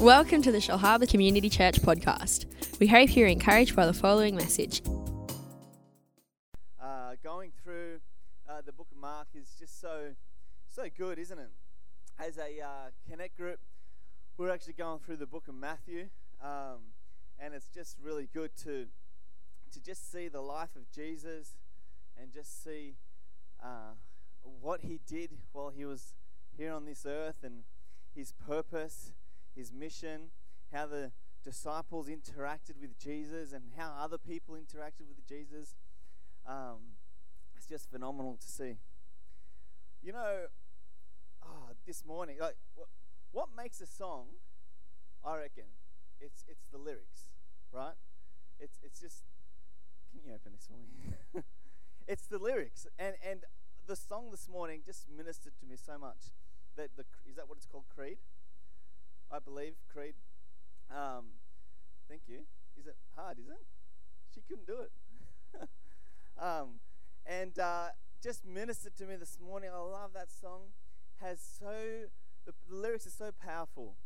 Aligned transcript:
Welcome 0.00 0.40
to 0.42 0.50
the 0.50 0.58
Shellharbour 0.58 1.10
Community 1.10 1.50
Church 1.50 1.78
podcast. 1.82 2.46
We 2.80 2.86
hope 2.86 3.14
you're 3.14 3.28
encouraged 3.28 3.76
by 3.76 3.84
the 3.84 3.92
following 3.92 4.34
message. 4.34 4.80
uh, 6.82 7.16
going 7.22 7.52
through 7.62 8.00
uh, 8.48 8.62
the 8.64 8.72
book 8.72 8.86
of 8.90 8.96
Mark 8.96 9.26
is 9.34 9.54
just 9.58 9.78
so 9.78 10.12
so 10.70 10.86
good, 10.96 11.18
isn't 11.18 11.38
it? 11.38 11.50
As 12.18 12.38
a 12.38 12.62
uh, 12.64 12.90
connect 13.10 13.36
group, 13.36 13.60
we're 14.38 14.48
actually 14.48 14.72
going 14.72 15.00
through 15.00 15.18
the 15.18 15.26
book 15.26 15.48
of 15.48 15.54
Matthew, 15.54 16.08
um, 16.42 16.94
and 17.38 17.52
it's 17.52 17.68
just 17.68 17.98
really 18.02 18.26
good 18.32 18.56
to 18.64 18.86
to 19.70 19.82
just 19.82 20.10
see 20.10 20.28
the 20.28 20.40
life 20.40 20.74
of 20.76 20.90
Jesus 20.90 21.56
and 22.18 22.32
just 22.32 22.64
see 22.64 22.94
uh, 23.62 23.92
what 24.62 24.80
he 24.80 24.98
did 25.06 25.32
while 25.52 25.68
he 25.68 25.84
was 25.84 26.14
here 26.56 26.72
on 26.72 26.86
this 26.86 27.04
earth 27.04 27.44
and 27.44 27.64
his 28.14 28.32
purpose, 28.32 29.12
his 29.60 29.72
mission, 29.72 30.30
how 30.72 30.86
the 30.86 31.12
disciples 31.44 32.08
interacted 32.08 32.80
with 32.80 32.98
Jesus, 32.98 33.52
and 33.52 33.64
how 33.76 33.94
other 34.00 34.18
people 34.18 34.54
interacted 34.54 35.06
with 35.06 35.26
Jesus. 35.28 35.76
Um, 36.46 36.96
it's 37.54 37.66
just 37.66 37.90
phenomenal 37.90 38.38
to 38.40 38.48
see. 38.48 38.78
You 40.02 40.12
know, 40.12 40.46
oh, 41.44 41.68
this 41.86 42.04
morning, 42.06 42.38
like, 42.40 42.56
what, 42.74 42.88
what 43.32 43.48
makes 43.54 43.80
a 43.80 43.86
song? 43.86 44.26
I 45.22 45.36
reckon 45.36 45.64
it's 46.18 46.44
it's 46.48 46.64
the 46.72 46.78
lyrics, 46.78 47.28
right? 47.72 47.94
It's 48.58 48.78
it's 48.82 49.00
just. 49.00 49.24
Can 50.10 50.22
you 50.24 50.34
open 50.34 50.52
this 50.56 50.66
for 50.66 50.72
me? 50.72 51.42
it's 52.08 52.26
the 52.26 52.38
lyrics, 52.38 52.86
and 52.98 53.14
and 53.28 53.44
the 53.86 53.94
song 53.94 54.30
this 54.30 54.48
morning 54.48 54.80
just 54.84 55.06
ministered 55.14 55.52
to 55.60 55.66
me 55.66 55.76
so 55.76 55.98
much. 55.98 56.32
That 56.76 56.96
the 56.96 57.04
is 57.28 57.36
that 57.36 57.48
what 57.48 57.58
it's 57.58 57.66
called? 57.66 57.84
Creed, 57.94 58.16
I 59.32 59.38
believe. 59.38 59.74
Creed. 59.92 60.14
Um, 60.90 61.26
thank 62.08 62.22
you. 62.26 62.40
Is 62.78 62.86
it 62.86 62.96
hard? 63.16 63.38
Is 63.38 63.48
it? 63.48 63.66
She 64.34 64.40
couldn't 64.40 64.66
do 64.66 64.78
it. 64.80 65.68
um, 66.42 66.80
and 67.26 67.58
uh, 67.58 67.88
just 68.22 68.44
ministered 68.44 68.96
to 68.96 69.06
me 69.06 69.16
this 69.16 69.38
morning. 69.44 69.70
I 69.72 69.78
love 69.78 70.12
that 70.14 70.30
song. 70.30 70.72
Has 71.20 71.40
so 71.58 72.06
the, 72.46 72.52
the 72.68 72.74
lyrics 72.74 73.06
are 73.06 73.10
so 73.10 73.30
powerful, 73.32 73.96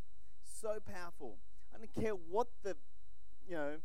so 0.43 0.79
powerful. 0.85 1.39
I 1.75 1.79
don't 1.79 1.95
care 1.95 2.13
what 2.13 2.49
the 2.63 2.77
you 3.47 3.55
know 3.55 3.77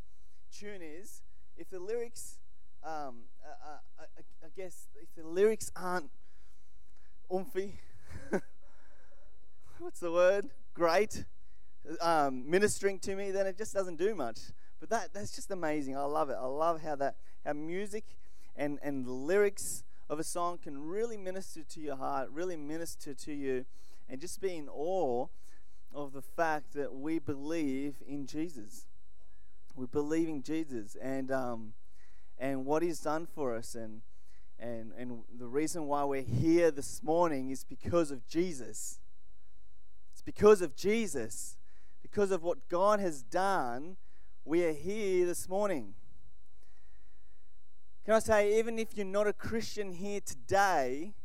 tune 0.52 0.82
is. 0.82 1.22
If 1.56 1.70
the 1.70 1.80
lyrics, 1.80 2.40
um, 2.84 3.26
uh, 3.44 3.70
uh, 3.72 3.78
I, 4.00 4.46
I, 4.46 4.50
guess, 4.56 4.88
if 5.02 5.14
the 5.16 5.28
lyrics 5.28 5.72
aren't 5.76 6.10
oomphy, 7.30 7.74
what's 9.80 10.00
the 10.00 10.12
word? 10.12 10.50
Great, 10.80 11.26
um, 12.00 12.50
ministering 12.50 13.00
to 13.00 13.14
me, 13.14 13.32
then 13.32 13.46
it 13.46 13.58
just 13.58 13.74
doesn't 13.74 13.98
do 13.98 14.16
much. 14.16 14.40
But 14.80 14.90
that 14.92 15.14
that's 15.14 15.36
just 15.36 15.52
amazing. 15.52 15.98
I 15.98 16.06
love 16.06 16.30
it. 16.30 16.38
I 16.40 16.46
love 16.46 16.82
how 16.82 16.96
that 16.96 17.18
how 17.44 17.52
music 17.52 18.06
and 18.56 18.80
and 18.82 19.06
lyrics 19.06 19.84
of 20.10 20.20
a 20.20 20.24
song 20.24 20.58
can 20.58 20.82
really 20.82 21.18
minister 21.18 21.64
to 21.64 21.82
your 21.82 21.98
heart, 21.98 22.30
really 22.32 22.56
minister 22.56 23.14
to 23.14 23.34
you, 23.34 23.66
and 24.08 24.22
just 24.22 24.40
be 24.40 24.56
in 24.56 24.70
awe 24.70 25.28
of 25.94 26.14
the 26.14 26.22
fact 26.22 26.72
that 26.76 26.96
we 26.96 27.20
believe 27.20 27.96
in 28.08 28.26
Jesus. 28.26 28.88
We 29.76 29.86
believe 29.86 30.30
in 30.30 30.42
Jesus 30.42 30.96
and 31.02 31.30
um, 31.30 31.74
and 32.38 32.66
what 32.66 32.84
He's 32.84 33.02
done 33.02 33.26
for 33.26 33.54
us, 33.54 33.76
and 33.76 34.00
and 34.58 34.94
and 34.98 35.24
the 35.38 35.50
reason 35.50 35.88
why 35.88 36.06
we're 36.06 36.22
here 36.22 36.72
this 36.72 37.04
morning 37.04 37.50
is 37.50 37.66
because 37.66 38.12
of 38.12 38.26
Jesus. 38.30 39.02
Because 40.30 40.62
of 40.62 40.76
Jesus, 40.76 41.58
because 42.04 42.30
of 42.30 42.44
what 42.44 42.70
God 42.70 43.00
has 43.00 43.24
done. 43.24 43.98
We 44.46 44.64
are 44.64 44.74
here 44.74 45.26
this 45.26 45.50
morning. 45.50 45.96
Can 48.06 48.14
I 48.14 48.20
say, 48.20 48.60
even 48.60 48.78
if 48.78 48.96
you're 48.96 49.08
not 49.08 49.26
a 49.26 49.34
Christian 49.34 49.92
here 49.92 50.20
today, 50.24 51.16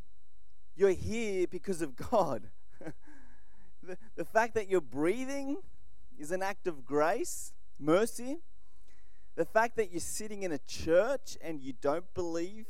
you're 0.75 0.89
here 0.89 1.45
because 1.45 1.83
of 1.83 1.95
God. 1.95 2.49
the, 3.83 3.95
the 4.15 4.25
fact 4.25 4.55
that 4.55 4.69
you're 4.69 4.81
breathing 4.81 5.57
is 6.17 6.31
an 6.31 6.41
act 6.41 6.65
of 6.65 6.83
grace, 6.83 7.53
mercy. 7.77 8.39
The 9.35 9.45
fact 9.45 9.75
that 9.75 9.91
you're 9.91 9.99
sitting 9.99 10.41
in 10.41 10.51
a 10.51 10.59
church 10.67 11.37
and 11.43 11.61
you 11.61 11.73
don't 11.79 12.11
believe 12.15 12.65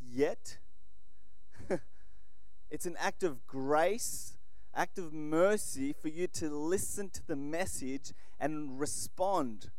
yet, 0.00 0.56
it's 2.70 2.86
an 2.86 2.96
act 2.98 3.22
of 3.22 3.46
grace, 3.46 4.37
act 4.74 4.98
of 4.98 5.12
mercy 5.12 5.92
for 5.92 6.08
you 6.08 6.26
to 6.26 6.48
listen 6.50 7.10
to 7.10 7.26
the 7.26 7.36
message 7.36 8.12
and 8.38 8.78
respond. 8.78 9.70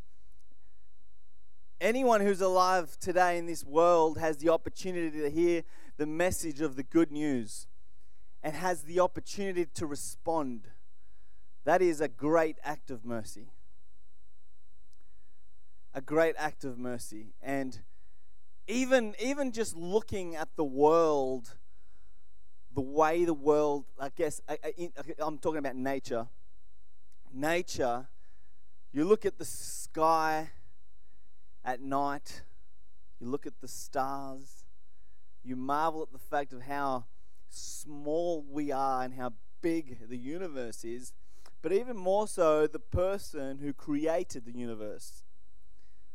Anyone 1.82 2.22
who's 2.22 2.42
alive 2.42 2.98
today 3.00 3.38
in 3.38 3.46
this 3.46 3.64
world 3.64 4.18
has 4.18 4.38
the 4.38 4.50
opportunity 4.50 5.22
to 5.22 5.30
hear 5.30 5.64
the 5.98 6.06
message 6.06 6.60
of 6.60 6.76
the 6.76 6.84
good 6.84 7.12
news 7.12 7.68
and 8.44 8.54
has 8.54 8.84
the 8.84 9.00
opportunity 9.00 9.66
to 9.66 9.86
respond. 9.86 10.68
That 11.66 11.82
is 11.82 12.02
a 12.02 12.08
great 12.08 12.58
act 12.64 12.90
of 12.90 13.06
mercy. 13.06 13.54
A 15.94 16.02
great 16.02 16.36
act 16.38 16.64
of 16.64 16.78
mercy. 16.78 17.34
And 17.42 17.80
even, 18.68 19.16
even 19.20 19.52
just 19.52 19.76
looking 19.76 20.36
at 20.36 20.56
the 20.56 20.64
world, 20.64 21.58
the 22.80 22.84
way 22.84 23.26
the 23.26 23.34
world, 23.34 23.84
I 24.00 24.08
guess, 24.08 24.42
I, 24.48 24.58
I, 24.64 24.90
I'm 25.20 25.38
talking 25.38 25.58
about 25.58 25.76
nature. 25.76 26.28
Nature, 27.34 28.08
you 28.94 29.04
look 29.04 29.26
at 29.26 29.38
the 29.38 29.44
sky 29.44 30.52
at 31.66 31.82
night, 31.82 32.44
you 33.20 33.28
look 33.28 33.46
at 33.46 33.60
the 33.60 33.68
stars, 33.68 34.64
you 35.44 35.58
marvel 35.58 36.02
at 36.04 36.14
the 36.14 36.20
fact 36.20 36.54
of 36.54 36.62
how 36.62 37.04
small 37.50 38.46
we 38.50 38.72
are 38.72 39.04
and 39.04 39.14
how 39.14 39.34
big 39.62 40.08
the 40.08 40.18
universe 40.18 40.86
is, 40.86 41.12
but 41.62 41.74
even 41.74 41.98
more 41.98 42.30
so, 42.30 42.66
the 42.66 42.80
person 42.80 43.58
who 43.58 43.74
created 43.74 44.46
the 44.46 44.58
universe, 44.58 45.26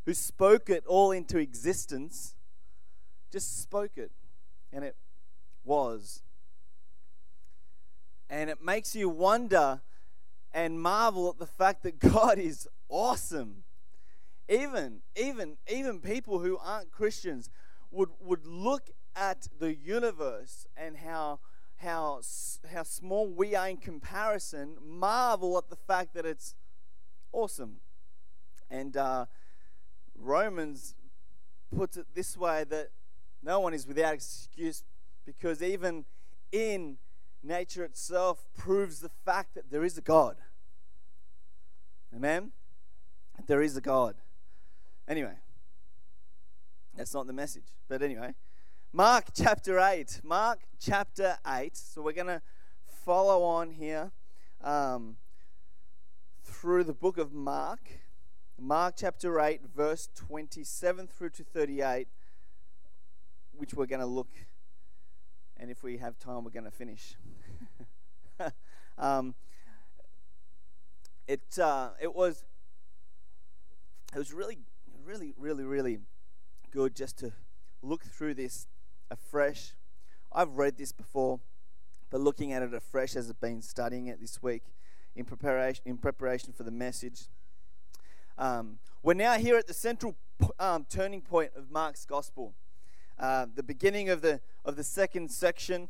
who 0.07 0.15
spoke 0.15 0.71
it 0.71 0.83
all 0.87 1.11
into 1.11 1.37
existence, 1.37 2.37
just 3.31 3.61
spoke 3.61 3.99
it, 3.99 4.13
and 4.73 4.83
it 4.83 4.97
was. 5.63 6.23
And 8.29 8.51
it 8.51 8.63
makes 8.63 8.95
you 8.95 9.09
wonder 9.09 9.83
and 10.53 10.81
marvel 10.81 11.29
at 11.29 11.39
the 11.39 11.47
fact 11.47 11.83
that 11.83 11.99
God 11.99 12.39
is 12.39 12.69
awesome. 12.89 13.65
Even, 14.49 15.01
even, 15.17 15.57
even 15.71 16.01
people 16.01 16.39
who 16.39 16.59
aren't 16.59 16.91
Christians 16.91 17.51
would, 17.91 18.11
would 18.21 18.47
look 18.47 18.91
at 19.17 19.49
the 19.59 19.75
universe 19.75 20.67
and 20.77 20.97
how, 20.99 21.41
how, 21.77 22.21
how 22.73 22.83
small 22.83 23.29
we 23.29 23.55
are 23.55 23.69
in 23.69 23.79
comparison, 23.79 24.77
marvel 24.83 25.57
at 25.59 25.71
the 25.71 25.77
fact 25.77 26.15
that 26.15 26.27
it's 26.27 26.55
awesome. 27.33 27.77
And 28.71 28.97
uh, 28.97 29.27
Romans 30.17 30.95
puts 31.75 31.97
it 31.97 32.07
this 32.15 32.37
way 32.37 32.65
that 32.65 32.91
no 33.43 33.61
one 33.61 33.75
is 33.75 33.87
without 33.87 34.15
excuse 34.15 34.85
because 35.27 35.63
even 35.63 36.05
in 36.53 36.99
nature 37.45 37.85
itself 37.85 38.47
proves 38.57 39.01
the 39.01 39.11
fact 39.25 39.55
that 39.55 39.71
there 39.71 39.85
is 39.85 39.99
a 39.99 40.01
God. 40.01 40.37
Amen? 42.15 42.53
There 43.47 43.63
is 43.63 43.77
a 43.77 43.81
God. 43.81 44.17
Anyway, 45.07 45.35
that's 46.97 47.13
not 47.13 47.27
the 47.27 47.33
message. 47.33 47.65
But 47.89 48.03
anyway, 48.03 48.35
Mark 48.93 49.27
chapter 49.35 49.79
8. 49.79 50.21
Mark 50.25 50.61
chapter 50.81 51.37
8. 51.47 51.77
So 51.77 52.03
we're 52.03 52.13
going 52.13 52.29
to 52.29 52.43
follow 52.87 53.43
on 53.43 53.71
here 53.71 54.13
um, 54.63 55.17
through 56.43 56.85
the 56.85 56.95
book 56.95 57.19
of 57.19 57.33
Mark. 57.33 57.81
Mark 58.59 58.95
chapter 58.97 59.41
8, 59.41 59.63
verse 59.75 60.09
27 60.15 61.09
through 61.09 61.31
to 61.31 61.43
38, 61.43 62.07
which 63.53 63.75
we're 63.75 63.87
going 63.87 64.01
to 64.01 64.07
look, 64.07 64.31
and 65.57 65.71
if 65.71 65.83
we 65.83 65.99
have 65.99 66.19
time, 66.19 66.45
we're 66.45 66.51
going 66.51 66.65
to 66.65 66.71
finish. 66.71 67.17
um, 68.99 69.35
it, 71.27 71.59
uh, 71.59 71.91
it 72.01 72.15
was 72.15 72.45
it 74.15 74.19
was 74.19 74.33
really 74.33 74.59
really 75.05 75.35
really 75.37 75.65
really 75.65 75.99
good 76.71 76.95
just 76.95 77.19
to 77.19 77.33
look 77.83 78.05
through 78.05 78.35
this 78.35 78.67
afresh. 79.11 79.73
I've 80.33 80.51
read 80.51 80.77
this 80.77 80.93
before 80.93 81.41
but 82.15 82.21
looking 82.21 82.53
at 82.53 82.63
it 82.63 82.73
afresh 82.73 83.17
as 83.17 83.29
i've 83.29 83.41
been 83.41 83.61
studying 83.61 84.07
it 84.07 84.21
this 84.21 84.41
week 84.41 84.63
in 85.17 85.25
preparation 85.25 85.83
in 85.85 85.99
preparation 85.99 86.53
for 86.53 86.63
the 86.63 86.71
message. 86.71 87.23
Um, 88.39 88.79
we're 89.03 89.15
now 89.15 89.35
here 89.35 89.57
at 89.57 89.67
the 89.67 89.75
central 89.75 90.15
um, 90.61 90.87
turning 90.89 91.23
point 91.23 91.51
of 91.57 91.73
mark's 91.73 92.05
gospel. 92.05 92.55
Uh, 93.19 93.47
the 93.53 93.65
beginning 93.65 94.09
of 94.09 94.23
the 94.23 94.41
of 94.65 94.77
the 94.77 94.85
second 94.85 95.31
section 95.31 95.89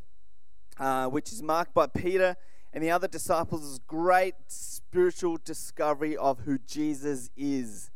uh, 0.78 1.06
which 1.08 1.32
is 1.32 1.42
marked 1.42 1.74
by 1.74 1.86
peter 1.86 2.36
and 2.72 2.82
the 2.82 2.90
other 2.90 3.06
disciples' 3.06 3.78
great 3.86 4.34
spiritual 4.48 5.38
discovery 5.44 6.16
of 6.16 6.40
who 6.40 6.58
Jesus 6.58 7.30
is. 7.36 7.90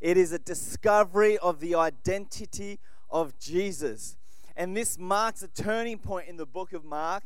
It 0.00 0.16
is 0.16 0.32
a 0.32 0.40
discovery 0.40 1.38
of 1.38 1.60
the 1.60 1.76
identity 1.76 2.80
of 3.08 3.38
Jesus. 3.38 4.16
And 4.56 4.76
this 4.76 4.98
marks 4.98 5.42
a 5.42 5.48
turning 5.48 5.98
point 5.98 6.28
in 6.28 6.36
the 6.36 6.46
book 6.46 6.72
of 6.72 6.84
Mark, 6.84 7.22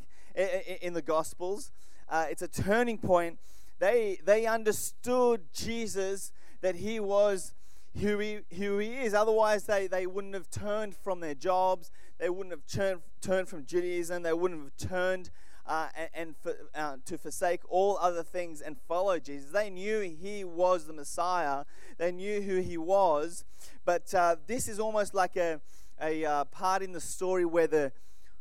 in 0.82 0.92
the 0.92 1.02
Gospels. 1.02 1.72
Uh, 2.08 2.26
it's 2.30 2.42
a 2.42 2.48
turning 2.48 2.98
point. 2.98 3.38
They, 3.78 4.18
they 4.24 4.46
understood 4.46 5.42
Jesus, 5.52 6.30
that 6.60 6.76
he 6.76 7.00
was 7.00 7.54
who 8.00 8.18
he, 8.18 8.40
who 8.56 8.78
he 8.78 8.98
is. 8.98 9.14
Otherwise, 9.14 9.64
they, 9.64 9.86
they 9.86 10.06
wouldn't 10.06 10.34
have 10.34 10.50
turned 10.50 10.96
from 10.96 11.20
their 11.20 11.34
jobs. 11.34 11.90
They 12.18 12.30
wouldn't 12.30 12.52
have 12.52 12.66
turned, 12.66 13.00
turned 13.20 13.48
from 13.48 13.64
Judaism. 13.64 14.22
They 14.22 14.32
wouldn't 14.32 14.62
have 14.62 14.88
turned 14.90 15.30
uh, 15.68 15.88
and, 15.94 16.08
and 16.14 16.36
for, 16.36 16.54
uh, 16.74 16.96
to 17.04 17.18
forsake 17.18 17.60
all 17.68 17.98
other 17.98 18.22
things 18.22 18.60
and 18.60 18.76
follow 18.88 19.18
Jesus. 19.18 19.50
They 19.50 19.70
knew 19.70 20.00
he 20.00 20.42
was 20.44 20.86
the 20.86 20.92
Messiah. 20.92 21.64
They 21.98 22.10
knew 22.10 22.40
who 22.40 22.60
he 22.60 22.78
was. 22.78 23.44
But 23.84 24.12
uh, 24.14 24.36
this 24.46 24.66
is 24.66 24.80
almost 24.80 25.14
like 25.14 25.36
a, 25.36 25.60
a 26.00 26.24
uh, 26.24 26.44
part 26.44 26.82
in 26.82 26.92
the 26.92 27.00
story 27.00 27.44
where 27.44 27.66
the 27.66 27.92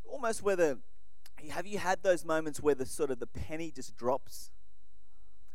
almost 0.05 0.41
where 0.41 0.55
the 0.55 0.79
have 1.49 1.67
you 1.67 1.77
had 1.77 2.01
those 2.01 2.25
moments 2.25 2.61
where 2.61 2.75
the 2.75 2.85
sort 2.85 3.11
of 3.11 3.19
the 3.19 3.27
penny 3.27 3.71
just 3.71 3.95
drops? 3.97 4.51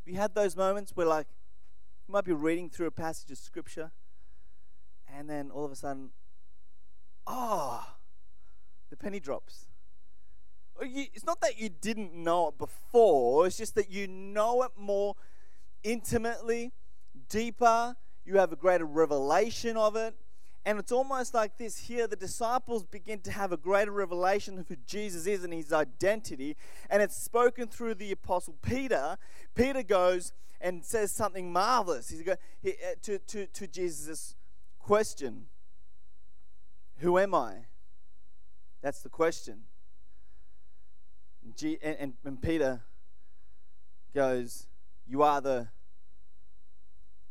Have 0.05 0.13
you 0.13 0.21
had 0.21 0.35
those 0.35 0.57
moments 0.57 0.93
where 0.95 1.07
like 1.07 1.27
you 2.13 2.15
might 2.19 2.27
be 2.27 2.33
reading 2.35 2.69
through 2.69 2.87
a 2.87 2.91
passage 2.91 3.31
of 3.31 3.39
scripture 3.39 3.91
and 5.17 5.31
then 5.31 5.51
all 5.51 5.65
of 5.65 5.73
a 5.73 5.75
sudden, 5.75 6.11
oh, 7.27 7.83
the 8.91 8.99
penny 8.99 9.19
drops. 9.19 9.69
It's 10.79 11.25
not 11.25 11.41
that 11.41 11.59
you 11.59 11.71
didn't 11.71 12.13
know 12.13 12.49
it 12.49 12.59
before, 12.59 13.47
it's 13.47 13.57
just 13.57 13.75
that 13.77 13.91
you 13.91 14.07
know 14.09 14.63
it 14.63 14.73
more 14.77 15.17
intimately, 15.83 16.73
deeper. 17.31 17.97
You 18.27 18.37
have 18.37 18.53
a 18.53 18.57
greater 18.57 18.85
revelation 18.85 19.79
of 19.79 19.97
it. 19.97 20.15
And 20.67 20.79
it's 20.79 20.93
almost 20.93 21.33
like 21.33 21.57
this 21.57 21.79
here 21.79 22.07
the 22.07 22.15
disciples 22.15 22.85
begin 22.85 23.21
to 23.21 23.33
have 23.33 23.53
a 23.53 23.57
greater 23.57 23.91
revelation 23.91 24.59
of 24.59 24.69
who 24.69 24.77
Jesus 24.87 25.27
is 25.27 25.45
and 25.45 25.55
his 25.55 25.73
identity. 25.73 26.59
And 26.91 27.01
it's 27.01 27.17
spoken 27.17 27.69
through 27.69 27.95
the 27.95 28.13
apostle 28.13 28.57
Peter. 28.61 29.17
Peter 29.55 29.83
goes 29.83 30.35
and 30.63 30.85
says 30.85 31.13
something 31.13 31.53
marvelous 31.53 32.09
He's 32.09 32.23
go, 32.23 32.37
he, 32.63 32.71
uh, 32.71 32.95
to, 33.03 33.19
to, 33.19 33.47
to 33.47 33.67
Jesus' 33.67 34.37
question 34.79 35.47
Who 36.99 37.19
am 37.19 37.35
I? 37.35 37.67
That's 38.81 39.03
the 39.03 39.11
question. 39.11 39.65
And, 41.45 41.77
and, 41.83 42.15
and 42.25 42.41
Peter 42.41 42.83
goes, 44.15 44.69
You 45.07 45.23
are 45.23 45.41
the 45.41 45.69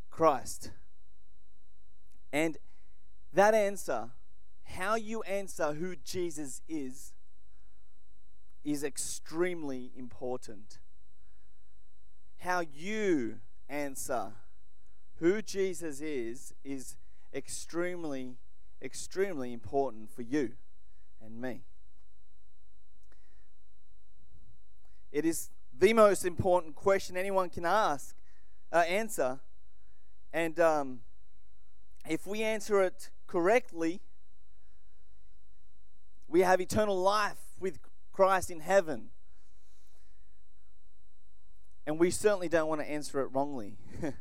Christ. 0.09 0.71
And 2.33 2.57
that 3.33 3.53
answer, 3.53 4.09
how 4.63 4.95
you 4.95 5.21
answer 5.23 5.73
who 5.73 5.95
Jesus 5.95 6.61
is, 6.67 7.13
is 8.63 8.83
extremely 8.83 9.91
important. 9.97 10.79
How 12.41 12.61
you 12.61 13.35
answer 13.69 14.31
who 15.19 15.43
Jesus 15.43 16.01
is 16.01 16.55
is 16.63 16.95
extremely, 17.35 18.37
extremely 18.81 19.53
important 19.53 20.09
for 20.11 20.23
you 20.23 20.53
and 21.23 21.39
me. 21.39 21.61
It 25.11 25.23
is 25.23 25.51
the 25.77 25.93
most 25.93 26.25
important 26.25 26.73
question 26.73 27.15
anyone 27.15 27.51
can 27.51 27.63
ask, 27.63 28.15
uh, 28.73 28.77
answer. 28.77 29.39
And 30.33 30.59
um, 30.59 31.01
if 32.09 32.25
we 32.25 32.41
answer 32.41 32.81
it 32.81 33.11
correctly, 33.27 34.01
we 36.27 36.39
have 36.39 36.59
eternal 36.59 36.99
life 36.99 37.37
with 37.59 37.77
Christ 38.11 38.49
in 38.49 38.61
heaven. 38.61 39.09
And 41.85 41.99
we 41.99 42.11
certainly 42.11 42.47
don't 42.47 42.67
want 42.67 42.81
to 42.81 42.89
answer 42.89 43.21
it 43.21 43.29
wrongly. 43.33 43.77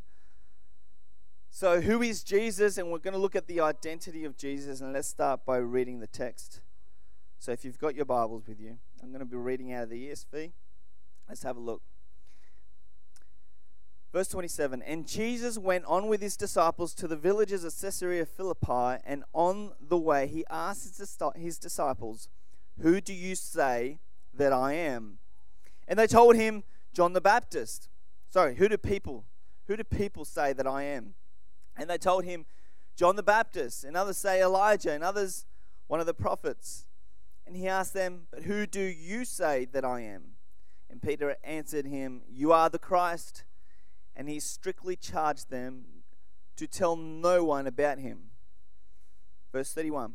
so, 1.51 1.81
who 1.81 2.03
is 2.03 2.23
Jesus? 2.23 2.79
And 2.79 2.91
we're 2.91 2.99
going 2.99 3.15
to 3.15 3.21
look 3.21 3.37
at 3.37 3.47
the 3.47 3.61
identity 3.61 4.25
of 4.25 4.37
Jesus. 4.37 4.81
And 4.81 4.93
let's 4.93 5.09
start 5.09 5.45
by 5.45 5.59
reading 5.59 6.01
the 6.01 6.07
text. 6.07 6.61
So, 7.39 7.53
if 7.53 7.65
you've 7.65 7.79
got 7.79 7.95
your 7.95 8.07
Bibles 8.07 8.47
with 8.47 8.61
you, 8.61 8.79
I'm 9.03 9.11
going 9.11 9.21
to 9.21 9.27
be 9.27 9.37
reading 9.37 9.73
out 9.73 9.85
of 9.85 9.91
the 9.91 10.09
ESV. 10.09 10.53
Let's 11.29 11.43
have 11.43 11.57
a 11.57 11.61
look. 11.61 11.83
Verse 14.13 14.29
27 14.29 14.83
And 14.83 15.07
Jesus 15.07 15.59
went 15.59 15.85
on 15.85 16.09
with 16.09 16.21
his 16.21 16.37
disciples 16.37 16.95
to 16.95 17.07
the 17.07 17.17
villages 17.17 17.65
of 17.65 17.75
Caesarea 17.79 18.27
Philippi, 18.27 19.01
and 19.05 19.23
on 19.33 19.73
the 19.81 19.99
way 19.99 20.27
he 20.27 20.45
asked 20.51 21.01
his 21.37 21.59
disciples, 21.59 22.29
Who 22.81 23.01
do 23.01 23.13
you 23.13 23.35
say 23.35 24.01
that 24.35 24.53
I 24.53 24.73
am? 24.73 25.19
And 25.87 25.99
they 25.99 26.07
told 26.07 26.37
him, 26.37 26.65
John 26.93 27.13
the 27.13 27.21
Baptist. 27.21 27.89
Sorry, 28.29 28.55
who 28.55 28.69
do 28.69 28.77
people 28.77 29.25
who 29.67 29.77
do 29.77 29.85
people 29.85 30.25
say 30.25 30.53
that 30.53 30.67
I 30.67 30.83
am? 30.83 31.15
And 31.77 31.89
they 31.89 31.99
told 31.99 32.25
him, 32.25 32.45
John 32.97 33.15
the 33.15 33.23
Baptist, 33.23 33.85
and 33.85 33.97
others 33.97 34.19
say 34.19 34.43
Elijah, 34.43 34.91
and 34.91 35.05
others 35.05 35.47
one 35.87 36.01
of 36.01 36.07
the 36.07 36.15
prophets. 36.15 36.89
And 37.47 37.57
he 37.57 37.69
asked 37.69 37.95
them, 37.95 38.23
But 38.33 38.43
who 38.43 38.67
do 38.67 38.81
you 38.81 39.25
say 39.25 39.67
that 39.67 39.85
I 39.85 40.01
am? 40.01 40.33
And 40.91 41.01
Peter 41.01 41.37
answered 41.45 41.87
him, 41.87 42.23
You 42.29 42.53
are 42.53 42.69
the 42.69 42.81
Christ 42.81 43.45
and 44.21 44.29
he 44.29 44.39
strictly 44.39 44.97
charged 44.97 45.51
them 45.51 45.85
to 46.57 46.67
tell 46.67 46.95
no 46.95 47.45
one 47.45 47.67
about 47.67 47.99
him. 47.99 48.25
Verse 49.53 49.73
31. 49.73 50.15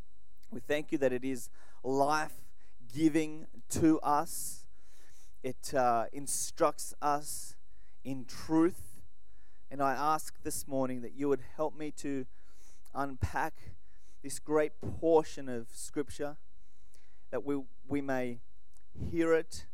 We 0.51 0.59
thank 0.59 0.91
you 0.91 0.97
that 0.97 1.13
it 1.13 1.23
is 1.23 1.49
life 1.81 2.33
giving 2.93 3.47
to 3.69 3.99
us, 4.01 4.65
it 5.43 5.73
uh, 5.73 6.05
instructs 6.11 6.93
us 7.01 7.55
in 8.03 8.25
truth. 8.25 9.01
And 9.71 9.81
I 9.81 9.93
ask 9.93 10.35
this 10.43 10.67
morning 10.67 11.01
that 11.01 11.13
you 11.15 11.29
would 11.29 11.41
help 11.55 11.77
me 11.77 11.91
to 11.97 12.25
unpack 12.93 13.53
this 14.21 14.39
great 14.39 14.73
portion 14.99 15.47
of 15.47 15.67
Scripture, 15.71 16.35
that 17.31 17.45
we, 17.45 17.61
we 17.87 18.01
may 18.01 18.39
hear 19.09 19.33
it 19.33 19.65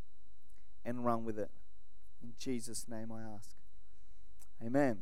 and 0.86 1.03
run 1.03 1.25
with 1.25 1.39
it. 1.39 1.50
In 2.22 2.34
Jesus' 2.38 2.86
name 2.88 3.12
I 3.12 3.22
ask. 3.24 3.55
Amen. 4.63 5.00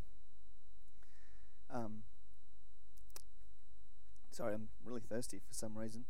Um, 1.73 2.03
sorry, 4.35 4.53
I'm 4.53 4.67
really 4.83 5.01
thirsty 5.01 5.39
for 5.47 5.53
some 5.53 5.77
reason. 5.77 6.03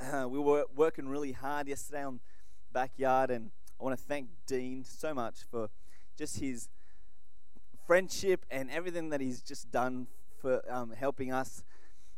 Uh, 0.00 0.26
we 0.28 0.38
were 0.38 0.64
working 0.74 1.08
really 1.08 1.32
hard 1.32 1.68
yesterday 1.68 2.02
on 2.02 2.14
the 2.14 2.72
backyard, 2.72 3.30
and 3.30 3.50
I 3.78 3.84
want 3.84 3.98
to 3.98 4.02
thank 4.02 4.28
Dean 4.46 4.82
so 4.82 5.12
much 5.12 5.40
for 5.50 5.68
just 6.16 6.38
his 6.40 6.70
friendship 7.86 8.46
and 8.50 8.70
everything 8.70 9.10
that 9.10 9.20
he's 9.20 9.42
just 9.42 9.70
done 9.70 10.06
for 10.40 10.62
um, 10.72 10.92
helping 10.92 11.32
us 11.32 11.62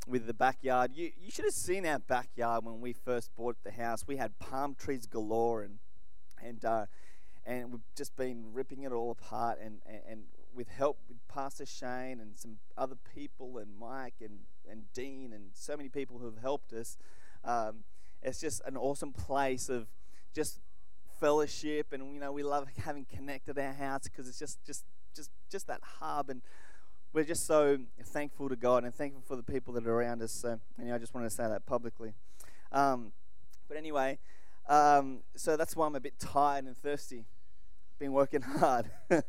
with 0.06 0.28
the 0.28 0.34
backyard. 0.34 0.92
You 0.94 1.10
you 1.20 1.32
should 1.32 1.44
have 1.44 1.54
seen 1.54 1.84
our 1.86 1.98
backyard 1.98 2.64
when 2.64 2.80
we 2.80 2.92
first 2.92 3.34
bought 3.34 3.56
the 3.64 3.72
house. 3.72 4.04
We 4.06 4.18
had 4.18 4.38
palm 4.38 4.76
trees 4.78 5.06
galore, 5.06 5.62
and 5.62 5.78
and 6.40 6.64
uh, 6.64 6.86
and 7.44 7.72
we've 7.72 7.94
just 7.96 8.14
been 8.14 8.52
ripping 8.52 8.84
it 8.84 8.92
all 8.92 9.10
apart. 9.10 9.58
And, 9.60 9.80
and, 9.86 10.00
and 10.08 10.20
with 10.56 10.68
help 10.68 10.98
with 11.08 11.18
Pastor 11.28 11.66
Shane 11.66 12.18
and 12.18 12.36
some 12.36 12.56
other 12.76 12.96
people, 13.14 13.58
and 13.58 13.76
Mike 13.78 14.14
and 14.20 14.40
and 14.68 14.92
Dean 14.94 15.32
and 15.32 15.50
so 15.52 15.76
many 15.76 15.88
people 15.88 16.18
who 16.18 16.24
have 16.24 16.38
helped 16.38 16.72
us. 16.72 16.96
Um, 17.44 17.84
it's 18.22 18.40
just 18.40 18.62
an 18.66 18.76
awesome 18.76 19.12
place 19.12 19.68
of 19.68 19.86
just 20.34 20.60
fellowship, 21.20 21.92
and 21.92 22.14
you 22.14 22.20
know 22.20 22.32
we 22.32 22.42
love 22.42 22.68
having 22.84 23.04
connected 23.04 23.58
our 23.58 23.72
house 23.72 24.04
because 24.04 24.28
it's 24.28 24.38
just 24.38 24.64
just 24.64 24.84
just 25.14 25.30
just 25.50 25.66
that 25.66 25.80
hub, 26.00 26.30
and 26.30 26.42
we're 27.12 27.24
just 27.24 27.46
so 27.46 27.78
thankful 28.02 28.48
to 28.48 28.56
God 28.56 28.84
and 28.84 28.94
thankful 28.94 29.22
for 29.26 29.36
the 29.36 29.42
people 29.42 29.74
that 29.74 29.86
are 29.86 29.92
around 29.92 30.22
us. 30.22 30.32
So, 30.32 30.58
I 30.78 30.98
just 30.98 31.14
wanted 31.14 31.28
to 31.28 31.34
say 31.34 31.46
that 31.46 31.66
publicly. 31.66 32.14
Um, 32.72 33.12
but 33.68 33.76
anyway, 33.76 34.18
um, 34.68 35.20
so 35.34 35.56
that's 35.56 35.76
why 35.76 35.86
I'm 35.86 35.94
a 35.94 36.00
bit 36.00 36.18
tired 36.18 36.64
and 36.64 36.76
thirsty. 36.76 37.26
Been 37.98 38.12
working 38.12 38.42
hard. 38.60 38.90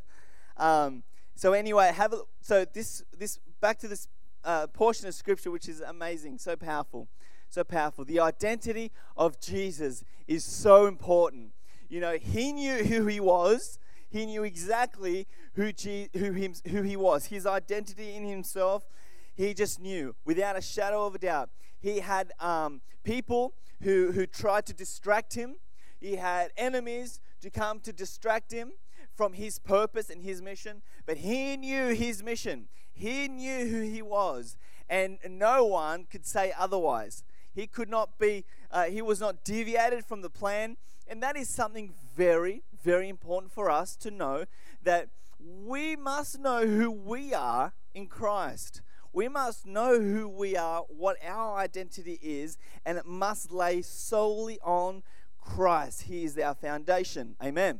um, 0.57 1.03
so 1.37 1.53
anyway, 1.53 1.91
have 1.93 2.13
a, 2.13 2.21
so 2.41 2.65
this 2.65 3.03
this 3.17 3.39
back 3.61 3.79
to 3.79 3.87
this 3.87 4.07
uh, 4.43 4.67
portion 4.67 5.07
of 5.07 5.13
scripture, 5.13 5.51
which 5.51 5.69
is 5.69 5.81
amazing, 5.81 6.37
so 6.37 6.55
powerful 6.55 7.07
so 7.49 7.63
powerful. 7.63 8.05
The 8.05 8.19
identity 8.19 8.91
of 9.15 9.39
Jesus 9.39 10.03
is 10.27 10.43
so 10.43 10.85
important. 10.85 11.51
You 11.89 11.99
know, 11.99 12.17
he 12.17 12.53
knew 12.53 12.75
who 12.83 13.07
he 13.07 13.19
was. 13.19 13.79
He 14.09 14.25
knew 14.25 14.43
exactly 14.43 15.27
who, 15.55 15.71
Je- 15.71 16.09
who, 16.13 16.31
him, 16.31 16.53
who 16.69 16.81
he 16.81 16.95
was. 16.95 17.25
His 17.25 17.45
identity 17.45 18.15
in 18.15 18.23
himself, 18.23 18.87
he 19.35 19.53
just 19.53 19.81
knew 19.81 20.15
without 20.25 20.57
a 20.57 20.61
shadow 20.61 21.05
of 21.05 21.15
a 21.15 21.19
doubt. 21.19 21.49
He 21.79 21.99
had 21.99 22.31
um, 22.39 22.81
people 23.03 23.53
who, 23.83 24.11
who 24.11 24.25
tried 24.25 24.65
to 24.67 24.73
distract 24.73 25.35
him, 25.35 25.55
he 25.99 26.15
had 26.15 26.51
enemies 26.57 27.19
to 27.41 27.49
come 27.49 27.79
to 27.81 27.93
distract 27.93 28.51
him 28.51 28.71
from 29.17 29.33
his 29.33 29.57
purpose 29.57 30.09
and 30.09 30.21
his 30.21 30.41
mission, 30.41 30.83
but 31.07 31.17
he 31.17 31.57
knew 31.57 31.87
his 31.87 32.23
mission. 32.23 32.67
He 32.93 33.27
knew 33.27 33.67
who 33.67 33.81
he 33.81 34.01
was, 34.01 34.55
and 34.87 35.17
no 35.27 35.65
one 35.65 36.05
could 36.05 36.25
say 36.25 36.53
otherwise. 36.57 37.23
He 37.53 37.65
could 37.65 37.89
not 37.89 38.19
be, 38.19 38.45
uh, 38.71 38.83
he 38.83 39.01
was 39.01 39.19
not 39.19 39.43
deviated 39.43 40.05
from 40.05 40.21
the 40.21 40.29
plan. 40.29 40.77
And 41.07 41.23
that 41.23 41.35
is 41.35 41.49
something 41.49 41.93
very, 42.15 42.63
very 42.83 43.09
important 43.09 43.51
for 43.51 43.71
us 43.71 43.95
to 43.97 44.11
know 44.11 44.45
that 44.83 45.09
we 45.39 45.95
must 45.95 46.39
know 46.39 46.67
who 46.67 46.91
we 46.91 47.33
are 47.33 47.73
in 47.95 48.07
Christ. 48.07 48.81
We 49.13 49.27
must 49.27 49.65
know 49.65 49.99
who 49.99 50.27
we 50.27 50.55
are, 50.55 50.83
what 50.89 51.17
our 51.25 51.57
identity 51.57 52.19
is, 52.21 52.57
and 52.85 52.97
it 52.97 53.05
must 53.05 53.51
lay 53.51 53.81
solely 53.81 54.59
on 54.61 55.01
Christ. 55.41 56.03
He 56.03 56.25
is 56.25 56.37
our 56.37 56.53
foundation. 56.53 57.35
Amen. 57.41 57.79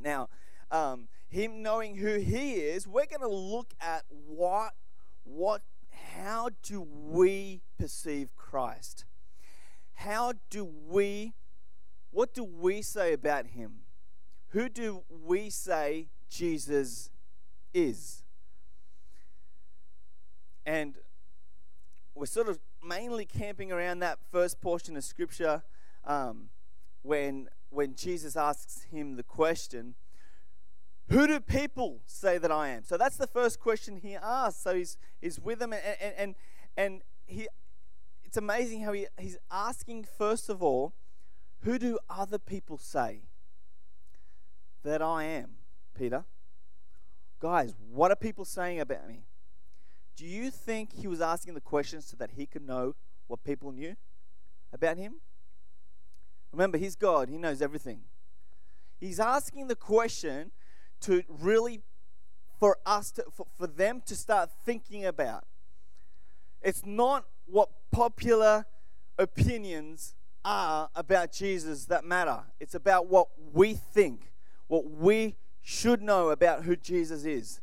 Now, 0.00 0.28
um, 0.74 1.06
him 1.28 1.62
knowing 1.62 1.96
who 1.96 2.18
he 2.18 2.54
is, 2.54 2.86
we're 2.86 3.06
going 3.06 3.20
to 3.20 3.28
look 3.28 3.74
at 3.80 4.02
what, 4.08 4.72
what 5.22 5.62
how 6.16 6.50
do 6.62 6.80
we 6.82 7.62
perceive 7.78 8.34
Christ? 8.34 9.04
How 9.94 10.34
do 10.50 10.64
we, 10.64 11.34
what 12.10 12.34
do 12.34 12.42
we 12.42 12.82
say 12.82 13.12
about 13.12 13.46
him? 13.46 13.82
Who 14.48 14.68
do 14.68 15.04
we 15.08 15.48
say 15.48 16.08
Jesus 16.28 17.10
is? 17.72 18.24
And 20.66 20.96
we're 22.16 22.26
sort 22.26 22.48
of 22.48 22.58
mainly 22.82 23.26
camping 23.26 23.70
around 23.70 24.00
that 24.00 24.18
first 24.32 24.60
portion 24.60 24.96
of 24.96 25.04
Scripture 25.04 25.62
um, 26.04 26.48
when, 27.02 27.48
when 27.70 27.94
Jesus 27.94 28.36
asks 28.36 28.82
him 28.90 29.14
the 29.14 29.22
question, 29.22 29.94
who 31.08 31.26
do 31.26 31.40
people 31.40 32.00
say 32.06 32.38
that 32.38 32.50
I 32.50 32.68
am? 32.68 32.84
So 32.84 32.96
that's 32.96 33.16
the 33.16 33.26
first 33.26 33.60
question 33.60 33.96
he 33.96 34.16
asks. 34.16 34.62
So 34.62 34.74
he's, 34.74 34.96
he's 35.20 35.38
with 35.38 35.58
them, 35.58 35.72
and, 35.72 35.82
and, 36.00 36.14
and, 36.16 36.34
and 36.76 37.02
he, 37.26 37.48
it's 38.24 38.36
amazing 38.36 38.82
how 38.82 38.92
he, 38.92 39.06
he's 39.18 39.36
asking, 39.50 40.06
first 40.18 40.48
of 40.48 40.62
all, 40.62 40.94
who 41.60 41.78
do 41.78 41.98
other 42.08 42.38
people 42.38 42.78
say 42.78 43.22
that 44.82 45.00
I 45.02 45.24
am, 45.24 45.56
Peter? 45.96 46.24
Guys, 47.40 47.74
what 47.90 48.10
are 48.10 48.16
people 48.16 48.44
saying 48.44 48.80
about 48.80 49.06
me? 49.06 49.24
Do 50.16 50.26
you 50.26 50.50
think 50.50 50.92
he 50.92 51.06
was 51.06 51.20
asking 51.20 51.54
the 51.54 51.60
questions 51.60 52.06
so 52.06 52.16
that 52.18 52.32
he 52.32 52.46
could 52.46 52.66
know 52.66 52.94
what 53.26 53.44
people 53.44 53.72
knew 53.72 53.96
about 54.72 54.96
him? 54.96 55.16
Remember, 56.52 56.78
he's 56.78 56.96
God, 56.96 57.28
he 57.28 57.36
knows 57.36 57.60
everything. 57.60 58.02
He's 59.00 59.18
asking 59.18 59.66
the 59.66 59.74
question 59.74 60.52
to 61.02 61.22
really 61.28 61.82
for 62.58 62.78
us 62.86 63.10
to 63.12 63.24
for, 63.34 63.46
for 63.56 63.66
them 63.66 64.02
to 64.06 64.16
start 64.16 64.50
thinking 64.64 65.04
about. 65.04 65.44
It's 66.62 66.84
not 66.84 67.26
what 67.46 67.68
popular 67.90 68.66
opinions 69.18 70.14
are 70.44 70.88
about 70.94 71.32
Jesus 71.32 71.86
that 71.86 72.04
matter. 72.04 72.40
It's 72.60 72.74
about 72.74 73.06
what 73.06 73.28
we 73.52 73.74
think 73.74 74.32
what 74.66 74.90
we 74.90 75.36
should 75.60 76.02
know 76.02 76.30
about 76.30 76.64
who 76.64 76.74
Jesus 76.74 77.24
is. 77.24 77.60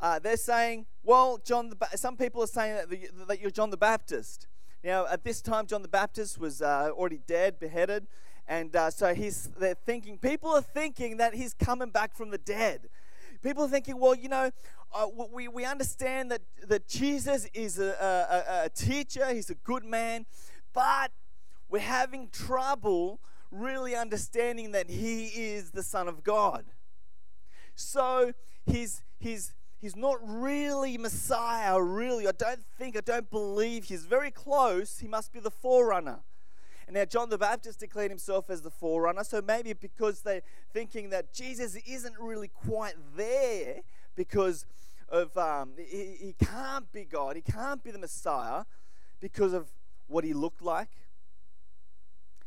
Uh, 0.00 0.18
they're 0.18 0.36
saying 0.36 0.86
well 1.02 1.38
John 1.44 1.68
the 1.70 1.76
ba- 1.76 1.96
some 1.96 2.16
people 2.16 2.42
are 2.42 2.46
saying 2.46 2.74
that, 2.76 2.90
the, 2.90 3.08
that 3.26 3.40
you're 3.40 3.50
John 3.50 3.70
the 3.70 3.76
Baptist. 3.76 4.46
Now 4.82 5.06
at 5.06 5.24
this 5.24 5.42
time 5.42 5.66
John 5.66 5.82
the 5.82 5.88
Baptist 5.88 6.38
was 6.38 6.62
uh, 6.62 6.90
already 6.92 7.20
dead 7.26 7.58
beheaded 7.58 8.06
and 8.48 8.74
uh, 8.74 8.90
so 8.90 9.14
he's, 9.14 9.50
they're 9.60 9.74
thinking, 9.74 10.16
people 10.16 10.50
are 10.50 10.62
thinking 10.62 11.18
that 11.18 11.34
he's 11.34 11.52
coming 11.52 11.90
back 11.90 12.16
from 12.16 12.30
the 12.30 12.38
dead. 12.38 12.88
People 13.42 13.64
are 13.64 13.68
thinking, 13.68 14.00
well, 14.00 14.14
you 14.14 14.28
know, 14.28 14.50
uh, 14.94 15.06
we, 15.30 15.48
we 15.48 15.66
understand 15.66 16.30
that, 16.30 16.40
that 16.66 16.88
Jesus 16.88 17.46
is 17.52 17.78
a, 17.78 17.84
a, 17.90 18.64
a 18.64 18.68
teacher, 18.70 19.32
he's 19.34 19.50
a 19.50 19.54
good 19.54 19.84
man, 19.84 20.24
but 20.72 21.12
we're 21.68 21.80
having 21.80 22.30
trouble 22.30 23.20
really 23.50 23.94
understanding 23.94 24.72
that 24.72 24.88
he 24.88 25.26
is 25.26 25.70
the 25.72 25.82
Son 25.82 26.08
of 26.08 26.24
God. 26.24 26.64
So 27.74 28.32
he's, 28.64 29.02
he's, 29.18 29.54
he's 29.78 29.94
not 29.94 30.16
really 30.22 30.96
Messiah, 30.96 31.80
really. 31.80 32.26
I 32.26 32.32
don't 32.32 32.64
think, 32.78 32.96
I 32.96 33.00
don't 33.00 33.30
believe 33.30 33.84
he's 33.84 34.06
very 34.06 34.30
close. 34.30 34.98
He 34.98 35.06
must 35.06 35.32
be 35.32 35.40
the 35.40 35.50
forerunner. 35.50 36.20
And 36.88 36.94
now 36.94 37.04
John 37.04 37.28
the 37.28 37.36
Baptist 37.36 37.80
declared 37.80 38.10
himself 38.10 38.48
as 38.48 38.62
the 38.62 38.70
forerunner. 38.70 39.22
So 39.22 39.42
maybe 39.42 39.74
because 39.74 40.22
they're 40.22 40.40
thinking 40.72 41.10
that 41.10 41.34
Jesus 41.34 41.76
isn't 41.86 42.18
really 42.18 42.48
quite 42.48 42.94
there 43.14 43.80
because 44.16 44.64
of 45.10 45.36
um, 45.36 45.72
he, 45.76 46.16
he 46.18 46.34
can't 46.42 46.90
be 46.90 47.04
God, 47.04 47.36
he 47.36 47.42
can't 47.42 47.84
be 47.84 47.90
the 47.90 47.98
Messiah 47.98 48.64
because 49.20 49.52
of 49.52 49.68
what 50.06 50.24
he 50.24 50.32
looked 50.32 50.62
like. 50.62 50.88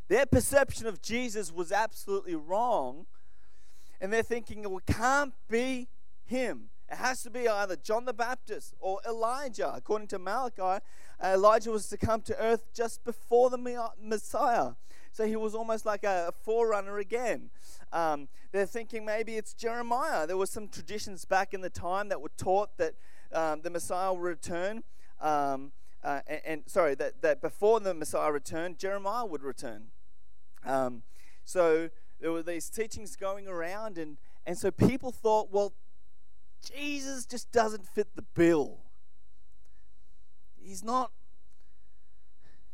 Their 0.08 0.26
perception 0.26 0.88
of 0.88 1.00
Jesus 1.00 1.52
was 1.52 1.70
absolutely 1.70 2.34
wrong. 2.34 3.06
And 4.00 4.12
they're 4.12 4.24
thinking, 4.24 4.62
well, 4.68 4.78
it 4.78 4.92
can't 4.92 5.34
be 5.48 5.86
him. 6.24 6.70
It 6.92 6.98
has 6.98 7.22
to 7.22 7.30
be 7.30 7.48
either 7.48 7.74
John 7.76 8.04
the 8.04 8.12
Baptist 8.12 8.74
or 8.78 9.00
Elijah. 9.08 9.72
According 9.74 10.08
to 10.08 10.18
Malachi, 10.18 10.84
Elijah 11.24 11.70
was 11.70 11.88
to 11.88 11.96
come 11.96 12.20
to 12.22 12.38
earth 12.38 12.66
just 12.74 13.02
before 13.02 13.48
the 13.48 13.88
Messiah. 13.98 14.72
So 15.10 15.26
he 15.26 15.34
was 15.34 15.54
almost 15.54 15.86
like 15.86 16.04
a 16.04 16.34
forerunner 16.44 16.98
again. 16.98 17.48
Um, 17.94 18.28
they're 18.52 18.66
thinking 18.66 19.06
maybe 19.06 19.36
it's 19.36 19.54
Jeremiah. 19.54 20.26
There 20.26 20.36
were 20.36 20.44
some 20.46 20.68
traditions 20.68 21.24
back 21.24 21.54
in 21.54 21.62
the 21.62 21.70
time 21.70 22.10
that 22.10 22.20
were 22.20 22.30
taught 22.36 22.76
that 22.76 22.94
um, 23.32 23.62
the 23.62 23.70
Messiah 23.70 24.12
will 24.12 24.20
return. 24.20 24.82
Um, 25.18 25.72
uh, 26.04 26.20
and, 26.26 26.40
and, 26.44 26.62
sorry, 26.66 26.94
that, 26.96 27.22
that 27.22 27.40
before 27.40 27.80
the 27.80 27.94
Messiah 27.94 28.30
returned, 28.30 28.78
Jeremiah 28.78 29.24
would 29.24 29.42
return. 29.42 29.86
Um, 30.62 31.04
so 31.42 31.88
there 32.20 32.32
were 32.32 32.42
these 32.42 32.68
teachings 32.68 33.16
going 33.16 33.48
around, 33.48 33.96
and, 33.96 34.18
and 34.44 34.58
so 34.58 34.70
people 34.70 35.10
thought, 35.10 35.50
well, 35.50 35.72
Jesus 36.62 37.26
just 37.26 37.50
doesn't 37.52 37.86
fit 37.86 38.14
the 38.14 38.22
bill. 38.22 38.78
He's 40.56 40.84
not, 40.84 41.10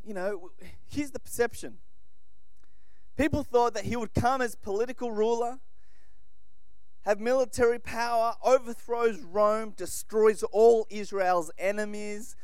you 0.04 0.14
know, 0.14 0.50
here's 0.86 1.10
the 1.10 1.18
perception. 1.18 1.78
People 3.16 3.42
thought 3.42 3.74
that 3.74 3.84
he 3.84 3.96
would 3.96 4.14
come 4.14 4.40
as 4.40 4.54
political 4.54 5.10
ruler, 5.10 5.58
have 7.02 7.18
military 7.18 7.78
power, 7.78 8.34
overthrows 8.44 9.20
Rome, 9.20 9.72
destroys 9.76 10.42
all 10.44 10.86
Israel's 10.90 11.50
enemies, 11.58 12.36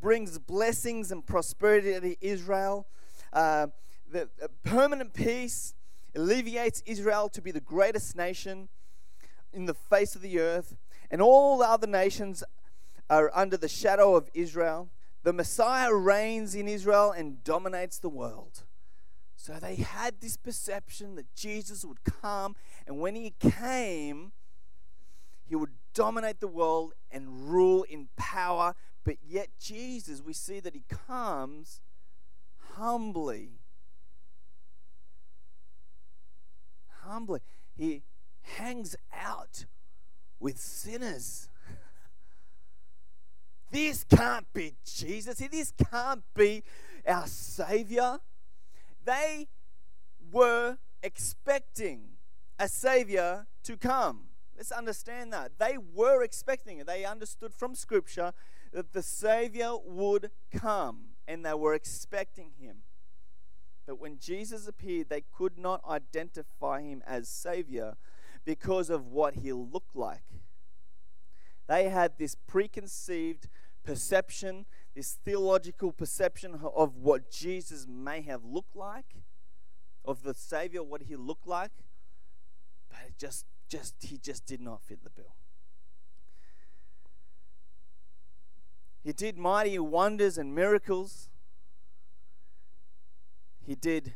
brings 0.00 0.38
blessings 0.38 1.12
and 1.12 1.26
prosperity 1.26 1.98
to 1.98 2.26
Israel, 2.26 2.86
uh, 3.32 3.68
the 4.10 4.28
uh, 4.42 4.48
permanent 4.62 5.14
peace, 5.14 5.74
alleviates 6.14 6.82
Israel 6.86 7.28
to 7.30 7.40
be 7.40 7.50
the 7.50 7.60
greatest 7.60 8.16
nation 8.16 8.68
in 9.52 9.66
the 9.66 9.74
face 9.74 10.14
of 10.14 10.22
the 10.22 10.38
earth, 10.38 10.76
and 11.12 11.20
all 11.20 11.58
the 11.58 11.68
other 11.68 11.86
nations 11.86 12.42
are 13.10 13.30
under 13.34 13.58
the 13.58 13.68
shadow 13.68 14.16
of 14.16 14.30
Israel. 14.32 14.88
The 15.22 15.34
Messiah 15.34 15.94
reigns 15.94 16.54
in 16.54 16.66
Israel 16.66 17.12
and 17.12 17.44
dominates 17.44 17.98
the 17.98 18.08
world. 18.08 18.64
So 19.36 19.58
they 19.60 19.76
had 19.76 20.20
this 20.20 20.36
perception 20.36 21.14
that 21.16 21.34
Jesus 21.34 21.84
would 21.84 22.02
come, 22.04 22.56
and 22.86 22.98
when 23.00 23.14
he 23.14 23.34
came, 23.38 24.32
he 25.44 25.54
would 25.54 25.72
dominate 25.94 26.40
the 26.40 26.48
world 26.48 26.94
and 27.10 27.50
rule 27.50 27.82
in 27.82 28.08
power. 28.16 28.74
But 29.04 29.16
yet, 29.22 29.48
Jesus, 29.60 30.22
we 30.22 30.32
see 30.32 30.60
that 30.60 30.74
he 30.74 30.84
comes 30.88 31.80
humbly. 32.76 33.58
Humbly. 37.04 37.40
He 37.76 38.04
hangs 38.42 38.96
out 39.12 39.66
with 40.42 40.58
sinners. 40.58 41.48
This 43.70 44.04
can't 44.04 44.52
be 44.52 44.74
Jesus. 44.84 45.38
This 45.38 45.72
can't 45.90 46.22
be 46.34 46.62
our 47.06 47.26
Savior. 47.26 48.18
They 49.04 49.48
were 50.30 50.76
expecting 51.02 52.02
a 52.58 52.68
Savior 52.68 53.46
to 53.62 53.76
come. 53.76 54.24
Let's 54.56 54.72
understand 54.72 55.32
that. 55.32 55.52
They 55.58 55.78
were 55.78 56.22
expecting 56.22 56.78
it. 56.78 56.86
They 56.86 57.04
understood 57.04 57.54
from 57.54 57.74
Scripture 57.74 58.32
that 58.72 58.92
the 58.92 59.02
Savior 59.02 59.72
would 59.84 60.30
come, 60.52 61.14
and 61.26 61.46
they 61.46 61.54
were 61.54 61.74
expecting 61.74 62.50
Him. 62.60 62.78
But 63.86 63.98
when 63.98 64.18
Jesus 64.18 64.68
appeared, 64.68 65.08
they 65.08 65.22
could 65.22 65.56
not 65.56 65.82
identify 65.88 66.82
Him 66.82 67.02
as 67.06 67.28
Savior 67.28 67.96
because 68.44 68.90
of 68.90 69.06
what 69.06 69.34
He 69.36 69.52
looked 69.52 69.96
like. 69.96 70.24
They 71.68 71.88
had 71.88 72.18
this 72.18 72.34
preconceived 72.34 73.48
perception 73.84 74.66
this 74.94 75.18
theological 75.24 75.92
perception 75.92 76.60
of 76.74 76.96
what 76.96 77.30
Jesus 77.30 77.86
may 77.88 78.20
have 78.22 78.44
looked 78.44 78.76
like, 78.76 79.16
of 80.04 80.22
the 80.22 80.34
Savior, 80.34 80.82
what 80.82 81.02
he 81.02 81.16
looked 81.16 81.46
like, 81.46 81.70
but 82.90 82.98
it 83.08 83.14
just, 83.18 83.46
just 83.68 83.94
he 84.00 84.18
just 84.18 84.44
did 84.44 84.60
not 84.60 84.82
fit 84.82 85.02
the 85.02 85.10
bill. 85.10 85.34
He 89.02 89.12
did 89.12 89.38
mighty 89.38 89.78
wonders 89.78 90.38
and 90.38 90.54
miracles. 90.54 91.28
He 93.64 93.74
did, 93.74 94.14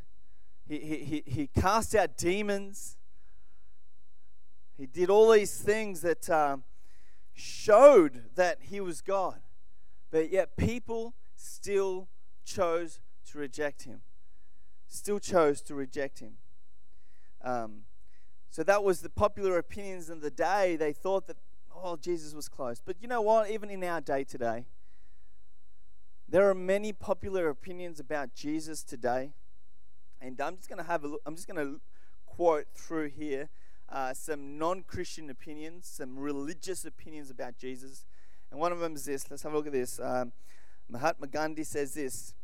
he, 0.68 0.78
he, 0.78 0.96
he, 1.04 1.22
he 1.26 1.46
cast 1.46 1.94
out 1.94 2.16
demons. 2.16 2.95
He 4.76 4.86
did 4.86 5.08
all 5.08 5.30
these 5.30 5.58
things 5.58 6.02
that 6.02 6.28
um, 6.28 6.64
showed 7.32 8.34
that 8.34 8.58
he 8.62 8.80
was 8.80 9.00
God. 9.00 9.40
But 10.10 10.30
yet 10.30 10.56
people 10.56 11.14
still 11.34 12.08
chose 12.44 13.00
to 13.30 13.38
reject 13.38 13.84
him. 13.84 14.02
Still 14.86 15.18
chose 15.18 15.60
to 15.62 15.74
reject 15.74 16.20
him. 16.20 16.34
Um, 17.42 17.82
so 18.50 18.62
that 18.62 18.84
was 18.84 19.00
the 19.00 19.10
popular 19.10 19.58
opinions 19.58 20.08
in 20.10 20.20
the 20.20 20.30
day. 20.30 20.76
They 20.76 20.92
thought 20.92 21.26
that, 21.26 21.36
oh, 21.74 21.96
Jesus 21.96 22.34
was 22.34 22.48
close. 22.48 22.80
But 22.84 22.96
you 23.00 23.08
know 23.08 23.20
what? 23.20 23.50
Even 23.50 23.70
in 23.70 23.82
our 23.84 24.00
day 24.00 24.24
today, 24.24 24.66
there 26.28 26.48
are 26.48 26.54
many 26.54 26.92
popular 26.92 27.48
opinions 27.48 28.00
about 28.00 28.34
Jesus 28.34 28.82
today. 28.82 29.32
And 30.20 30.40
I'm 30.40 30.56
just 30.56 30.68
going 30.68 30.82
to 30.82 30.88
have 30.88 31.04
a 31.04 31.08
look, 31.08 31.20
I'm 31.26 31.34
just 31.34 31.46
going 31.46 31.64
to 31.64 31.80
quote 32.24 32.66
through 32.74 33.10
here 33.10 33.48
uh, 33.88 34.12
some 34.14 34.58
non 34.58 34.82
Christian 34.82 35.30
opinions, 35.30 35.86
some 35.86 36.18
religious 36.18 36.84
opinions 36.84 37.30
about 37.30 37.56
Jesus. 37.56 38.04
And 38.50 38.60
one 38.60 38.72
of 38.72 38.78
them 38.78 38.94
is 38.94 39.04
this. 39.04 39.30
Let's 39.30 39.42
have 39.42 39.52
a 39.52 39.56
look 39.56 39.66
at 39.66 39.72
this. 39.72 40.00
Um, 40.00 40.32
Mahatma 40.88 41.26
Gandhi 41.26 41.64
says 41.64 41.94
this 41.94 42.34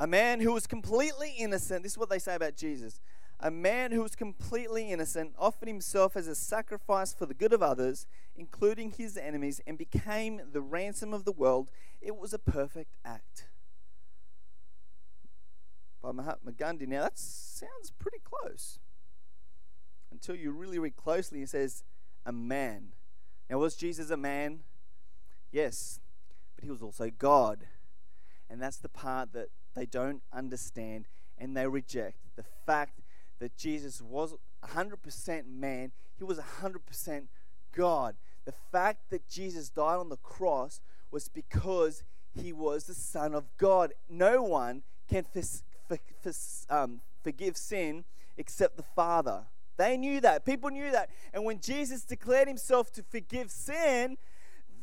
A 0.00 0.06
man 0.06 0.40
who 0.40 0.52
was 0.52 0.66
completely 0.66 1.34
innocent, 1.38 1.82
this 1.82 1.92
is 1.92 1.98
what 1.98 2.10
they 2.10 2.18
say 2.18 2.34
about 2.34 2.56
Jesus. 2.56 3.00
A 3.40 3.52
man 3.52 3.92
who 3.92 4.02
was 4.02 4.16
completely 4.16 4.90
innocent 4.90 5.32
offered 5.38 5.68
himself 5.68 6.16
as 6.16 6.26
a 6.26 6.34
sacrifice 6.34 7.14
for 7.14 7.24
the 7.24 7.34
good 7.34 7.52
of 7.52 7.62
others, 7.62 8.04
including 8.34 8.90
his 8.90 9.16
enemies, 9.16 9.60
and 9.64 9.78
became 9.78 10.40
the 10.52 10.60
ransom 10.60 11.14
of 11.14 11.24
the 11.24 11.30
world. 11.30 11.70
It 12.00 12.16
was 12.16 12.32
a 12.32 12.38
perfect 12.38 12.96
act. 13.04 13.46
By 16.02 16.12
Mahatma 16.12 16.52
Gandhi. 16.52 16.86
Now, 16.86 17.02
that 17.02 17.18
sounds 17.18 17.92
pretty 17.98 18.18
close. 18.22 18.78
Until 20.10 20.36
you 20.36 20.52
really 20.52 20.78
read 20.78 20.96
closely, 20.96 21.40
he 21.40 21.46
says, 21.46 21.82
a 22.24 22.32
man. 22.32 22.92
Now, 23.50 23.58
was 23.58 23.76
Jesus 23.76 24.10
a 24.10 24.16
man? 24.16 24.60
Yes, 25.50 26.00
but 26.54 26.64
he 26.64 26.70
was 26.70 26.82
also 26.82 27.10
God. 27.10 27.66
And 28.50 28.62
that's 28.62 28.78
the 28.78 28.88
part 28.88 29.32
that 29.32 29.48
they 29.74 29.86
don't 29.86 30.22
understand 30.32 31.06
and 31.36 31.56
they 31.56 31.66
reject 31.66 32.16
the 32.36 32.44
fact 32.66 33.00
that 33.38 33.56
Jesus 33.56 34.02
was 34.02 34.34
100% 34.64 35.46
man, 35.46 35.92
he 36.16 36.24
was 36.24 36.38
100% 36.38 37.26
God. 37.74 38.16
The 38.44 38.54
fact 38.72 39.10
that 39.10 39.28
Jesus 39.28 39.68
died 39.68 39.96
on 39.96 40.08
the 40.08 40.16
cross 40.16 40.80
was 41.10 41.28
because 41.28 42.02
he 42.34 42.52
was 42.52 42.84
the 42.84 42.94
Son 42.94 43.34
of 43.34 43.44
God. 43.56 43.92
No 44.08 44.42
one 44.42 44.82
can 45.08 45.24
um, 46.70 47.00
forgive 47.22 47.56
sin 47.56 48.04
except 48.36 48.76
the 48.76 48.82
Father. 48.82 49.46
They 49.76 49.96
knew 49.96 50.20
that. 50.20 50.44
People 50.44 50.70
knew 50.70 50.90
that. 50.90 51.10
And 51.32 51.44
when 51.44 51.60
Jesus 51.60 52.02
declared 52.02 52.48
himself 52.48 52.90
to 52.92 53.02
forgive 53.02 53.50
sin, 53.50 54.16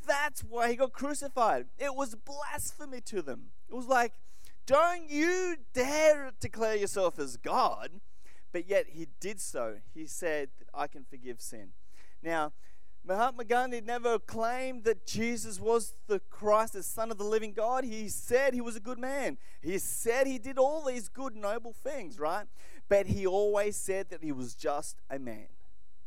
that's 0.08 0.42
why 0.42 0.70
he 0.70 0.76
got 0.76 0.94
crucified. 0.94 1.66
It 1.78 1.96
was 1.96 2.16
blasphemy 2.16 3.02
to 3.02 3.22
them. 3.22 3.48
It 3.70 3.76
was 3.76 3.88
like, 3.88 4.14
don't 4.66 5.10
you 5.10 5.58
dare 5.74 6.32
declare 6.40 6.76
yourself 6.76 7.20
as 7.20 7.38
God. 7.38 7.90
But 8.52 8.70
yet 8.70 8.86
he 8.90 9.08
did 9.20 9.42
so. 9.42 9.78
He 9.94 10.08
said 10.08 10.50
I 10.74 10.88
can 10.88 11.04
forgive 11.04 11.42
sin. 11.42 11.72
Now, 12.24 12.54
Mahatma 13.08 13.44
Gandhi 13.44 13.82
never 13.82 14.18
claimed 14.18 14.84
that 14.86 15.06
Jesus 15.06 15.60
was 15.60 15.94
the 16.08 16.20
Christ, 16.20 16.74
the 16.74 16.82
Son 16.82 17.12
of 17.12 17.20
the 17.20 17.24
living 17.24 17.54
God. 17.54 17.84
He 17.84 18.10
said 18.10 18.54
he 18.54 18.62
was 18.62 18.76
a 18.76 18.80
good 18.80 18.98
man. 18.98 19.38
He 19.62 19.78
said 19.78 20.26
he 20.26 20.40
did 20.40 20.58
all 20.58 20.84
these 20.84 21.08
good, 21.08 21.36
noble 21.36 21.72
things, 21.72 22.20
right? 22.20 22.48
But 22.90 23.06
he 23.06 23.28
always 23.28 23.78
said 23.78 24.10
that 24.10 24.24
he 24.24 24.32
was 24.32 24.56
just 24.56 25.02
a 25.10 25.20
man. 25.20 25.48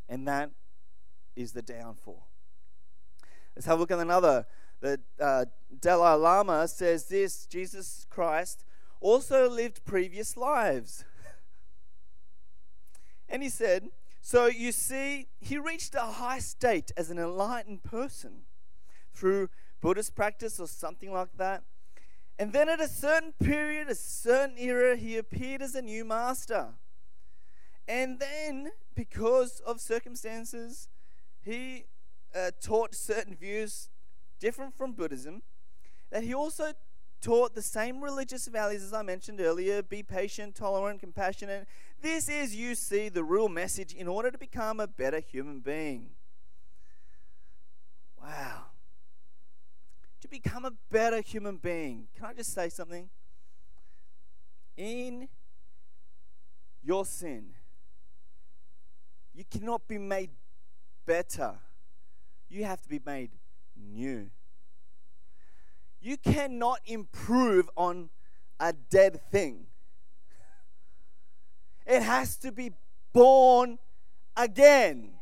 And 0.09 0.27
that 0.27 0.51
is 1.37 1.53
the 1.53 1.63
downfall. 1.63 2.27
Let's 3.55 3.67
have 3.67 3.79
a 3.79 3.81
look 3.81 3.93
at 3.93 4.01
another. 4.01 4.47
The 4.81 5.01
uh, 5.21 5.45
Dalai 5.81 6.21
Lama 6.21 6.67
says 6.67 7.07
this 7.07 7.47
Jesus 7.47 8.07
Christ 8.11 8.65
also 9.01 9.49
lived 9.49 9.85
previous 9.85 10.37
lives. 10.37 11.05
and 13.29 13.43
he 13.43 13.49
said, 13.49 13.91
so 14.29 14.45
you 14.45 14.73
see, 14.73 15.29
he 15.41 15.57
reached 15.57 15.95
a 15.95 16.03
high 16.03 16.41
state 16.41 16.93
as 16.99 17.09
an 17.09 17.19
enlightened 17.19 17.83
person 17.83 18.43
through 19.15 19.49
Buddhist 19.81 20.15
practice 20.15 20.61
or 20.61 20.67
something 20.67 21.11
like 21.11 21.39
that. 21.39 21.63
And 22.39 22.53
then 22.53 22.69
at 22.69 22.79
a 22.79 22.89
certain 22.89 23.33
period, 23.43 23.89
a 23.89 23.95
certain 23.95 24.59
era, 24.59 24.97
he 24.97 25.17
appeared 25.17 25.63
as 25.63 25.75
a 25.75 25.81
new 25.81 26.05
master. 26.05 26.75
And 27.89 28.21
then, 28.21 28.73
because 28.95 29.61
of 29.61 29.81
circumstances, 29.81 30.91
he 31.41 31.87
uh, 32.35 32.51
taught 32.63 32.95
certain 32.95 33.35
views 33.35 33.89
different 34.39 34.77
from 34.77 34.93
Buddhism, 34.93 35.41
that 36.11 36.23
he 36.23 36.35
also 36.35 36.75
taught 37.21 37.55
the 37.55 37.63
same 37.63 38.03
religious 38.03 38.47
values 38.47 38.83
as 38.83 38.93
I 38.93 39.03
mentioned 39.03 39.41
earlier 39.41 39.83
be 39.83 40.03
patient, 40.03 40.55
tolerant, 40.55 41.01
compassionate. 41.01 41.67
This 42.01 42.29
is, 42.29 42.55
you 42.55 42.75
see, 42.75 43.09
the 43.09 43.25
real 43.25 43.49
message 43.49 43.93
in 43.93 44.07
order 44.07 44.31
to 44.31 44.39
become 44.39 44.81
a 44.81 44.87
better 44.87 45.21
human 45.21 45.61
being. 45.61 46.11
Wow. 48.21 48.67
To 50.21 50.29
become 50.29 50.65
a 50.65 50.73
better 50.91 51.21
human 51.21 51.57
being, 51.57 52.09
can 52.17 52.27
I 52.27 52.35
just 52.35 52.53
say 52.53 52.69
something? 52.69 53.09
In 54.77 55.29
your 56.83 57.05
sin, 57.05 57.51
you 59.35 59.45
cannot 59.51 59.87
be 59.89 59.99
made 59.99 60.31
better, 61.07 61.55
you 62.49 62.65
have 62.65 62.81
to 62.83 62.89
be 62.89 63.01
made 63.05 63.31
new. 63.77 64.31
You 66.01 66.17
cannot 66.17 66.81
improve 66.87 67.69
on 67.77 68.11
a 68.61 68.73
dead 68.73 69.21
thing. 69.31 69.67
It 71.87 72.03
has 72.03 72.37
to 72.39 72.53
be 72.53 72.73
born 73.13 73.79
again. 74.37 75.13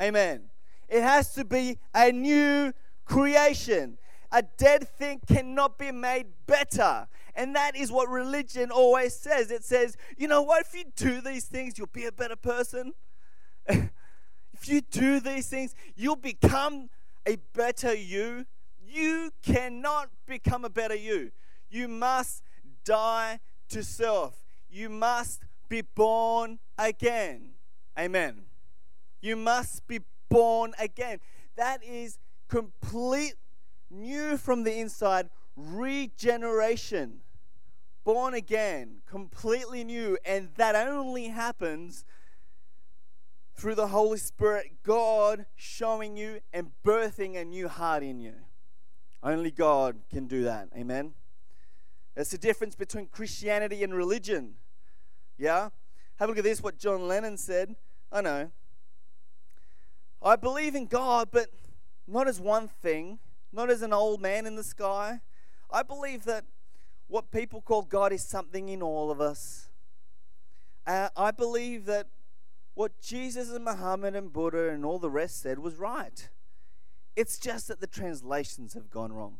Amen. 0.00 0.50
It 0.88 1.02
has 1.02 1.32
to 1.34 1.44
be 1.44 1.78
a 1.94 2.12
new 2.12 2.72
creation. 3.04 3.98
A 4.32 4.42
dead 4.42 4.88
thing 4.88 5.20
cannot 5.26 5.78
be 5.78 5.90
made 5.90 6.26
better. 6.46 7.08
And 7.34 7.56
that 7.56 7.76
is 7.76 7.90
what 7.90 8.08
religion 8.08 8.70
always 8.70 9.14
says. 9.14 9.50
It 9.50 9.64
says, 9.64 9.96
you 10.16 10.28
know 10.28 10.42
what, 10.42 10.66
if 10.66 10.74
you 10.74 10.84
do 10.94 11.20
these 11.20 11.46
things, 11.46 11.78
you'll 11.78 11.88
be 11.88 12.06
a 12.06 12.12
better 12.12 12.36
person. 12.36 12.92
if 13.66 13.90
you 14.66 14.80
do 14.80 15.20
these 15.20 15.48
things, 15.48 15.74
you'll 15.96 16.16
become 16.16 16.90
a 17.26 17.36
better 17.54 17.94
you. 17.94 18.46
You 18.90 19.30
cannot 19.42 20.10
become 20.26 20.64
a 20.64 20.70
better 20.70 20.94
you. 20.94 21.30
You 21.68 21.86
must 21.86 22.42
die 22.84 23.40
to 23.68 23.84
self. 23.84 24.44
You 24.68 24.88
must 24.88 25.44
be 25.68 25.82
born 25.82 26.58
again. 26.76 27.50
Amen. 27.98 28.42
You 29.20 29.36
must 29.36 29.86
be 29.86 30.00
born 30.28 30.72
again. 30.78 31.20
That 31.56 31.84
is 31.84 32.18
complete 32.48 33.34
new 33.90 34.36
from 34.36 34.64
the 34.64 34.78
inside 34.78 35.28
regeneration. 35.56 37.20
Born 38.02 38.34
again, 38.34 39.02
completely 39.06 39.84
new, 39.84 40.18
and 40.24 40.48
that 40.56 40.74
only 40.74 41.28
happens 41.28 42.04
through 43.54 43.74
the 43.74 43.88
Holy 43.88 44.18
Spirit, 44.18 44.78
God 44.82 45.44
showing 45.54 46.16
you 46.16 46.40
and 46.52 46.70
birthing 46.84 47.36
a 47.36 47.44
new 47.44 47.68
heart 47.68 48.02
in 48.02 48.18
you. 48.18 48.34
Only 49.22 49.50
God 49.50 49.96
can 50.10 50.26
do 50.26 50.44
that. 50.44 50.68
Amen. 50.76 51.12
That's 52.14 52.30
the 52.30 52.38
difference 52.38 52.74
between 52.74 53.06
Christianity 53.06 53.84
and 53.84 53.94
religion. 53.94 54.54
Yeah? 55.38 55.70
Have 56.16 56.28
a 56.28 56.32
look 56.32 56.38
at 56.38 56.44
this, 56.44 56.62
what 56.62 56.78
John 56.78 57.06
Lennon 57.06 57.36
said. 57.36 57.76
I 58.10 58.20
know. 58.20 58.50
I 60.22 60.36
believe 60.36 60.74
in 60.74 60.86
God, 60.86 61.28
but 61.32 61.48
not 62.06 62.28
as 62.28 62.40
one 62.40 62.68
thing, 62.68 63.18
not 63.52 63.70
as 63.70 63.82
an 63.82 63.92
old 63.92 64.20
man 64.20 64.46
in 64.46 64.54
the 64.54 64.64
sky. 64.64 65.20
I 65.70 65.82
believe 65.82 66.24
that 66.24 66.44
what 67.08 67.30
people 67.30 67.60
call 67.60 67.82
God 67.82 68.12
is 68.12 68.22
something 68.22 68.68
in 68.68 68.82
all 68.82 69.10
of 69.10 69.20
us. 69.20 69.68
Uh, 70.86 71.08
I 71.16 71.30
believe 71.30 71.86
that 71.86 72.06
what 72.74 73.00
Jesus 73.00 73.50
and 73.50 73.64
Muhammad 73.64 74.14
and 74.14 74.32
Buddha 74.32 74.70
and 74.70 74.84
all 74.84 74.98
the 74.98 75.10
rest 75.10 75.40
said 75.40 75.58
was 75.58 75.76
right. 75.76 76.28
It's 77.16 77.38
just 77.38 77.68
that 77.68 77.80
the 77.80 77.86
translations 77.86 78.74
have 78.74 78.90
gone 78.90 79.12
wrong. 79.12 79.38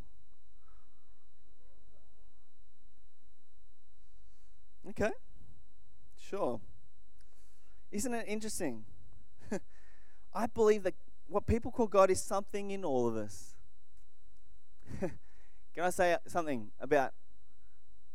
Okay, 4.89 5.11
sure. 6.19 6.59
Isn't 7.91 8.13
it 8.13 8.25
interesting? 8.27 8.83
I 10.33 10.47
believe 10.47 10.83
that 10.83 10.95
what 11.27 11.45
people 11.45 11.71
call 11.71 11.87
God 11.87 12.09
is 12.09 12.21
something 12.21 12.71
in 12.71 12.83
all 12.83 13.07
of 13.07 13.15
us. 13.15 13.55
Can 14.99 15.83
I 15.83 15.89
say 15.89 16.17
something 16.27 16.71
about 16.79 17.13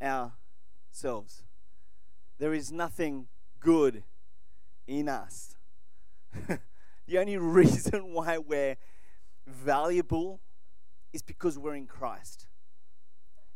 ourselves? 0.02 1.44
There 2.38 2.52
is 2.52 2.70
nothing 2.70 3.28
good 3.60 4.02
in 4.86 5.08
us. 5.08 5.56
the 7.06 7.18
only 7.18 7.38
reason 7.38 8.12
why 8.12 8.38
we're 8.38 8.76
valuable 9.46 10.40
is 11.12 11.22
because 11.22 11.59
we're 11.59 11.74
in 11.74 11.87
Christ. 11.87 12.46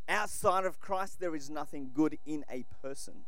Outside 0.07 0.65
of 0.65 0.79
Christ, 0.79 1.19
there 1.19 1.35
is 1.35 1.49
nothing 1.49 1.91
good 1.93 2.17
in 2.25 2.43
a 2.49 2.65
person. 2.81 3.25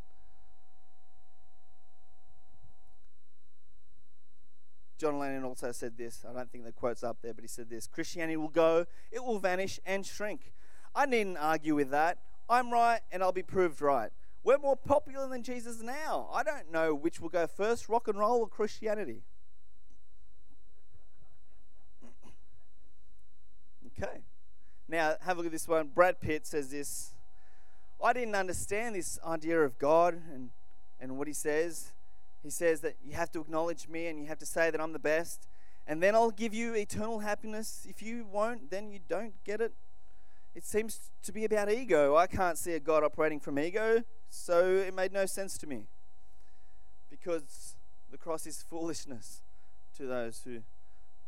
John 4.98 5.20
Lennon 5.20 5.44
also 5.44 5.72
said 5.72 5.98
this. 5.98 6.24
I 6.28 6.34
don't 6.34 6.52
think 6.52 6.64
the 6.64 6.72
quote's 6.72 7.04
up 7.04 7.18
there, 7.22 7.34
but 7.34 7.44
he 7.44 7.48
said 7.48 7.70
this 7.70 7.88
Christianity 7.88 8.38
will 8.38 8.48
go, 8.48 8.86
it 9.12 9.24
will 9.24 9.40
vanish 9.40 9.80
and 9.86 10.06
shrink. 10.06 10.54
I 10.96 11.06
needn't 11.06 11.38
argue 11.38 11.76
with 11.76 11.90
that. 11.92 12.20
I'm 12.50 12.72
right, 12.72 13.02
and 13.12 13.24
I'll 13.24 13.32
be 13.32 13.44
proved 13.44 13.82
right. 13.82 14.12
We're 14.44 14.58
more 14.58 14.76
popular 14.76 15.28
than 15.28 15.44
Jesus 15.44 15.82
now. 15.82 16.30
I 16.32 16.44
don't 16.44 16.72
know 16.72 16.94
which 16.94 17.20
will 17.20 17.30
go 17.30 17.48
first 17.48 17.88
rock 17.88 18.08
and 18.08 18.20
roll 18.20 18.42
or 18.42 18.48
Christianity. 18.48 19.24
Okay. 23.98 24.22
Now, 24.88 25.16
have 25.22 25.38
a 25.38 25.40
look 25.40 25.46
at 25.46 25.52
this 25.52 25.68
one. 25.68 25.88
Brad 25.88 26.20
Pitt 26.20 26.46
says 26.46 26.70
this 26.70 27.14
I 28.04 28.12
didn't 28.12 28.36
understand 28.36 28.96
this 28.96 29.18
idea 29.26 29.62
of 29.62 29.80
God 29.80 30.22
and, 30.34 30.50
and 31.00 31.18
what 31.18 31.28
he 31.28 31.34
says. 31.34 31.94
He 32.42 32.50
says 32.50 32.82
that 32.82 32.96
you 33.02 33.14
have 33.14 33.32
to 33.32 33.40
acknowledge 33.40 33.88
me 33.88 34.08
and 34.08 34.20
you 34.20 34.26
have 34.26 34.40
to 34.40 34.46
say 34.46 34.70
that 34.70 34.82
I'm 34.82 34.92
the 34.92 35.00
best, 35.00 35.48
and 35.88 36.04
then 36.04 36.14
I'll 36.14 36.32
give 36.32 36.54
you 36.54 36.76
eternal 36.76 37.20
happiness. 37.20 37.88
If 37.90 38.02
you 38.02 38.26
won't, 38.30 38.70
then 38.70 38.92
you 38.92 39.00
don't 39.08 39.34
get 39.46 39.62
it. 39.62 39.72
It 40.54 40.66
seems 40.66 41.12
to 41.24 41.32
be 41.32 41.46
about 41.46 41.72
ego. 41.72 42.18
I 42.18 42.28
can't 42.28 42.58
see 42.58 42.74
a 42.74 42.80
God 42.80 43.04
operating 43.04 43.40
from 43.40 43.58
ego, 43.58 44.04
so 44.30 44.66
it 44.66 44.94
made 44.94 45.14
no 45.14 45.26
sense 45.26 45.58
to 45.60 45.68
me. 45.68 45.86
Because 47.10 47.76
the 48.12 48.18
cross 48.18 48.46
is 48.46 48.62
foolishness 48.62 49.42
to 49.98 50.06
those 50.06 50.42
who 50.44 50.60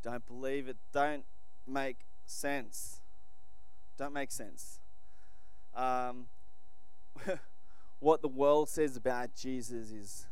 don't 0.03 0.25
believe 0.27 0.67
it, 0.67 0.75
don't 0.91 1.23
make 1.65 1.99
sense. 2.25 3.01
Don't 3.97 4.13
make 4.13 4.31
sense. 4.31 4.79
Um, 5.75 6.27
what 7.99 8.21
the 8.21 8.27
world 8.27 8.69
says 8.69 8.95
about 8.95 9.35
Jesus 9.35 9.91
is 9.91 10.27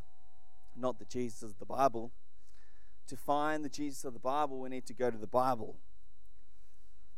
not 0.76 0.98
the 0.98 1.04
Jesus 1.04 1.42
of 1.42 1.58
the 1.58 1.64
Bible. 1.64 2.10
To 3.08 3.16
find 3.16 3.64
the 3.64 3.68
Jesus 3.68 4.04
of 4.04 4.12
the 4.12 4.18
Bible, 4.18 4.58
we 4.60 4.68
need 4.68 4.86
to 4.86 4.94
go 4.94 5.10
to 5.10 5.18
the 5.18 5.26
Bible. 5.26 5.76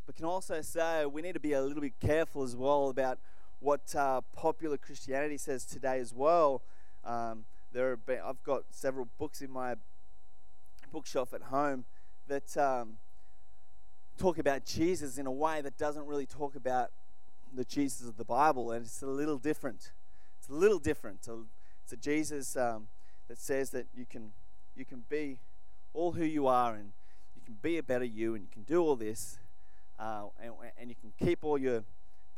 But 0.07 0.17
can 0.17 0.25
also 0.25 0.61
say 0.63 1.05
we 1.07 1.23
need 1.23 1.35
to 1.35 1.41
be 1.41 1.53
a 1.53 1.61
little 1.61 1.81
bit 1.81 1.99
careful 2.01 2.43
as 2.43 2.55
well 2.55 2.89
about 2.89 3.19
what 3.61 3.95
uh, 3.95 4.21
popular 4.35 4.77
Christianity 4.77 5.39
says 5.39 5.65
today 5.65 5.99
as 5.99 6.15
well. 6.15 6.63
Um, 7.05 7.45
there 7.73 7.91
have 7.91 8.07
been, 8.07 8.21
I've 8.25 8.43
got 8.43 8.65
several 8.71 9.09
books 9.19 9.43
in 9.43 9.51
my 9.51 9.75
bookshelf 10.93 11.35
at 11.35 11.43
home 11.43 11.85
that 12.29 12.57
um, 12.57 12.99
talk 14.17 14.39
about 14.39 14.65
Jesus 14.65 15.19
in 15.19 15.27
a 15.27 15.33
way 15.33 15.61
that 15.61 15.77
doesn't 15.79 16.07
really 16.07 16.27
talk 16.27 16.57
about 16.57 16.91
the 17.55 17.65
Jesus 17.65 18.09
of 18.09 18.17
the 18.17 18.25
Bible, 18.25 18.73
and 18.73 18.85
it's 18.85 19.03
a 19.03 19.07
little 19.07 19.39
different. 19.39 19.93
It's 20.39 20.49
a 20.49 20.55
little 20.55 20.79
different. 20.79 21.29
It's 21.85 21.93
a 21.93 21.97
Jesus 21.97 22.57
um, 22.57 22.89
that 23.29 23.39
says 23.39 23.71
that 23.71 23.87
you 23.95 24.05
can 24.05 24.33
you 24.77 24.85
can 24.85 25.05
be 25.09 25.39
all 25.95 26.13
who 26.13 26.25
you 26.25 26.47
are, 26.47 26.75
and 26.75 26.93
you 27.35 27.43
can 27.45 27.57
be 27.63 27.79
a 27.79 27.83
better 27.83 28.05
you, 28.05 28.35
and 28.35 28.45
you 28.45 28.51
can 28.53 28.63
do 28.63 28.83
all 28.83 28.97
this, 28.97 29.39
uh, 29.99 30.25
and, 30.43 30.53
and 30.79 30.91
you 30.91 30.97
can 30.97 31.13
keep 31.25 31.45
all 31.45 31.59
your 31.59 31.85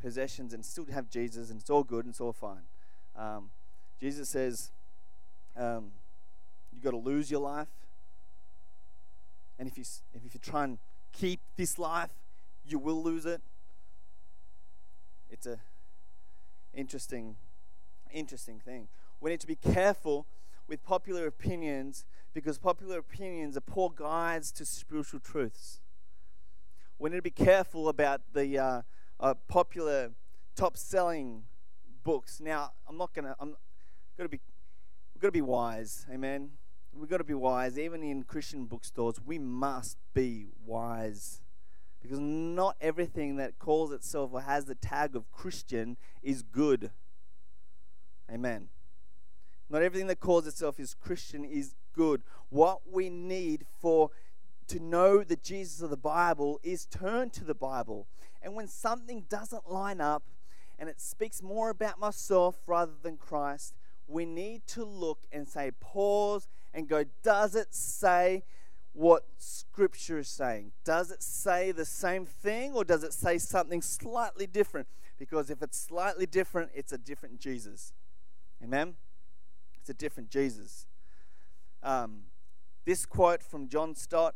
possessions 0.01 0.53
and 0.53 0.63
still 0.63 0.85
have 0.91 1.09
Jesus, 1.09 1.49
and 1.49 1.59
it's 1.59 1.69
all 1.69 1.83
good 1.83 2.05
and 2.05 2.13
it's 2.13 2.21
all 2.21 2.33
fine. 2.33 2.63
Um, 3.15 3.49
Jesus 3.99 4.29
says 4.29 4.71
um, 5.57 5.91
you 6.71 6.81
got 6.81 6.91
to 6.91 6.97
lose 6.97 7.29
your 7.29 7.41
life, 7.41 7.67
and 9.57 9.67
if 9.67 9.77
you 9.77 9.83
if 10.13 10.33
you 10.33 10.39
try 10.41 10.63
and 10.63 10.77
keep 11.11 11.39
this 11.55 11.77
life, 11.77 12.11
you 12.65 12.79
will 12.79 13.01
lose 13.01 13.25
it. 13.25 13.41
It's 15.29 15.45
a 15.45 15.59
interesting, 16.73 17.35
interesting 18.13 18.59
thing. 18.59 18.87
We 19.21 19.31
need 19.31 19.39
to 19.41 19.47
be 19.47 19.55
careful 19.55 20.25
with 20.67 20.83
popular 20.83 21.27
opinions 21.27 22.05
because 22.33 22.57
popular 22.57 22.99
opinions 22.99 23.57
are 23.57 23.61
poor 23.61 23.91
guides 23.93 24.51
to 24.53 24.65
spiritual 24.65 25.19
truths. 25.19 25.81
We 26.97 27.09
need 27.09 27.17
to 27.17 27.21
be 27.21 27.31
careful 27.31 27.89
about 27.89 28.21
the 28.33 28.57
uh, 28.57 28.81
uh, 29.19 29.33
popular, 29.47 30.11
top-selling 30.55 31.43
books. 32.03 32.39
Now, 32.39 32.71
I'm 32.87 32.97
not 32.97 33.13
gonna. 33.13 33.35
I'm 33.39 33.55
gonna 34.17 34.29
be. 34.29 34.39
We've 35.13 35.21
got 35.21 35.29
to 35.29 35.31
be 35.31 35.41
wise. 35.41 36.05
Amen. 36.11 36.58
We've 36.93 37.09
got 37.09 37.17
to 37.17 37.23
be 37.23 37.33
wise. 37.33 37.77
Even 37.77 38.03
in 38.03 38.23
Christian 38.23 38.65
bookstores, 38.65 39.19
we 39.23 39.37
must 39.37 39.97
be 40.13 40.47
wise. 40.65 41.41
Because 42.01 42.19
not 42.19 42.77
everything 42.79 43.35
that 43.37 43.59
calls 43.59 43.91
itself 43.91 44.31
or 44.33 44.41
has 44.41 44.65
the 44.65 44.75
tag 44.75 45.15
of 45.15 45.31
Christian 45.31 45.97
is 46.23 46.41
good. 46.41 46.91
Amen. 48.31 48.69
Not 49.69 49.81
everything 49.81 50.07
that 50.07 50.19
calls 50.19 50.47
itself 50.47 50.79
is 50.79 50.93
Christian 50.93 51.45
is 51.45 51.75
good. 51.93 52.23
What 52.49 52.81
we 52.91 53.09
need 53.09 53.65
for 53.79 54.11
to 54.67 54.79
know 54.79 55.23
the 55.23 55.35
Jesus 55.35 55.81
of 55.81 55.89
the 55.89 55.97
Bible 55.97 56.59
is 56.63 56.85
turn 56.85 57.29
to 57.31 57.43
the 57.43 57.55
Bible. 57.55 58.07
And 58.41 58.55
when 58.55 58.67
something 58.67 59.25
doesn't 59.29 59.69
line 59.69 59.99
up 59.99 60.23
and 60.77 60.89
it 60.89 61.01
speaks 61.01 61.43
more 61.43 61.69
about 61.69 61.99
myself 61.99 62.59
rather 62.65 62.93
than 63.01 63.17
Christ, 63.17 63.75
we 64.07 64.25
need 64.25 64.65
to 64.67 64.85
look 64.85 65.25
and 65.31 65.47
say, 65.47 65.71
pause 65.79 66.47
and 66.73 66.87
go, 66.87 67.03
does 67.23 67.55
it 67.55 67.73
say 67.73 68.43
what 68.93 69.23
Scripture 69.37 70.19
is 70.19 70.27
saying? 70.27 70.71
Does 70.83 71.11
it 71.11 71.23
say 71.23 71.71
the 71.71 71.85
same 71.85 72.25
thing 72.25 72.73
or 72.73 72.83
does 72.83 73.03
it 73.03 73.13
say 73.13 73.37
something 73.37 73.81
slightly 73.81 74.47
different? 74.47 74.87
Because 75.17 75.49
if 75.49 75.61
it's 75.61 75.79
slightly 75.79 76.25
different, 76.25 76.71
it's 76.73 76.91
a 76.91 76.97
different 76.97 77.39
Jesus. 77.39 77.93
Amen? 78.63 78.95
It's 79.79 79.89
a 79.89 79.93
different 79.93 80.29
Jesus. 80.29 80.87
um, 81.83 82.23
this 82.85 83.05
quote 83.05 83.43
from 83.43 83.67
John 83.67 83.95
Stott 83.95 84.35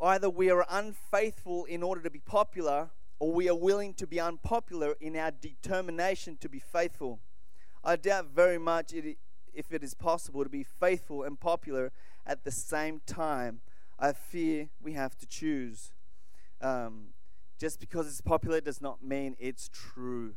either 0.00 0.30
we 0.30 0.50
are 0.50 0.64
unfaithful 0.70 1.64
in 1.64 1.82
order 1.82 2.00
to 2.02 2.10
be 2.10 2.20
popular, 2.20 2.90
or 3.18 3.32
we 3.32 3.48
are 3.48 3.54
willing 3.54 3.94
to 3.94 4.06
be 4.06 4.20
unpopular 4.20 4.94
in 5.00 5.16
our 5.16 5.32
determination 5.32 6.36
to 6.40 6.48
be 6.48 6.60
faithful. 6.60 7.18
I 7.82 7.96
doubt 7.96 8.26
very 8.26 8.58
much 8.58 8.92
it, 8.92 9.18
if 9.54 9.72
it 9.72 9.82
is 9.82 9.94
possible 9.94 10.44
to 10.44 10.50
be 10.50 10.62
faithful 10.62 11.22
and 11.22 11.38
popular 11.38 11.92
at 12.26 12.44
the 12.44 12.50
same 12.50 13.00
time. 13.06 13.60
I 13.98 14.12
fear 14.12 14.68
we 14.80 14.92
have 14.92 15.16
to 15.18 15.26
choose. 15.26 15.92
Um, 16.60 17.08
just 17.58 17.80
because 17.80 18.06
it's 18.06 18.20
popular 18.20 18.60
does 18.60 18.80
not 18.80 19.02
mean 19.02 19.36
it's 19.38 19.68
true. 19.72 20.34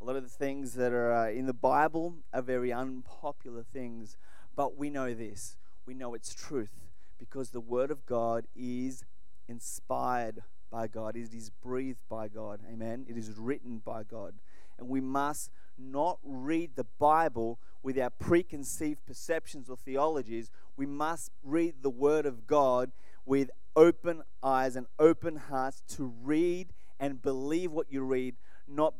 A 0.00 0.04
lot 0.04 0.16
of 0.16 0.24
the 0.24 0.28
things 0.28 0.74
that 0.74 0.92
are 0.92 1.12
uh, 1.12 1.30
in 1.30 1.46
the 1.46 1.54
Bible 1.54 2.16
are 2.32 2.42
very 2.42 2.72
unpopular 2.72 3.62
things, 3.62 4.16
but 4.54 4.76
we 4.76 4.90
know 4.90 5.14
this. 5.14 5.56
We 5.86 5.94
know 5.94 6.14
it's 6.14 6.34
truth 6.34 6.72
because 7.18 7.50
the 7.50 7.60
Word 7.60 7.90
of 7.90 8.04
God 8.04 8.46
is 8.54 9.04
inspired 9.48 10.42
by 10.70 10.88
God, 10.88 11.16
it 11.16 11.32
is 11.32 11.50
breathed 11.50 12.00
by 12.08 12.28
God. 12.28 12.60
Amen. 12.70 13.06
It 13.08 13.16
is 13.16 13.30
written 13.38 13.80
by 13.84 14.02
God. 14.02 14.34
And 14.78 14.88
we 14.88 15.00
must 15.00 15.50
not 15.78 16.18
read 16.22 16.72
the 16.74 16.86
Bible 16.98 17.58
with 17.86 18.00
our 18.00 18.10
preconceived 18.10 19.06
perceptions 19.06 19.70
or 19.70 19.76
theologies. 19.76 20.50
We 20.76 20.86
must 20.86 21.30
read 21.44 21.82
the 21.82 21.88
Word 21.88 22.26
of 22.26 22.44
God 22.44 22.90
with 23.24 23.48
open 23.76 24.24
eyes 24.42 24.74
and 24.74 24.86
open 24.98 25.36
hearts 25.36 25.84
to 25.90 26.12
read 26.24 26.72
and 26.98 27.22
believe 27.22 27.70
what 27.70 27.86
you 27.88 28.02
read, 28.02 28.34
not 28.66 28.94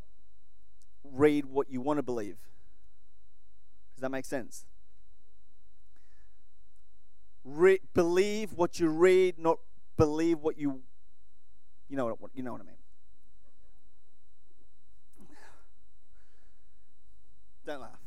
read 1.02 1.46
what 1.46 1.68
you 1.68 1.80
want 1.80 1.98
to 1.98 2.04
believe. 2.04 2.36
Does 3.96 4.02
that 4.02 4.10
make 4.10 4.24
sense? 4.24 4.66
Re- 7.44 7.80
believe 7.92 8.52
what 8.52 8.78
you 8.78 8.88
read, 8.88 9.36
not 9.36 9.58
believe 9.96 10.38
what 10.38 10.58
you 10.58 10.82
you 11.88 11.96
know 11.96 12.06
what 12.06 12.30
you 12.34 12.44
know 12.44 12.52
what 12.52 12.60
I 12.60 12.64
mean. 12.64 12.76
Don't 17.66 17.80
laugh. 17.80 18.05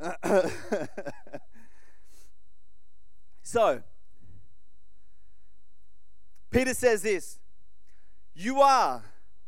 so, 3.42 3.82
Peter 6.50 6.72
says 6.74 7.02
this 7.02 7.40
You 8.34 8.60
are 8.60 9.02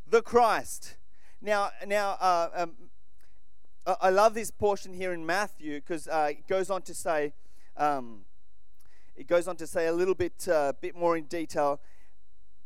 the 0.07 0.23
Christ. 0.23 0.97
Now, 1.41 1.71
now 1.87 2.17
uh, 2.21 2.49
um, 2.55 2.73
I 4.01 4.11
love 4.11 4.35
this 4.35 4.51
portion 4.51 4.93
here 4.93 5.13
in 5.13 5.25
Matthew 5.25 5.81
because 5.81 6.09
uh, 6.09 6.29
it 6.31 6.47
goes 6.49 6.69
on 6.69 6.83
to 6.83 6.95
say, 6.95 7.33
um, 7.77 8.23
it 9.17 9.27
goes 9.29 9.47
on 9.49 9.57
to 9.57 9.67
say 9.67 9.87
a 9.87 9.93
little 9.93 10.15
bit, 10.15 10.49
uh, 10.49 10.73
bit 10.81 10.97
more 10.97 11.17
in 11.17 11.25
detail. 11.25 11.81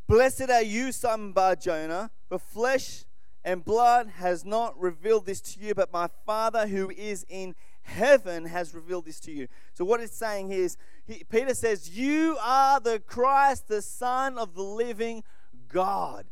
Blessed 0.07 0.51
are 0.51 0.63
you, 0.63 0.91
Simon 0.91 1.33
Bar 1.33 1.57
Jonah, 1.57 2.11
for 2.29 2.39
flesh 2.39 3.05
and 3.45 3.65
blood 3.65 4.09
has 4.17 4.45
not 4.45 4.79
revealed 4.81 5.27
this 5.27 5.41
to 5.43 5.61
you, 5.61 5.75
but 5.75 5.93
my 5.93 6.09
Father 6.25 6.67
who 6.67 6.91
is 6.91 7.27
in 7.29 7.55
heaven 7.85 8.47
has 8.47 8.75
revealed 8.75 9.05
this 9.05 9.21
to 9.21 9.33
you. 9.33 9.47
So, 9.75 9.85
what 9.85 10.01
it's 10.01 10.17
saying 10.17 10.49
here 10.51 10.65
is 10.65 10.77
he, 11.07 11.23
Peter 11.25 11.55
says, 11.55 11.97
You 11.97 12.37
are 12.43 12.81
the 12.81 12.99
Christ, 12.99 13.69
the 13.69 13.83
Son 13.83 14.37
of 14.37 14.55
the 14.55 14.63
living 14.63 15.23
God. 15.69 16.27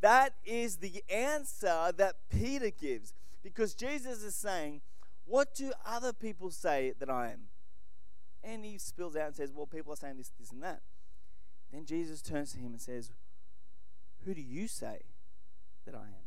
That 0.00 0.34
is 0.44 0.76
the 0.76 1.02
answer 1.08 1.92
that 1.96 2.16
Peter 2.30 2.70
gives 2.70 3.14
because 3.42 3.74
Jesus 3.74 4.22
is 4.22 4.34
saying, 4.34 4.80
What 5.24 5.54
do 5.54 5.72
other 5.84 6.12
people 6.12 6.50
say 6.50 6.92
that 6.98 7.10
I 7.10 7.28
am? 7.28 7.48
And 8.42 8.64
he 8.64 8.78
spills 8.78 9.16
out 9.16 9.26
and 9.26 9.36
says, 9.36 9.52
Well, 9.54 9.66
people 9.66 9.92
are 9.92 9.96
saying 9.96 10.16
this, 10.16 10.32
this, 10.38 10.50
and 10.50 10.62
that. 10.62 10.80
Then 11.72 11.84
Jesus 11.84 12.22
turns 12.22 12.52
to 12.52 12.58
him 12.58 12.72
and 12.72 12.80
says, 12.80 13.12
Who 14.24 14.34
do 14.34 14.40
you 14.40 14.66
say 14.66 15.00
that 15.84 15.94
I 15.94 16.06
am? 16.06 16.26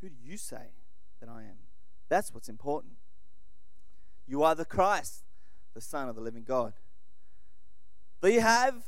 Who 0.00 0.08
do 0.08 0.16
you 0.20 0.36
say 0.36 0.72
that 1.20 1.28
I 1.28 1.42
am? 1.42 1.58
That's 2.08 2.32
what's 2.32 2.48
important. 2.48 2.94
You 4.28 4.42
are 4.42 4.54
the 4.54 4.66
Christ, 4.66 5.24
the 5.74 5.80
Son 5.80 6.08
of 6.08 6.14
the 6.14 6.20
living 6.20 6.44
God. 6.44 6.74
They 8.20 8.34
have, 8.34 8.84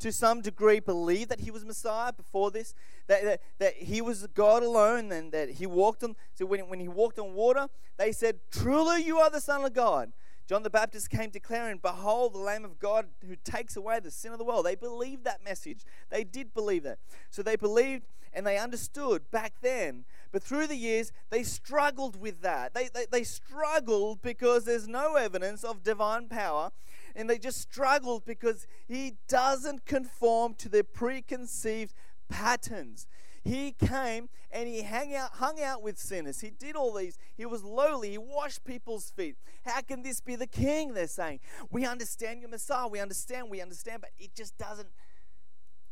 to 0.00 0.10
some 0.10 0.40
degree, 0.40 0.80
believed 0.80 1.30
that 1.30 1.40
he 1.40 1.50
was 1.50 1.64
Messiah 1.64 2.12
before 2.12 2.50
this, 2.50 2.74
that, 3.06 3.22
that, 3.22 3.40
that 3.58 3.74
he 3.76 4.00
was 4.00 4.26
God 4.34 4.62
alone, 4.62 5.12
and 5.12 5.30
that 5.32 5.50
he 5.50 5.66
walked 5.66 6.02
on. 6.02 6.16
So 6.34 6.44
when, 6.44 6.68
when 6.68 6.80
he 6.80 6.88
walked 6.88 7.18
on 7.18 7.34
water, 7.34 7.68
they 7.98 8.10
said, 8.10 8.40
Truly, 8.50 9.04
you 9.04 9.18
are 9.18 9.30
the 9.30 9.40
Son 9.40 9.64
of 9.64 9.72
God. 9.72 10.12
John 10.48 10.64
the 10.64 10.70
Baptist 10.70 11.10
came 11.10 11.30
declaring, 11.30 11.78
Behold, 11.80 12.34
the 12.34 12.38
Lamb 12.38 12.64
of 12.64 12.80
God 12.80 13.06
who 13.24 13.36
takes 13.36 13.76
away 13.76 14.00
the 14.00 14.10
sin 14.10 14.32
of 14.32 14.38
the 14.38 14.44
world. 14.44 14.66
They 14.66 14.74
believed 14.74 15.22
that 15.22 15.44
message. 15.44 15.84
They 16.10 16.24
did 16.24 16.52
believe 16.52 16.82
that. 16.82 16.98
So 17.30 17.44
they 17.44 17.54
believed 17.54 18.08
and 18.32 18.44
they 18.46 18.58
understood 18.58 19.30
back 19.30 19.54
then. 19.60 20.04
But 20.32 20.42
through 20.42 20.68
the 20.68 20.76
years, 20.76 21.12
they 21.30 21.42
struggled 21.42 22.20
with 22.20 22.42
that. 22.42 22.74
They, 22.74 22.88
they, 22.88 23.06
they 23.10 23.24
struggled 23.24 24.22
because 24.22 24.64
there's 24.64 24.86
no 24.86 25.16
evidence 25.16 25.64
of 25.64 25.82
divine 25.82 26.28
power. 26.28 26.70
And 27.16 27.28
they 27.28 27.38
just 27.38 27.60
struggled 27.60 28.24
because 28.24 28.66
he 28.86 29.14
doesn't 29.28 29.86
conform 29.86 30.54
to 30.54 30.68
their 30.68 30.84
preconceived 30.84 31.94
patterns. 32.28 33.08
He 33.42 33.72
came 33.72 34.28
and 34.52 34.68
he 34.68 34.82
hung 34.82 35.14
out, 35.14 35.30
hung 35.34 35.60
out 35.60 35.82
with 35.82 35.98
sinners. 35.98 36.40
He 36.40 36.50
did 36.50 36.76
all 36.76 36.94
these. 36.94 37.18
He 37.36 37.46
was 37.46 37.64
lowly. 37.64 38.10
He 38.10 38.18
washed 38.18 38.64
people's 38.64 39.10
feet. 39.10 39.36
How 39.64 39.80
can 39.80 40.02
this 40.02 40.20
be 40.20 40.36
the 40.36 40.46
king? 40.46 40.94
They're 40.94 41.08
saying. 41.08 41.40
We 41.70 41.86
understand 41.86 42.40
your 42.40 42.50
Messiah. 42.50 42.86
We 42.86 43.00
understand. 43.00 43.50
We 43.50 43.60
understand. 43.60 44.02
But 44.02 44.10
it 44.18 44.34
just 44.34 44.56
doesn't 44.58 44.90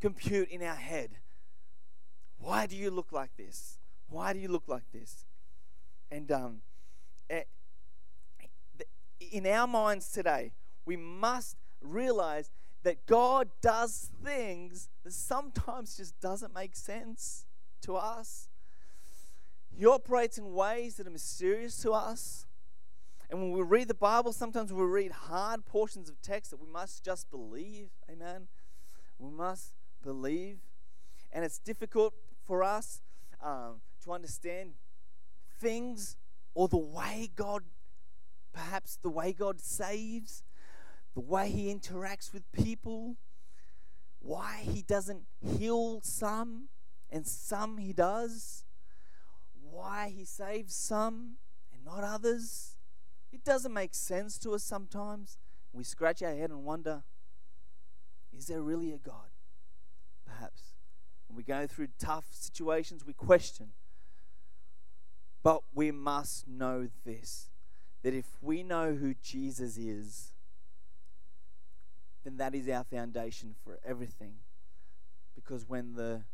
compute 0.00 0.48
in 0.50 0.62
our 0.62 0.76
head. 0.76 1.16
Why 2.38 2.66
do 2.66 2.76
you 2.76 2.90
look 2.90 3.10
like 3.10 3.36
this? 3.36 3.77
Why 4.08 4.32
do 4.32 4.38
you 4.38 4.48
look 4.48 4.64
like 4.66 4.90
this? 4.92 5.26
And 6.10 6.30
um, 6.32 6.60
eh, 7.28 7.42
in 9.30 9.46
our 9.46 9.66
minds 9.66 10.10
today, 10.10 10.52
we 10.84 10.96
must 10.96 11.56
realize 11.82 12.50
that 12.82 13.06
God 13.06 13.50
does 13.60 14.10
things 14.24 14.88
that 15.04 15.12
sometimes 15.12 15.96
just 15.96 16.18
doesn't 16.20 16.54
make 16.54 16.74
sense 16.74 17.46
to 17.82 17.96
us. 17.96 18.48
He 19.76 19.86
operates 19.86 20.38
in 20.38 20.52
ways 20.52 20.96
that 20.96 21.06
are 21.06 21.10
mysterious 21.10 21.76
to 21.82 21.92
us. 21.92 22.46
And 23.30 23.40
when 23.40 23.52
we 23.52 23.62
read 23.62 23.88
the 23.88 23.94
Bible, 23.94 24.32
sometimes 24.32 24.72
we 24.72 24.82
read 24.84 25.12
hard 25.12 25.66
portions 25.66 26.08
of 26.08 26.20
text 26.22 26.50
that 26.50 26.60
we 26.60 26.66
must 26.66 27.04
just 27.04 27.30
believe. 27.30 27.90
Amen. 28.10 28.48
We 29.18 29.30
must 29.30 29.74
believe. 30.02 30.60
And 31.30 31.44
it's 31.44 31.58
difficult 31.58 32.14
for 32.46 32.62
us 32.62 33.02
um, 33.42 33.82
to 34.08 34.14
understand 34.14 34.72
things 35.60 36.16
or 36.54 36.68
the 36.68 36.76
way 36.76 37.30
God, 37.34 37.62
perhaps 38.52 38.98
the 39.02 39.10
way 39.10 39.32
God 39.32 39.60
saves 39.60 40.42
the 41.18 41.24
way 41.24 41.50
he 41.50 41.74
interacts 41.74 42.32
with 42.32 42.44
people, 42.52 43.16
why 44.20 44.60
he 44.62 44.82
doesn't 44.82 45.22
heal 45.40 46.00
some 46.00 46.68
and 47.10 47.26
some 47.26 47.78
he 47.78 47.92
does, 47.92 48.64
why 49.60 50.12
he 50.14 50.24
saves 50.24 50.76
some 50.76 51.38
and 51.72 51.84
not 51.84 52.04
others. 52.04 52.76
It 53.32 53.42
doesn't 53.42 53.72
make 53.72 53.94
sense 53.94 54.38
to 54.38 54.52
us 54.52 54.62
sometimes. 54.62 55.38
We 55.72 55.82
scratch 55.82 56.22
our 56.22 56.34
head 56.34 56.50
and 56.50 56.64
wonder 56.64 57.02
is 58.32 58.46
there 58.46 58.62
really 58.62 58.92
a 58.92 58.98
God? 58.98 59.30
Perhaps. 60.24 60.74
When 61.26 61.36
we 61.36 61.42
go 61.42 61.66
through 61.66 61.88
tough 61.98 62.26
situations, 62.30 63.04
we 63.04 63.12
question. 63.12 63.70
But 65.48 65.62
we 65.74 65.90
must 65.90 66.46
know 66.46 66.88
this 67.06 67.48
that 68.02 68.12
if 68.12 68.26
we 68.42 68.62
know 68.62 68.96
who 68.96 69.14
Jesus 69.14 69.78
is, 69.78 70.34
then 72.22 72.36
that 72.36 72.54
is 72.54 72.68
our 72.68 72.84
foundation 72.84 73.54
for 73.64 73.78
everything. 73.82 74.34
Because 75.34 75.66
when 75.66 75.94
the 75.94 76.24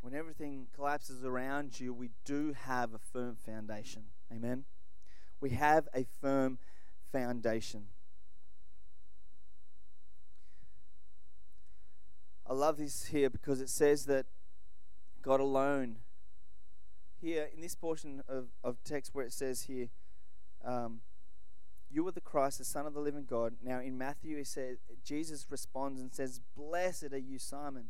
when 0.00 0.14
everything 0.14 0.66
collapses 0.74 1.24
around 1.24 1.78
you, 1.78 1.94
we 1.94 2.10
do 2.24 2.56
have 2.60 2.92
a 2.92 2.98
firm 2.98 3.36
foundation. 3.36 4.06
Amen. 4.32 4.64
We 5.40 5.50
have 5.50 5.86
a 5.94 6.06
firm 6.20 6.58
foundation. 7.12 7.84
I 12.44 12.52
love 12.52 12.78
this 12.78 13.04
here 13.04 13.30
because 13.30 13.60
it 13.60 13.70
says 13.70 14.06
that 14.06 14.26
God 15.22 15.38
alone, 15.38 15.98
here 17.20 17.48
in 17.54 17.60
this 17.60 17.74
portion 17.74 18.22
of, 18.28 18.48
of 18.62 18.76
text 18.84 19.14
where 19.14 19.24
it 19.24 19.32
says 19.32 19.62
here, 19.62 19.88
um, 20.64 21.00
you 21.90 22.06
are 22.06 22.12
the 22.12 22.20
Christ, 22.20 22.58
the 22.58 22.64
Son 22.64 22.86
of 22.86 22.94
the 22.94 23.00
living 23.00 23.24
God. 23.24 23.54
Now 23.62 23.80
in 23.80 23.96
Matthew, 23.96 24.36
he 24.36 24.44
says, 24.44 24.78
Jesus 25.04 25.46
responds 25.50 26.00
and 26.00 26.12
says, 26.12 26.40
Blessed 26.56 27.12
are 27.12 27.18
you, 27.18 27.38
Simon 27.38 27.86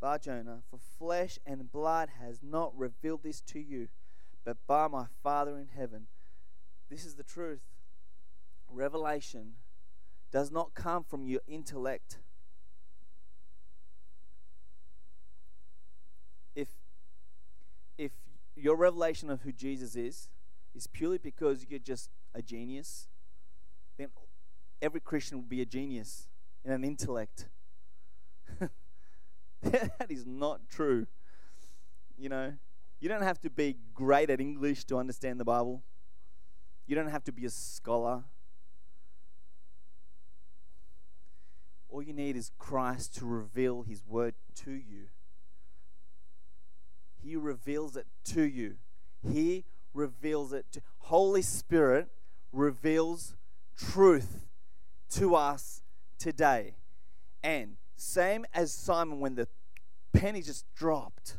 Bar 0.00 0.18
Jonah, 0.18 0.62
for 0.70 0.78
flesh 0.98 1.38
and 1.46 1.70
blood 1.70 2.10
has 2.20 2.40
not 2.42 2.76
revealed 2.76 3.22
this 3.22 3.40
to 3.42 3.58
you, 3.58 3.88
but 4.44 4.56
by 4.66 4.88
my 4.88 5.06
Father 5.22 5.58
in 5.58 5.68
heaven. 5.76 6.06
This 6.90 7.04
is 7.04 7.14
the 7.14 7.22
truth. 7.22 7.62
revelation 8.68 9.54
does 10.30 10.50
not 10.50 10.74
come 10.74 11.04
from 11.04 11.26
your 11.26 11.40
intellect. 11.46 12.18
If 16.54 16.68
if 17.96 18.12
your 18.56 18.76
revelation 18.76 19.30
of 19.30 19.42
who 19.42 19.52
Jesus 19.52 19.94
is 19.94 20.28
is 20.74 20.86
purely 20.86 21.18
because 21.18 21.66
you're 21.68 21.78
just 21.78 22.10
a 22.34 22.42
genius, 22.42 23.08
then 23.98 24.08
every 24.80 25.00
Christian 25.00 25.38
will 25.38 25.44
be 25.44 25.60
a 25.60 25.66
genius 25.66 26.28
in 26.64 26.72
an 26.72 26.84
intellect. 26.84 27.48
that 29.62 30.06
is 30.08 30.26
not 30.26 30.68
true. 30.68 31.06
You 32.16 32.28
know, 32.28 32.54
you 33.00 33.08
don't 33.08 33.22
have 33.22 33.40
to 33.40 33.50
be 33.50 33.76
great 33.94 34.30
at 34.30 34.40
English 34.40 34.84
to 34.84 34.96
understand 34.96 35.38
the 35.38 35.44
Bible. 35.44 35.82
You 36.86 36.94
don't 36.94 37.08
have 37.08 37.24
to 37.24 37.32
be 37.32 37.44
a 37.44 37.50
scholar. 37.50 38.24
All 41.88 42.02
you 42.02 42.12
need 42.12 42.36
is 42.36 42.50
Christ 42.58 43.16
to 43.16 43.26
reveal 43.26 43.82
His 43.82 44.02
word 44.06 44.34
to 44.64 44.70
you. 44.72 45.08
He 47.26 47.34
reveals 47.34 47.96
it 47.96 48.06
to 48.26 48.42
you. 48.42 48.76
He 49.20 49.64
reveals 49.92 50.52
it 50.52 50.66
to 50.70 50.82
Holy 50.98 51.42
Spirit 51.42 52.06
reveals 52.52 53.34
truth 53.76 54.46
to 55.10 55.34
us 55.34 55.82
today. 56.20 56.76
And 57.42 57.78
same 57.96 58.46
as 58.54 58.72
Simon 58.72 59.18
when 59.18 59.34
the 59.34 59.48
penny 60.12 60.40
just 60.40 60.72
dropped 60.76 61.38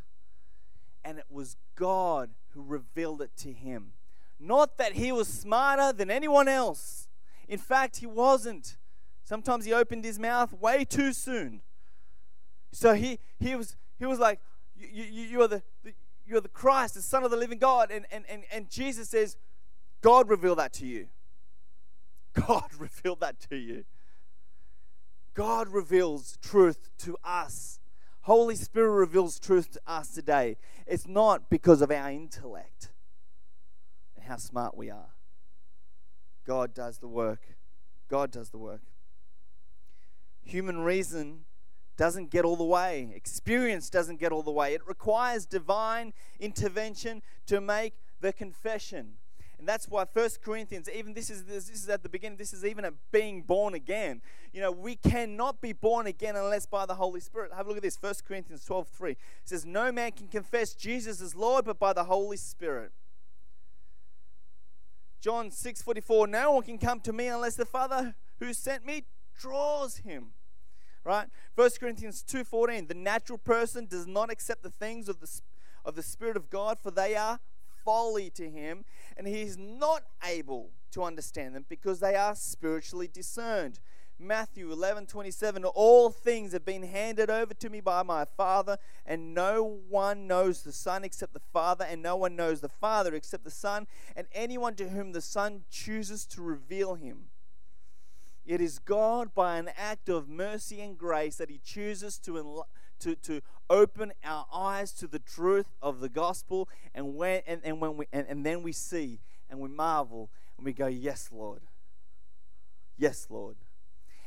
and 1.06 1.18
it 1.18 1.26
was 1.30 1.56
God 1.76 2.32
who 2.50 2.64
revealed 2.64 3.22
it 3.22 3.32
to 3.38 3.54
him. 3.54 3.94
Not 4.42 4.78
that 4.78 4.94
he 4.94 5.14
was 5.14 5.30
smarter 5.30 5.94
than 5.94 6.12
anyone 6.12 6.50
else. 6.50 7.08
In 7.48 7.60
fact, 7.60 7.98
he 7.98 8.06
wasn't. 8.06 8.76
Sometimes 9.24 9.64
he 9.64 9.72
opened 9.72 10.04
his 10.04 10.20
mouth 10.20 10.52
way 10.52 10.84
too 10.84 11.14
soon. 11.14 11.62
So 12.74 12.94
he, 12.94 13.20
he, 13.40 13.56
was, 13.56 13.78
he 13.98 14.06
was 14.06 14.20
like, 14.20 14.42
you, 14.80 15.04
you, 15.04 15.24
you 15.24 15.42
are 15.42 15.48
the, 15.48 15.64
the, 15.84 15.94
you're 16.26 16.42
the 16.42 16.50
Christ, 16.50 16.96
the 16.96 17.02
Son 17.02 17.24
of 17.24 17.32
the 17.32 17.38
living 17.38 17.58
God. 17.58 17.92
And, 17.92 18.06
and, 18.12 18.26
and, 18.30 18.44
and 18.52 18.70
Jesus 18.70 19.10
says, 19.10 19.38
God 20.02 20.30
revealed 20.30 20.60
that 20.60 20.74
to 20.74 20.86
you. 20.86 21.08
God 22.34 22.70
revealed 22.78 23.22
that 23.22 23.40
to 23.50 23.56
you. 23.56 23.86
God 25.34 25.70
reveals 25.70 26.38
truth 26.42 26.90
to 27.00 27.16
us. 27.24 27.80
Holy 28.22 28.56
Spirit 28.56 28.92
reveals 28.92 29.40
truth 29.40 29.72
to 29.72 29.82
us 29.88 30.10
today. 30.10 30.58
It's 30.86 31.08
not 31.08 31.50
because 31.50 31.82
of 31.82 31.92
our 31.92 32.12
intellect 32.12 32.90
and 34.16 34.26
how 34.26 34.38
smart 34.38 34.76
we 34.76 34.90
are. 34.90 35.14
God 36.46 36.74
does 36.74 36.98
the 36.98 37.08
work. 37.08 37.42
God 38.10 38.32
does 38.32 38.50
the 38.50 38.58
work. 38.58 38.82
Human 40.44 40.80
reason 40.80 41.46
doesn't 41.98 42.30
get 42.30 42.46
all 42.46 42.56
the 42.56 42.64
way, 42.64 43.12
experience 43.16 43.90
doesn't 43.90 44.20
get 44.20 44.32
all 44.32 44.44
the 44.44 44.52
way. 44.52 44.74
It 44.74 44.88
requires 44.88 45.46
divine 45.46 46.14
intervention 46.40 47.24
to 47.48 47.60
make 47.60 47.94
the 48.22 48.32
confession. 48.32 49.14
And 49.60 49.68
that's 49.68 49.88
why 49.88 50.06
First 50.06 50.44
Corinthians, 50.44 50.88
even 50.94 51.16
this 51.16 51.32
is 51.32 51.46
this 51.46 51.70
is 51.70 51.90
at 51.90 52.04
the 52.04 52.10
beginning, 52.10 52.38
this 52.38 52.54
is 52.54 52.64
even 52.64 52.86
at 52.86 52.94
being 53.12 53.42
born 53.42 53.74
again. 53.74 54.22
You 54.54 54.62
know, 54.62 54.72
we 54.72 54.96
cannot 54.96 55.62
be 55.62 55.74
born 55.74 56.06
again 56.06 56.36
unless 56.36 56.68
by 56.68 56.86
the 56.86 56.94
Holy 56.94 57.20
Spirit. 57.20 57.52
Have 57.52 57.66
a 57.66 57.70
look 57.70 57.78
at 57.78 57.84
this. 57.84 57.98
First 57.98 58.24
Corinthians 58.24 58.64
12, 58.66 58.88
3. 58.88 59.12
It 59.12 59.18
says, 59.46 59.66
No 59.66 59.92
man 59.92 60.12
can 60.12 60.28
confess 60.28 60.76
Jesus 60.76 61.22
as 61.22 61.34
Lord 61.34 61.66
but 61.66 61.80
by 61.80 61.94
the 61.94 62.04
Holy 62.04 62.38
Spirit. 62.38 62.92
John 65.20 65.50
6 65.50 65.82
44, 65.82 66.28
no 66.28 66.52
one 66.52 66.64
can 66.64 66.78
come 66.78 67.00
to 67.02 67.12
me 67.12 67.26
unless 67.28 67.56
the 67.56 67.66
Father 67.66 68.16
who 68.40 68.54
sent 68.54 68.86
me 68.86 69.06
draws 69.40 69.98
him. 69.98 70.34
Right? 71.08 71.30
1 71.56 71.70
Corinthians 71.80 72.22
2:14 72.22 72.90
The 72.90 72.94
natural 72.94 73.38
person 73.38 73.86
does 73.86 74.06
not 74.06 74.30
accept 74.30 74.62
the 74.62 74.70
things 74.70 75.08
of 75.08 75.22
the 75.22 75.42
of 75.86 75.96
the 75.96 76.04
spirit 76.04 76.36
of 76.36 76.50
God 76.50 76.80
for 76.80 76.92
they 76.92 77.16
are 77.16 77.40
folly 77.86 78.30
to 78.32 78.50
him 78.50 78.84
and 79.16 79.26
he 79.26 79.42
is 79.42 79.58
not 79.58 80.04
able 80.22 80.72
to 80.92 81.04
understand 81.04 81.56
them 81.56 81.66
because 81.70 82.02
they 82.02 82.16
are 82.16 82.36
spiritually 82.36 83.08
discerned. 83.08 83.80
Matthew 84.20 84.70
11:27 84.70 85.64
all 85.64 86.10
things 86.10 86.52
have 86.52 86.66
been 86.66 86.84
handed 86.84 87.30
over 87.30 87.54
to 87.54 87.70
me 87.70 87.80
by 87.80 88.04
my 88.04 88.26
Father, 88.26 88.78
and 89.06 89.34
no 89.34 89.64
one 89.64 90.28
knows 90.28 90.64
the 90.64 90.74
Son 90.74 91.06
except 91.06 91.32
the 91.32 91.40
Father, 91.40 91.86
and 91.86 92.02
no 92.02 92.18
one 92.18 92.36
knows 92.36 92.60
the 92.60 92.68
Father 92.68 93.16
except 93.16 93.46
the 93.46 93.50
Son, 93.50 93.88
and 94.14 94.28
anyone 94.34 94.76
to 94.76 94.90
whom 94.90 95.14
the 95.14 95.22
Son 95.22 95.64
chooses 95.70 96.26
to 96.26 96.42
reveal 96.42 96.96
him. 96.96 97.30
It 98.48 98.62
is 98.62 98.80
God, 98.80 99.36
by 99.36 99.58
an 99.58 99.70
act 99.78 100.08
of 100.08 100.30
mercy 100.30 100.80
and 100.80 100.98
grace, 100.98 101.36
that 101.36 101.50
He 101.50 101.60
chooses 101.62 102.18
to, 102.20 102.64
to, 103.00 103.16
to 103.16 103.42
open 103.70 104.14
our 104.24 104.46
eyes 104.54 104.94
to 104.94 105.08
the 105.08 105.20
truth 105.20 105.66
of 105.82 106.00
the 106.00 106.08
gospel, 106.08 106.70
and, 106.96 107.16
when, 107.16 107.42
and, 107.46 107.60
and, 107.66 107.82
when 107.82 107.98
we, 107.98 108.06
and, 108.14 108.26
and 108.30 108.46
then 108.46 108.64
we 108.64 108.72
see 108.72 109.20
and 109.50 109.60
we 109.60 109.68
marvel 109.68 110.30
and 110.58 110.66
we 110.66 110.72
go, 110.72 110.88
Yes, 110.88 111.28
Lord. 111.30 111.64
Yes, 112.98 113.28
Lord. 113.30 113.58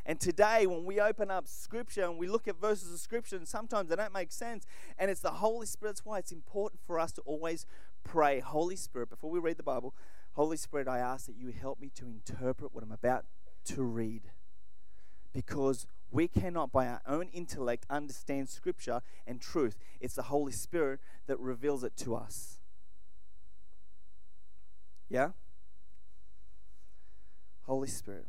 And 0.05 0.21
today, 0.21 0.67
when 0.67 0.85
we 0.85 1.01
open 1.01 1.31
up 1.31 1.49
Scripture 1.49 2.05
and 2.05 2.19
we 2.19 2.29
look 2.29 2.47
at 2.47 2.61
verses 2.61 2.93
of 2.93 3.01
Scripture, 3.01 3.37
and 3.37 3.49
sometimes 3.49 3.89
they 3.89 3.97
don't 3.97 4.13
make 4.13 4.33
sense, 4.33 4.67
and 4.99 5.11
it's 5.11 5.21
the 5.21 5.31
Holy 5.31 5.67
Spirit. 5.67 5.93
That's 5.93 6.05
why 6.05 6.19
it's 6.19 6.33
important 6.33 6.83
for 6.87 7.01
us 7.01 7.13
to 7.13 7.23
always 7.23 7.65
pray, 8.05 8.41
Holy 8.41 8.77
Spirit, 8.77 9.09
before 9.09 9.31
we 9.31 9.39
read 9.39 9.57
the 9.57 9.63
Bible, 9.63 9.95
Holy 10.33 10.59
Spirit, 10.59 10.89
I 10.89 10.99
ask 10.99 11.27
that 11.27 11.37
you 11.37 11.53
help 11.59 11.81
me 11.81 11.91
to 11.95 12.07
interpret 12.07 12.75
what 12.75 12.85
I'm 12.85 12.93
about 12.93 13.25
to 13.67 13.83
read. 13.83 14.23
Because 15.33 15.87
we 16.11 16.27
cannot, 16.27 16.73
by 16.73 16.87
our 16.87 17.01
own 17.07 17.29
intellect, 17.33 17.87
understand 17.89 18.49
Scripture 18.49 19.01
and 19.27 19.41
truth. 19.41 19.77
It's 20.01 20.15
the 20.15 20.23
Holy 20.23 20.53
Spirit 20.53 21.01
that 21.27 21.39
reveals 21.39 21.85
it 21.85 21.97
to 21.99 22.17
us. 22.17 22.59
Yeah? 25.09 25.31
Holy 27.63 27.89
Spirit 27.89 28.27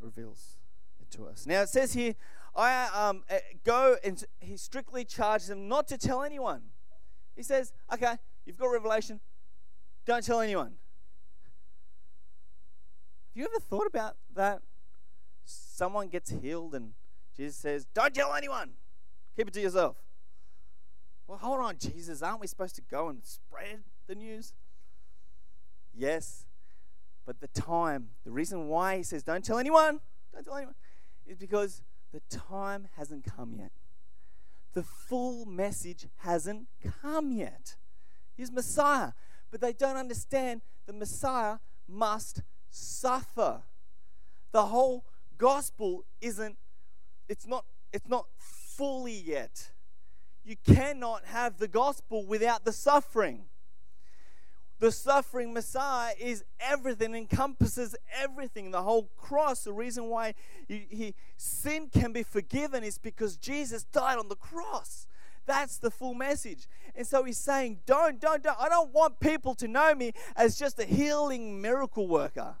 reveals 0.00 0.56
it 1.00 1.10
to 1.16 1.26
us. 1.26 1.46
Now 1.46 1.62
it 1.62 1.68
says 1.68 1.92
here, 1.92 2.14
I 2.56 2.88
um, 2.94 3.24
eh, 3.28 3.40
go 3.64 3.96
and 4.02 4.22
he 4.40 4.56
strictly 4.56 5.04
charges 5.04 5.48
them 5.48 5.68
not 5.68 5.86
to 5.88 5.98
tell 5.98 6.22
anyone. 6.22 6.62
He 7.36 7.42
says, 7.42 7.72
okay, 7.92 8.16
you've 8.44 8.56
got 8.56 8.66
revelation, 8.66 9.20
don't 10.06 10.24
tell 10.24 10.40
anyone. 10.40 10.72
Have 13.30 13.36
you 13.36 13.44
ever 13.44 13.60
thought 13.60 13.86
about 13.86 14.16
that? 14.34 14.60
Someone 15.44 16.08
gets 16.08 16.30
healed 16.30 16.74
and 16.74 16.92
Jesus 17.36 17.56
says, 17.56 17.86
don't 17.94 18.12
tell 18.12 18.34
anyone, 18.34 18.70
keep 19.36 19.46
it 19.46 19.54
to 19.54 19.60
yourself. 19.60 19.96
Well, 21.28 21.38
hold 21.38 21.60
on, 21.60 21.78
Jesus, 21.78 22.22
aren't 22.22 22.40
we 22.40 22.48
supposed 22.48 22.74
to 22.74 22.82
go 22.82 23.08
and 23.08 23.24
spread 23.24 23.84
the 24.08 24.16
news? 24.16 24.52
Yes, 25.94 26.44
but 27.24 27.40
the 27.40 27.46
time, 27.48 28.08
the 28.24 28.32
reason 28.32 28.66
why 28.66 28.96
he 28.96 29.02
says, 29.04 29.22
don't 29.22 29.44
tell 29.44 29.58
anyone, 29.58 30.00
don't 30.34 30.44
tell 30.44 30.56
anyone, 30.56 30.74
is 31.24 31.38
because 31.38 31.82
the 32.12 32.20
time 32.28 32.88
hasn't 32.96 33.24
come 33.24 33.54
yet. 33.56 33.70
The 34.74 34.82
full 34.82 35.46
message 35.46 36.08
hasn't 36.18 36.66
come 37.00 37.30
yet. 37.30 37.76
He's 38.36 38.50
Messiah, 38.50 39.12
but 39.52 39.60
they 39.60 39.72
don't 39.72 39.96
understand 39.96 40.62
the 40.86 40.92
Messiah 40.92 41.58
must 41.88 42.42
suffer. 42.70 43.62
The 44.52 44.66
whole 44.66 45.04
gospel 45.38 46.04
isn't, 46.20 46.56
it's 47.28 47.46
not, 47.46 47.64
it's 47.92 48.08
not 48.08 48.26
fully 48.38 49.12
yet. 49.14 49.70
You 50.44 50.56
cannot 50.56 51.26
have 51.26 51.58
the 51.58 51.68
gospel 51.68 52.26
without 52.26 52.64
the 52.64 52.72
suffering 52.72 53.44
the 54.80 54.90
suffering 54.90 55.52
Messiah 55.52 56.14
is 56.18 56.42
everything, 56.58 57.14
encompasses 57.14 57.94
everything. 58.18 58.70
The 58.70 58.82
whole 58.82 59.10
cross, 59.16 59.64
the 59.64 59.74
reason 59.74 60.06
why 60.06 60.34
he, 60.66 60.86
he, 60.90 61.14
sin 61.36 61.90
can 61.92 62.12
be 62.12 62.22
forgiven 62.22 62.82
is 62.82 62.96
because 62.96 63.36
Jesus 63.36 63.84
died 63.84 64.18
on 64.18 64.28
the 64.28 64.36
cross. 64.36 65.06
That's 65.46 65.78
the 65.78 65.90
full 65.90 66.14
message. 66.14 66.68
And 66.94 67.06
so 67.06 67.24
he's 67.24 67.38
saying, 67.38 67.80
don't, 67.86 68.20
don't, 68.20 68.42
don't. 68.42 68.56
I 68.60 68.68
don't 68.68 68.92
want 68.92 69.20
people 69.20 69.54
to 69.56 69.68
know 69.68 69.94
me 69.94 70.12
as 70.36 70.58
just 70.58 70.78
a 70.78 70.84
healing 70.84 71.60
miracle 71.60 72.06
worker. 72.06 72.56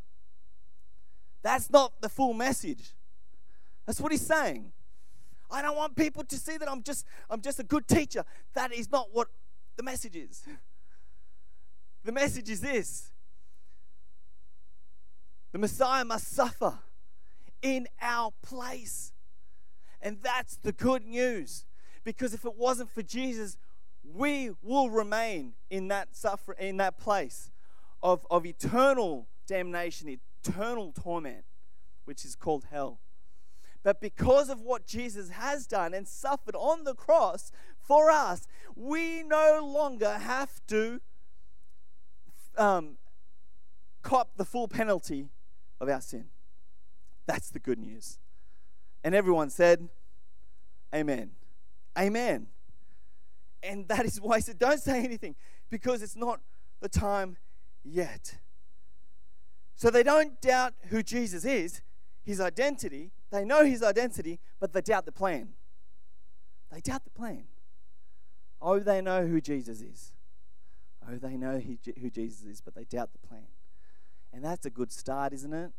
That's 1.42 1.70
not 1.70 2.00
the 2.00 2.08
full 2.08 2.34
message. 2.34 2.92
That's 3.86 4.00
what 4.00 4.12
he's 4.12 4.26
saying. 4.26 4.72
I 5.50 5.62
don't 5.62 5.76
want 5.76 5.96
people 5.96 6.22
to 6.24 6.36
see 6.36 6.56
that 6.58 6.70
I'm 6.70 6.82
just 6.82 7.04
I'm 7.28 7.40
just 7.40 7.58
a 7.58 7.64
good 7.64 7.88
teacher. 7.88 8.24
That 8.54 8.72
is 8.72 8.90
not 8.90 9.08
what 9.12 9.28
the 9.76 9.82
message 9.82 10.16
is. 10.16 10.42
The 12.02 12.12
message 12.12 12.48
is 12.48 12.62
this 12.62 13.10
the 15.52 15.58
Messiah 15.58 16.04
must 16.04 16.28
suffer 16.28 16.78
in 17.62 17.88
our 18.00 18.32
place. 18.42 19.12
And 20.00 20.18
that's 20.22 20.56
the 20.56 20.72
good 20.72 21.04
news. 21.04 21.66
Because 22.04 22.34
if 22.34 22.44
it 22.44 22.56
wasn't 22.56 22.90
for 22.90 23.02
Jesus, 23.02 23.58
we 24.02 24.50
will 24.62 24.90
remain 24.90 25.54
in 25.68 25.88
that 25.88 26.16
suffer 26.16 26.52
in 26.52 26.78
that 26.78 26.98
place 26.98 27.50
of, 28.02 28.26
of 28.30 28.46
eternal 28.46 29.28
damnation, 29.46 30.18
eternal 30.44 30.92
torment, 30.92 31.44
which 32.04 32.24
is 32.24 32.34
called 32.34 32.66
hell. 32.70 33.00
But 33.82 34.00
because 34.00 34.50
of 34.50 34.60
what 34.60 34.86
Jesus 34.86 35.30
has 35.30 35.66
done 35.66 35.94
and 35.94 36.06
suffered 36.06 36.54
on 36.54 36.84
the 36.84 36.94
cross 36.94 37.50
for 37.78 38.10
us, 38.10 38.46
we 38.74 39.22
no 39.22 39.60
longer 39.62 40.18
have 40.18 40.60
to 40.68 41.00
um, 42.56 42.98
cop 44.02 44.36
the 44.36 44.44
full 44.44 44.68
penalty 44.68 45.28
of 45.80 45.88
our 45.88 46.00
sin. 46.00 46.26
That's 47.26 47.50
the 47.50 47.58
good 47.58 47.78
news. 47.78 48.18
And 49.02 49.14
everyone 49.14 49.50
said, 49.50 49.88
Amen. 50.94 51.30
Amen. 51.98 52.46
And 53.62 53.88
that 53.88 54.06
is 54.06 54.20
why 54.20 54.36
I 54.36 54.40
said, 54.40 54.58
don't 54.58 54.80
say 54.80 55.04
anything 55.04 55.34
because 55.70 56.02
it's 56.02 56.16
not 56.16 56.40
the 56.80 56.88
time 56.88 57.36
yet. 57.84 58.38
So 59.76 59.90
they 59.90 60.02
don't 60.02 60.40
doubt 60.40 60.74
who 60.88 61.02
Jesus 61.02 61.44
is, 61.44 61.82
his 62.22 62.40
identity. 62.40 63.12
They 63.30 63.44
know 63.44 63.64
his 63.64 63.82
identity, 63.82 64.40
but 64.58 64.72
they 64.72 64.80
doubt 64.80 65.06
the 65.06 65.12
plan. 65.12 65.50
They 66.72 66.80
doubt 66.80 67.04
the 67.04 67.10
plan. 67.10 67.44
Oh, 68.60 68.78
they 68.78 69.00
know 69.00 69.26
who 69.26 69.40
Jesus 69.40 69.80
is. 69.80 70.12
Oh, 71.08 71.16
they 71.16 71.36
know 71.36 71.58
who 71.58 72.10
Jesus 72.10 72.42
is, 72.44 72.60
but 72.60 72.74
they 72.74 72.84
doubt 72.84 73.10
the 73.12 73.26
plan. 73.26 73.46
And 74.32 74.44
that's 74.44 74.66
a 74.66 74.70
good 74.70 74.92
start, 74.92 75.32
isn't 75.32 75.52
it? 75.52 75.72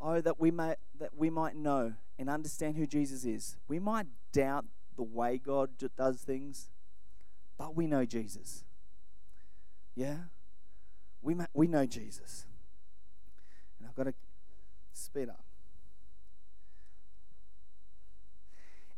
Oh, 0.00 0.20
that 0.20 0.40
we 0.40 0.50
might 0.50 0.78
that 0.98 1.16
we 1.16 1.30
might 1.30 1.56
know 1.56 1.94
and 2.18 2.30
understand 2.30 2.76
who 2.76 2.86
Jesus 2.86 3.24
is. 3.24 3.56
We 3.68 3.78
might 3.78 4.06
doubt 4.32 4.66
the 4.96 5.02
way 5.02 5.38
God 5.38 5.70
does 5.96 6.18
things, 6.22 6.70
but 7.58 7.74
we 7.74 7.86
know 7.86 8.04
Jesus. 8.04 8.64
Yeah? 9.94 10.16
We, 11.22 11.36
we 11.52 11.66
know 11.66 11.86
Jesus. 11.86 12.46
And 13.78 13.88
I've 13.88 13.94
got 13.94 14.04
to 14.04 14.14
speed 14.92 15.28
up. 15.28 15.44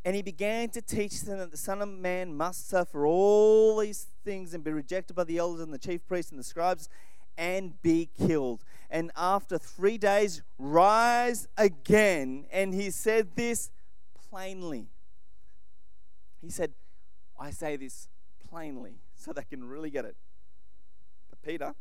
And 0.03 0.15
he 0.15 0.21
began 0.21 0.69
to 0.69 0.81
teach 0.81 1.21
them 1.21 1.39
that 1.39 1.51
the 1.51 1.57
Son 1.57 1.81
of 1.81 1.89
Man 1.89 2.33
must 2.33 2.69
suffer 2.69 3.05
all 3.05 3.77
these 3.79 4.07
things 4.23 4.53
and 4.53 4.63
be 4.63 4.71
rejected 4.71 5.15
by 5.15 5.25
the 5.25 5.37
elders 5.37 5.61
and 5.61 5.73
the 5.73 5.77
chief 5.77 6.07
priests 6.07 6.31
and 6.31 6.39
the 6.39 6.45
scribes 6.45 6.87
and 7.37 7.79
be 7.81 8.09
killed. 8.17 8.63
And 8.89 9.11
after 9.15 9.57
three 9.57 9.97
days, 9.97 10.41
rise 10.57 11.47
again. 11.57 12.45
And 12.51 12.73
he 12.73 12.89
said 12.89 13.35
this 13.35 13.69
plainly. 14.29 14.87
He 16.41 16.49
said, 16.49 16.73
I 17.39 17.51
say 17.51 17.75
this 17.75 18.07
plainly 18.49 19.01
so 19.15 19.33
they 19.33 19.43
can 19.43 19.63
really 19.63 19.89
get 19.89 20.05
it. 20.05 20.15
But 21.29 21.41
Peter 21.41 21.73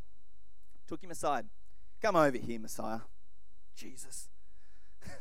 took 0.86 1.02
him 1.02 1.10
aside. 1.10 1.46
Come 2.00 2.16
over 2.16 2.36
here, 2.36 2.60
Messiah. 2.60 3.00
Jesus. 3.74 4.28
can 5.02 5.12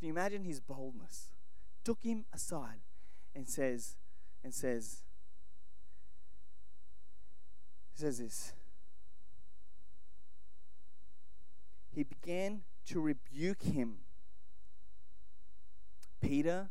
you 0.00 0.10
imagine 0.10 0.44
his 0.44 0.60
boldness? 0.60 1.32
Took 1.84 2.02
him 2.02 2.24
aside 2.32 2.80
and 3.34 3.48
says, 3.48 3.96
and 4.42 4.52
says, 4.54 5.02
says 7.94 8.18
this. 8.18 8.52
He 11.94 12.04
began 12.04 12.62
to 12.86 13.00
rebuke 13.00 13.62
him. 13.62 13.98
Peter 16.20 16.70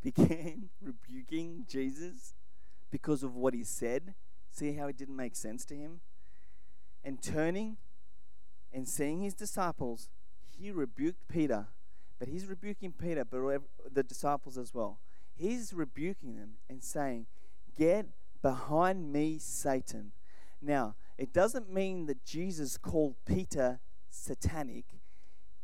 began 0.02 0.70
rebuking 0.80 1.64
Jesus 1.68 2.34
because 2.90 3.22
of 3.22 3.34
what 3.34 3.54
he 3.54 3.64
said. 3.64 4.14
See 4.50 4.74
how 4.74 4.86
it 4.88 4.96
didn't 4.96 5.16
make 5.16 5.36
sense 5.36 5.64
to 5.66 5.74
him? 5.74 6.00
And 7.04 7.22
turning 7.22 7.76
and 8.72 8.88
seeing 8.88 9.22
his 9.22 9.34
disciples, 9.34 10.08
he 10.46 10.70
rebuked 10.70 11.28
Peter. 11.28 11.68
But 12.18 12.28
he's 12.28 12.46
rebuking 12.46 12.92
Peter, 12.92 13.24
but 13.24 13.62
the 13.92 14.02
disciples 14.02 14.58
as 14.58 14.74
well. 14.74 14.98
He's 15.34 15.72
rebuking 15.72 16.34
them 16.34 16.54
and 16.68 16.82
saying, 16.82 17.26
Get 17.76 18.06
behind 18.42 19.12
me, 19.12 19.38
Satan. 19.38 20.12
Now, 20.60 20.96
it 21.16 21.32
doesn't 21.32 21.72
mean 21.72 22.06
that 22.06 22.24
Jesus 22.24 22.76
called 22.76 23.14
Peter 23.24 23.78
satanic. 24.10 24.86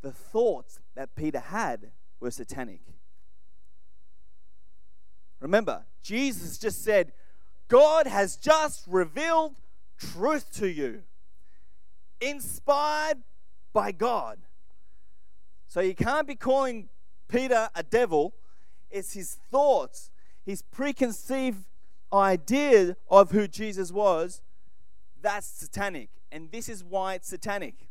The 0.01 0.13
thoughts 0.13 0.79
that 0.95 1.15
Peter 1.15 1.39
had 1.39 1.91
were 2.21 2.31
satanic. 2.31 2.81
Remember, 5.45 5.85
Jesus 6.01 6.57
just 6.57 6.83
said, 6.83 7.11
God 7.67 8.07
has 8.07 8.35
just 8.35 8.83
revealed 8.87 9.53
truth 9.99 10.51
to 10.55 10.67
you, 10.67 11.03
inspired 12.19 13.19
by 13.71 13.91
God. 13.91 14.39
So 15.67 15.81
you 15.81 15.93
can't 15.93 16.25
be 16.25 16.33
calling 16.33 16.89
Peter 17.27 17.69
a 17.75 17.83
devil, 17.83 18.33
it's 18.89 19.13
his 19.13 19.37
thoughts, 19.51 20.09
his 20.43 20.63
preconceived 20.63 21.63
idea 22.11 22.97
of 23.07 23.29
who 23.29 23.47
Jesus 23.47 23.91
was. 23.91 24.41
That's 25.21 25.45
satanic. 25.45 26.09
And 26.31 26.51
this 26.51 26.67
is 26.67 26.83
why 26.83 27.13
it's 27.13 27.27
satanic. 27.27 27.87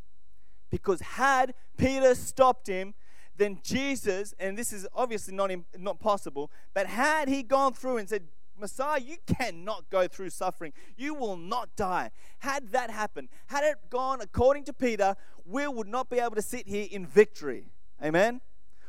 Because 0.73 1.01
had 1.01 1.55
Peter 1.77 2.17
stopped 2.17 2.67
him, 2.67 2.95
then 3.37 3.59
Jesus, 3.63 4.35
and 4.39 4.57
this 4.57 4.73
is 4.73 4.87
obviously 4.95 5.35
not, 5.35 5.51
not 5.79 5.99
possible, 5.99 6.51
but 6.73 6.87
had 6.87 7.29
he 7.29 7.43
gone 7.43 7.73
through 7.73 7.99
and 7.99 8.09
said, 8.09 8.25
Messiah, 8.59 9.01
you 9.01 9.17
cannot 9.27 9.91
go 9.91 10.07
through 10.07 10.31
suffering. 10.31 10.73
You 10.97 11.15
will 11.15 11.37
not 11.37 11.75
die. 11.77 12.13
Had 12.39 12.71
that 12.71 12.91
happened, 12.91 13.29
had 13.47 13.65
it 13.65 13.77
gone 13.91 14.21
according 14.21 14.65
to 14.65 14.73
Peter, 14.73 15.17
we 15.45 15.67
would 15.67 15.89
not 15.89 16.09
be 16.09 16.19
able 16.19 16.37
to 16.37 16.43
sit 16.43 16.69
here 16.69 16.87
in 16.91 17.05
victory. 17.05 17.67
Amen? 18.03 18.41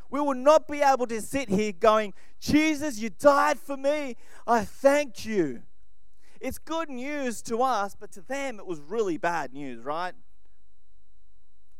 We 0.08 0.20
would 0.20 0.36
not 0.36 0.68
be 0.68 0.82
able 0.82 1.06
to 1.08 1.20
sit 1.20 1.48
here 1.48 1.72
going, 1.72 2.14
Jesus, 2.40 2.98
you 2.98 3.10
died 3.10 3.58
for 3.58 3.76
me. 3.76 4.16
I 4.46 4.64
thank 4.64 5.26
you. 5.26 5.62
It's 6.40 6.58
good 6.58 6.88
news 6.88 7.42
to 7.42 7.62
us, 7.62 7.96
but 7.98 8.12
to 8.12 8.20
them 8.20 8.60
it 8.60 8.66
was 8.66 8.78
really 8.78 9.16
bad 9.16 9.52
news, 9.52 9.82
right? 9.82 10.14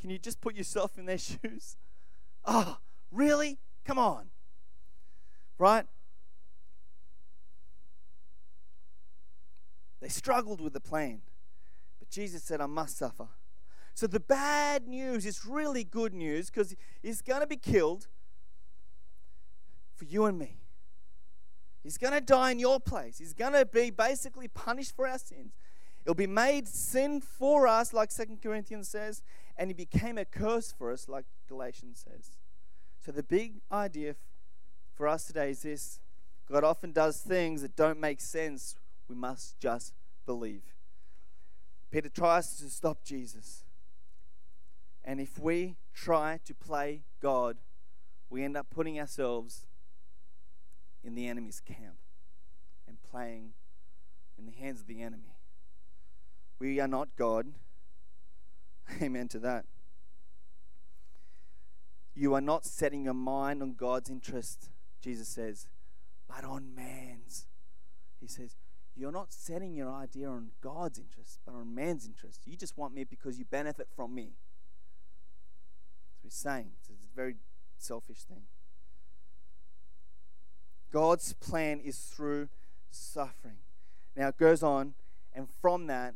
Can 0.00 0.10
you 0.10 0.18
just 0.18 0.40
put 0.40 0.56
yourself 0.56 0.98
in 0.98 1.06
their 1.06 1.18
shoes? 1.18 1.76
Oh, 2.46 2.78
really? 3.10 3.58
Come 3.84 3.98
on. 3.98 4.26
Right? 5.58 5.86
They 10.00 10.08
struggled 10.08 10.60
with 10.60 10.72
the 10.72 10.80
plan. 10.80 11.22
But 11.98 12.10
Jesus 12.10 12.42
said, 12.42 12.60
I 12.60 12.66
must 12.66 12.96
suffer. 12.96 13.28
So 13.94 14.06
the 14.06 14.20
bad 14.20 14.86
news 14.86 15.24
is 15.24 15.46
really 15.46 15.82
good 15.82 16.12
news 16.12 16.50
because 16.50 16.76
he's 17.02 17.22
going 17.22 17.40
to 17.40 17.46
be 17.46 17.56
killed 17.56 18.08
for 19.96 20.04
you 20.04 20.26
and 20.26 20.38
me. 20.38 20.58
He's 21.82 21.98
going 21.98 22.12
to 22.12 22.20
die 22.20 22.50
in 22.50 22.58
your 22.58 22.78
place. 22.78 23.18
He's 23.18 23.32
going 23.32 23.54
to 23.54 23.64
be 23.64 23.90
basically 23.90 24.48
punished 24.48 24.94
for 24.94 25.08
our 25.08 25.18
sins. 25.18 25.54
It'll 26.06 26.14
be 26.14 26.28
made 26.28 26.68
sin 26.68 27.20
for 27.20 27.66
us, 27.66 27.92
like 27.92 28.12
Second 28.12 28.40
Corinthians 28.40 28.86
says, 28.86 29.24
and 29.56 29.70
he 29.70 29.74
became 29.74 30.18
a 30.18 30.24
curse 30.24 30.70
for 30.70 30.92
us, 30.92 31.08
like 31.08 31.24
Galatians 31.48 32.04
says. 32.08 32.36
So, 33.04 33.10
the 33.10 33.24
big 33.24 33.54
idea 33.72 34.14
for 34.94 35.08
us 35.08 35.24
today 35.24 35.50
is 35.50 35.62
this 35.62 35.98
God 36.48 36.62
often 36.62 36.92
does 36.92 37.18
things 37.18 37.60
that 37.62 37.74
don't 37.74 37.98
make 37.98 38.20
sense. 38.20 38.76
We 39.08 39.16
must 39.16 39.58
just 39.58 39.94
believe. 40.26 40.62
Peter 41.90 42.08
tries 42.08 42.56
to 42.58 42.70
stop 42.70 43.02
Jesus. 43.02 43.64
And 45.04 45.20
if 45.20 45.40
we 45.40 45.74
try 45.92 46.38
to 46.44 46.54
play 46.54 47.02
God, 47.20 47.56
we 48.30 48.44
end 48.44 48.56
up 48.56 48.68
putting 48.70 49.00
ourselves 49.00 49.66
in 51.02 51.16
the 51.16 51.26
enemy's 51.26 51.58
camp 51.58 51.98
and 52.86 52.96
playing 53.02 53.54
in 54.38 54.46
the 54.46 54.52
hands 54.52 54.80
of 54.80 54.86
the 54.86 55.02
enemy. 55.02 55.35
We 56.58 56.80
are 56.80 56.88
not 56.88 57.08
God. 57.16 57.46
Amen 59.02 59.28
to 59.28 59.38
that. 59.40 59.64
You 62.14 62.34
are 62.34 62.40
not 62.40 62.64
setting 62.64 63.04
your 63.04 63.14
mind 63.14 63.62
on 63.62 63.74
God's 63.74 64.08
interest, 64.08 64.70
Jesus 65.02 65.28
says, 65.28 65.68
but 66.26 66.44
on 66.44 66.74
man's. 66.74 67.46
He 68.20 68.26
says, 68.26 68.56
You're 68.96 69.12
not 69.12 69.32
setting 69.32 69.74
your 69.74 69.92
idea 69.92 70.28
on 70.28 70.48
God's 70.62 70.98
interest, 70.98 71.40
but 71.44 71.54
on 71.54 71.74
man's 71.74 72.06
interest. 72.06 72.40
You 72.46 72.56
just 72.56 72.78
want 72.78 72.94
me 72.94 73.04
because 73.04 73.38
you 73.38 73.44
benefit 73.44 73.88
from 73.94 74.14
me. 74.14 74.32
That's 76.08 76.22
what 76.22 76.28
he's 76.32 76.34
saying. 76.34 76.70
It's 76.80 76.88
a 76.88 77.14
very 77.14 77.36
selfish 77.76 78.22
thing. 78.22 78.44
God's 80.90 81.34
plan 81.34 81.80
is 81.80 81.98
through 81.98 82.48
suffering. 82.90 83.58
Now 84.16 84.28
it 84.28 84.38
goes 84.38 84.62
on, 84.62 84.94
and 85.34 85.48
from 85.60 85.86
that, 85.88 86.14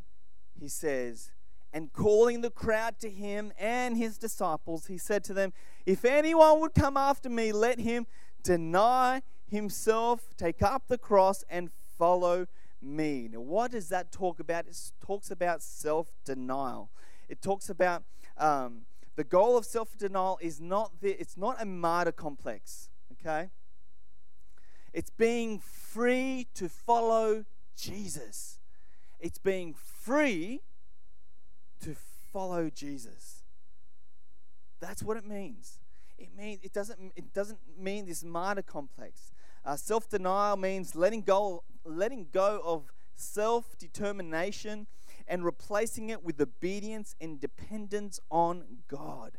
he 0.60 0.68
says, 0.68 1.30
and 1.72 1.92
calling 1.92 2.40
the 2.40 2.50
crowd 2.50 2.98
to 3.00 3.10
him 3.10 3.52
and 3.58 3.96
his 3.96 4.18
disciples, 4.18 4.86
he 4.86 4.98
said 4.98 5.24
to 5.24 5.34
them, 5.34 5.52
If 5.86 6.04
anyone 6.04 6.60
would 6.60 6.74
come 6.74 6.96
after 6.96 7.30
me, 7.30 7.52
let 7.52 7.78
him 7.78 8.06
deny 8.42 9.22
himself, 9.48 10.28
take 10.36 10.62
up 10.62 10.84
the 10.88 10.98
cross, 10.98 11.44
and 11.48 11.70
follow 11.98 12.46
me. 12.82 13.28
Now, 13.32 13.40
what 13.40 13.70
does 13.70 13.88
that 13.88 14.10
talk 14.10 14.40
about? 14.40 14.66
It 14.66 14.76
talks 15.04 15.30
about 15.30 15.62
self 15.62 16.08
denial. 16.24 16.90
It 17.28 17.40
talks 17.40 17.70
about 17.70 18.02
um, 18.36 18.82
The 19.16 19.24
goal 19.24 19.56
of 19.56 19.64
self-denial 19.64 20.38
is 20.40 20.60
not 20.60 21.00
the, 21.00 21.20
it's 21.20 21.36
not 21.36 21.60
a 21.60 21.66
martyr 21.66 22.12
complex, 22.12 22.88
okay? 23.12 23.50
It's 24.92 25.10
being 25.10 25.60
free 25.60 26.48
to 26.54 26.68
follow 26.68 27.44
Jesus. 27.76 28.59
It's 29.20 29.38
being 29.38 29.74
free 29.74 30.60
to 31.82 31.94
follow 32.32 32.70
Jesus. 32.70 33.42
That's 34.80 35.02
what 35.02 35.16
it 35.16 35.26
means. 35.26 35.78
It 36.18 36.36
means 36.36 36.60
it 36.62 36.72
doesn't 36.72 37.12
it 37.16 37.32
doesn't 37.32 37.58
mean 37.78 38.06
this 38.06 38.24
martyr 38.24 38.62
complex. 38.62 39.32
Uh, 39.64 39.76
self-denial 39.76 40.56
means 40.56 40.94
letting 40.94 41.22
go 41.22 41.64
letting 41.84 42.28
go 42.32 42.60
of 42.64 42.92
self-determination 43.14 44.86
and 45.26 45.44
replacing 45.44 46.10
it 46.10 46.24
with 46.24 46.40
obedience 46.40 47.14
and 47.20 47.40
dependence 47.40 48.20
on 48.30 48.64
God. 48.88 49.38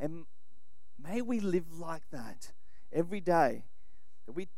And 0.00 0.26
may 1.00 1.22
we 1.22 1.40
live 1.40 1.78
like 1.78 2.02
that 2.10 2.52
every 2.92 3.20
day. 3.20 3.64
That 4.26 4.32
we 4.32 4.48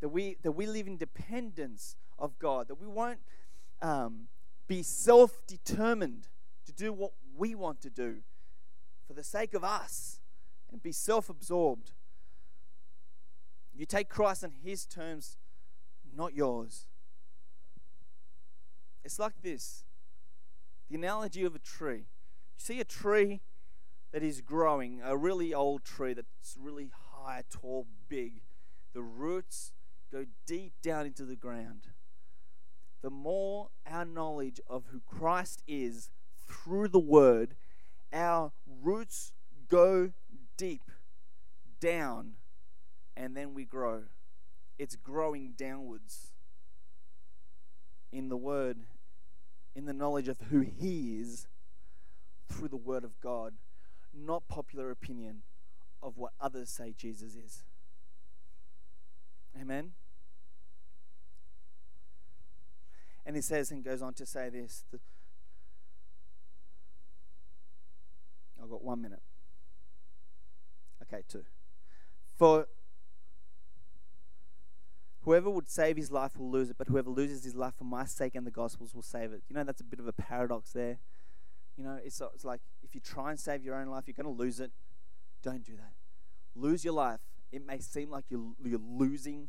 that 0.00 0.08
we 0.08 0.36
that 0.42 0.52
we 0.52 0.66
live 0.66 0.86
in 0.86 0.96
dependence 0.96 1.96
of 2.18 2.38
God. 2.38 2.68
That 2.68 2.80
we 2.80 2.86
won't 2.86 3.20
um, 3.82 4.28
be 4.66 4.82
self-determined 4.82 6.28
to 6.66 6.72
do 6.72 6.92
what 6.92 7.12
we 7.36 7.54
want 7.54 7.80
to 7.82 7.90
do 7.90 8.18
for 9.06 9.14
the 9.14 9.24
sake 9.24 9.54
of 9.54 9.64
us 9.64 10.20
and 10.70 10.82
be 10.82 10.92
self-absorbed. 10.92 11.92
You 13.74 13.86
take 13.86 14.08
Christ 14.08 14.44
on 14.44 14.52
His 14.62 14.84
terms, 14.84 15.38
not 16.14 16.34
yours. 16.34 16.86
It's 19.04 19.18
like 19.18 19.42
this 19.42 19.84
the 20.88 20.96
analogy 20.96 21.44
of 21.44 21.54
a 21.54 21.58
tree. 21.58 21.98
You 21.98 22.58
see 22.58 22.80
a 22.80 22.84
tree 22.84 23.40
that 24.12 24.22
is 24.22 24.40
growing, 24.40 25.00
a 25.04 25.16
really 25.16 25.54
old 25.54 25.84
tree 25.84 26.14
that's 26.14 26.56
really 26.58 26.90
high, 27.12 27.44
tall, 27.48 27.86
big. 28.08 28.42
The 28.92 29.02
roots 29.02 29.72
go 30.12 30.26
deep 30.46 30.74
down 30.82 31.06
into 31.06 31.24
the 31.24 31.36
ground. 31.36 31.88
The 33.02 33.10
more 33.10 33.68
our 33.86 34.04
knowledge 34.04 34.60
of 34.68 34.84
who 34.90 35.00
Christ 35.06 35.62
is 35.66 36.10
through 36.46 36.88
the 36.88 36.98
Word, 36.98 37.54
our 38.12 38.52
roots 38.66 39.32
go 39.68 40.12
deep 40.56 40.90
down 41.80 42.32
and 43.16 43.36
then 43.36 43.54
we 43.54 43.64
grow. 43.64 44.04
It's 44.78 44.96
growing 44.96 45.54
downwards 45.56 46.32
in 48.12 48.28
the 48.28 48.36
Word 48.36 48.78
in 49.74 49.86
the 49.86 49.92
knowledge 49.92 50.28
of 50.28 50.38
who 50.50 50.60
He 50.60 51.18
is 51.20 51.46
through 52.48 52.68
the 52.68 52.76
Word 52.76 53.04
of 53.04 53.20
God, 53.20 53.54
not 54.12 54.48
popular 54.48 54.90
opinion 54.90 55.42
of 56.02 56.16
what 56.16 56.32
others 56.40 56.70
say 56.70 56.94
Jesus 56.96 57.36
is. 57.36 57.62
Amen? 59.58 59.92
And 63.26 63.36
he 63.36 63.42
says 63.42 63.70
and 63.70 63.84
goes 63.84 64.02
on 64.02 64.14
to 64.14 64.26
say 64.26 64.48
this. 64.48 64.84
I've 68.62 68.70
got 68.70 68.82
one 68.82 69.00
minute. 69.00 69.22
Okay, 71.02 71.22
two. 71.28 71.44
For 72.36 72.66
Whoever 75.22 75.50
would 75.50 75.68
save 75.68 75.96
his 75.96 76.10
life 76.10 76.36
will 76.38 76.50
lose 76.50 76.70
it, 76.70 76.76
but 76.78 76.88
whoever 76.88 77.10
loses 77.10 77.44
his 77.44 77.54
life 77.54 77.74
for 77.76 77.84
my 77.84 78.06
sake 78.06 78.34
and 78.34 78.46
the 78.46 78.50
gospel's 78.50 78.94
will 78.94 79.02
save 79.02 79.32
it. 79.32 79.42
You 79.48 79.54
know, 79.54 79.64
that's 79.64 79.80
a 79.80 79.84
bit 79.84 80.00
of 80.00 80.06
a 80.06 80.12
paradox 80.12 80.72
there. 80.72 80.98
You 81.76 81.84
know, 81.84 81.98
it's, 82.02 82.22
it's 82.34 82.44
like 82.44 82.60
if 82.82 82.94
you 82.94 83.00
try 83.00 83.30
and 83.30 83.38
save 83.38 83.62
your 83.62 83.74
own 83.74 83.88
life, 83.88 84.04
you're 84.06 84.14
going 84.14 84.34
to 84.34 84.42
lose 84.42 84.60
it. 84.60 84.70
Don't 85.42 85.64
do 85.64 85.76
that. 85.76 85.92
Lose 86.54 86.84
your 86.84 86.94
life. 86.94 87.20
It 87.52 87.66
may 87.66 87.80
seem 87.80 88.10
like 88.10 88.24
you're, 88.30 88.52
you're 88.64 88.80
losing 88.80 89.48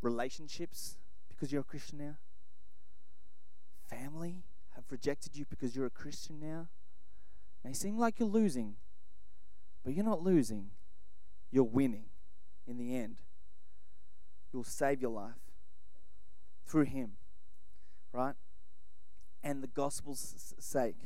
relationships 0.00 0.96
because 1.40 1.52
you're 1.52 1.62
a 1.62 1.64
Christian 1.64 1.98
now. 1.98 2.16
Family 3.88 4.44
have 4.74 4.84
rejected 4.90 5.36
you 5.36 5.46
because 5.48 5.74
you're 5.74 5.86
a 5.86 5.90
Christian 5.90 6.38
now. 6.38 6.68
It 7.64 7.68
may 7.68 7.72
seem 7.72 7.98
like 7.98 8.18
you're 8.18 8.28
losing, 8.28 8.76
but 9.82 9.94
you're 9.94 10.04
not 10.04 10.22
losing. 10.22 10.70
You're 11.50 11.64
winning 11.64 12.04
in 12.66 12.76
the 12.76 12.94
end 12.94 13.16
you'll 14.52 14.64
save 14.64 15.00
your 15.00 15.10
life 15.10 15.34
through 16.66 16.84
Him, 16.84 17.12
right? 18.12 18.34
And 19.42 19.62
the 19.62 19.68
gospel's 19.68 20.54
sake. 20.58 20.96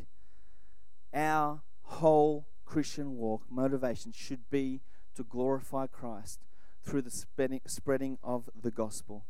Our 1.12 1.62
whole 1.82 2.47
Christian 2.64 3.16
walk, 3.16 3.43
motivation 3.51 4.12
should 4.12 4.51
be 4.51 4.80
to 5.14 5.22
glorify 5.22 5.87
Christ 5.87 6.41
through 6.82 7.03
the 7.03 7.11
spreading, 7.11 7.61
spreading 7.66 8.18
of 8.22 8.51
the 8.61 8.70
gospel. 8.70 9.24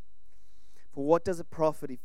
For 0.95 1.05
what 1.05 1.25
does 1.25 1.41
it 1.41 1.51
profit 1.51 1.91
if, 1.91 2.01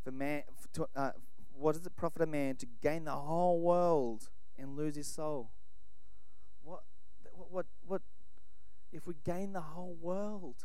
if 0.00 0.06
a 0.06 0.12
man, 0.12 0.42
to, 0.72 0.88
uh, 0.96 1.10
what 1.52 1.74
does 1.74 1.86
it 1.86 1.94
profit 1.94 2.22
a 2.22 2.26
man 2.26 2.56
to 2.56 2.66
gain 2.82 3.04
the 3.04 3.12
whole 3.12 3.60
world 3.60 4.30
and 4.58 4.76
lose 4.76 4.96
his 4.96 5.06
soul? 5.06 5.50
What, 6.62 6.80
what, 7.32 7.50
what, 7.50 7.66
what 7.86 8.02
if 8.92 9.06
we 9.06 9.14
gain 9.24 9.52
the 9.52 9.60
whole 9.60 9.96
world? 10.00 10.64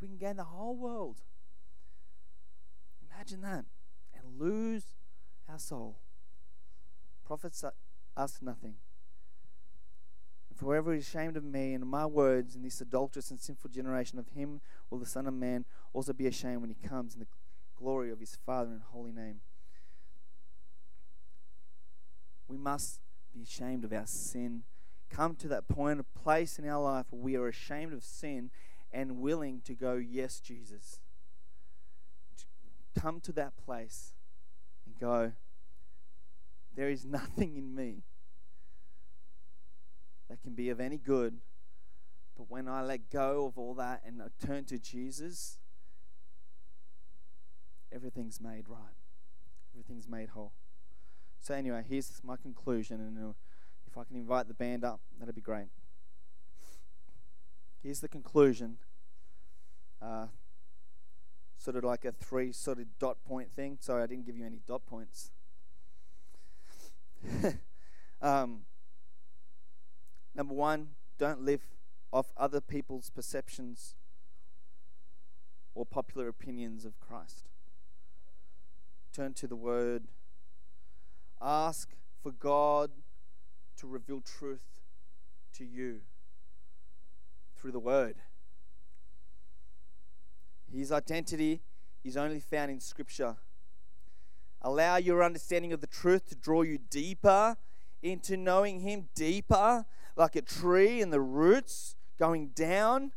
we 0.00 0.08
can 0.08 0.16
gain 0.16 0.36
the 0.36 0.44
whole 0.44 0.76
world. 0.76 1.18
Imagine 3.12 3.42
that. 3.42 3.64
And 4.14 4.38
lose 4.38 4.84
our 5.48 5.58
soul. 5.58 6.00
Profits 7.24 7.64
us 8.16 8.38
nothing. 8.40 8.76
For 10.60 10.66
whoever 10.66 10.92
is 10.92 11.06
ashamed 11.06 11.38
of 11.38 11.44
me 11.44 11.72
and 11.72 11.86
my 11.86 12.04
words 12.04 12.54
in 12.54 12.62
this 12.62 12.82
adulterous 12.82 13.30
and 13.30 13.40
sinful 13.40 13.70
generation, 13.70 14.18
of 14.18 14.28
him 14.28 14.60
will 14.90 14.98
the 14.98 15.06
Son 15.06 15.26
of 15.26 15.32
Man 15.32 15.64
also 15.94 16.12
be 16.12 16.26
ashamed 16.26 16.60
when 16.60 16.68
he 16.68 16.86
comes 16.86 17.14
in 17.14 17.20
the 17.20 17.26
glory 17.78 18.10
of 18.10 18.20
his 18.20 18.36
Father 18.44 18.72
and 18.72 18.82
holy 18.82 19.10
name. 19.10 19.40
We 22.46 22.58
must 22.58 23.00
be 23.32 23.40
ashamed 23.40 23.84
of 23.84 23.92
our 23.94 24.06
sin. 24.06 24.64
Come 25.08 25.34
to 25.36 25.48
that 25.48 25.66
point, 25.66 25.98
a 25.98 26.04
place 26.04 26.58
in 26.58 26.68
our 26.68 26.82
life 26.82 27.06
where 27.08 27.22
we 27.22 27.36
are 27.36 27.48
ashamed 27.48 27.94
of 27.94 28.04
sin 28.04 28.50
and 28.92 29.16
willing 29.16 29.62
to 29.64 29.74
go, 29.74 29.94
Yes, 29.94 30.40
Jesus. 30.40 31.00
Come 32.94 33.20
to 33.22 33.32
that 33.32 33.56
place 33.56 34.12
and 34.84 34.98
go, 34.98 35.32
There 36.76 36.90
is 36.90 37.06
nothing 37.06 37.56
in 37.56 37.74
me 37.74 38.02
that 40.30 40.40
can 40.40 40.54
be 40.54 40.70
of 40.70 40.80
any 40.80 40.96
good. 40.96 41.38
But 42.36 42.48
when 42.48 42.68
I 42.68 42.82
let 42.82 43.10
go 43.10 43.46
of 43.46 43.58
all 43.58 43.74
that 43.74 44.02
and 44.06 44.22
I 44.22 44.46
turn 44.46 44.64
to 44.66 44.78
Jesus, 44.78 45.58
everything's 47.92 48.40
made 48.40 48.68
right. 48.68 48.94
Everything's 49.74 50.08
made 50.08 50.30
whole. 50.30 50.52
So, 51.40 51.54
anyway, 51.54 51.84
here's 51.86 52.20
my 52.22 52.36
conclusion. 52.36 53.00
And 53.00 53.34
if 53.86 53.98
I 53.98 54.04
can 54.04 54.16
invite 54.16 54.46
the 54.46 54.54
band 54.54 54.84
up, 54.84 55.00
that'd 55.18 55.34
be 55.34 55.40
great. 55.40 55.68
Here's 57.82 58.00
the 58.00 58.08
conclusion. 58.08 58.78
Uh, 60.00 60.26
sort 61.58 61.76
of 61.76 61.84
like 61.84 62.04
a 62.04 62.12
three 62.12 62.52
sort 62.52 62.78
of 62.78 62.86
dot 62.98 63.22
point 63.24 63.50
thing. 63.54 63.78
Sorry, 63.80 64.02
I 64.02 64.06
didn't 64.06 64.26
give 64.26 64.36
you 64.36 64.46
any 64.46 64.60
dot 64.66 64.86
points. 64.86 65.30
um, 68.22 68.62
number 70.34 70.54
one, 70.54 70.88
don't 71.18 71.42
live 71.42 71.62
off 72.12 72.32
other 72.36 72.60
people's 72.60 73.10
perceptions 73.10 73.94
or 75.74 75.86
popular 75.86 76.28
opinions 76.28 76.84
of 76.84 76.98
Christ. 77.00 77.48
Turn 79.12 79.34
to 79.34 79.46
the 79.46 79.56
Word. 79.56 80.04
Ask 81.40 81.90
for 82.22 82.32
God 82.32 82.90
to 83.78 83.86
reveal 83.86 84.20
truth 84.20 84.80
to 85.54 85.64
you 85.64 86.00
through 87.56 87.72
the 87.72 87.78
Word. 87.78 88.16
His 90.72 90.92
identity 90.92 91.60
is 92.04 92.16
only 92.16 92.40
found 92.40 92.70
in 92.70 92.80
Scripture. 92.80 93.36
Allow 94.62 94.96
your 94.96 95.24
understanding 95.24 95.72
of 95.72 95.80
the 95.80 95.86
truth 95.86 96.28
to 96.28 96.34
draw 96.34 96.62
you 96.62 96.78
deeper 96.78 97.56
into 98.02 98.36
knowing 98.36 98.80
Him 98.80 99.08
deeper, 99.14 99.86
like 100.20 100.36
a 100.36 100.42
tree 100.42 101.00
and 101.00 101.12
the 101.12 101.20
roots 101.20 101.96
going 102.18 102.48
down. 102.48 103.12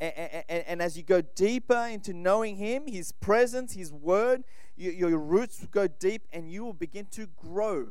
And, 0.00 0.82
as 0.82 0.96
you 0.96 1.02
go 1.02 1.20
deeper 1.20 1.86
into 1.90 2.12
knowing 2.12 2.56
Him, 2.56 2.86
His 2.86 3.12
presence, 3.12 3.74
His 3.74 3.92
Word, 3.92 4.42
you, 4.76 4.90
your 4.90 5.16
roots 5.16 5.66
go 5.70 5.86
deep 5.86 6.26
and 6.32 6.50
you 6.50 6.64
will 6.64 6.72
begin 6.72 7.06
to 7.12 7.26
grow. 7.26 7.88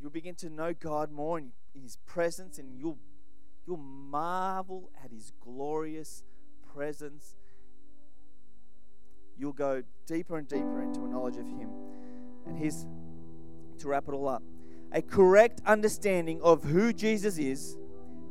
You'll 0.00 0.10
begin 0.10 0.34
to 0.36 0.48
know 0.48 0.72
God 0.72 1.12
more 1.12 1.38
in 1.38 1.52
His 1.74 1.98
presence 2.06 2.58
and 2.58 2.76
you'll, 2.78 2.98
you'll 3.66 3.76
marvel 3.76 4.90
at 5.04 5.12
His 5.12 5.32
glorious 5.40 6.24
presence, 6.74 7.36
you'll 9.36 9.52
go 9.52 9.82
deeper 10.06 10.38
and 10.38 10.48
deeper 10.48 10.82
into 10.82 11.04
a 11.04 11.08
knowledge 11.08 11.36
of 11.36 11.46
Him. 11.46 11.70
And 12.46 12.58
His, 12.58 12.86
to 13.78 13.88
wrap 13.88 14.08
it 14.08 14.12
all 14.12 14.26
up, 14.26 14.42
a 14.94 15.02
correct 15.02 15.60
understanding 15.66 16.40
of 16.40 16.62
who 16.62 16.92
Jesus 16.92 17.36
is, 17.36 17.76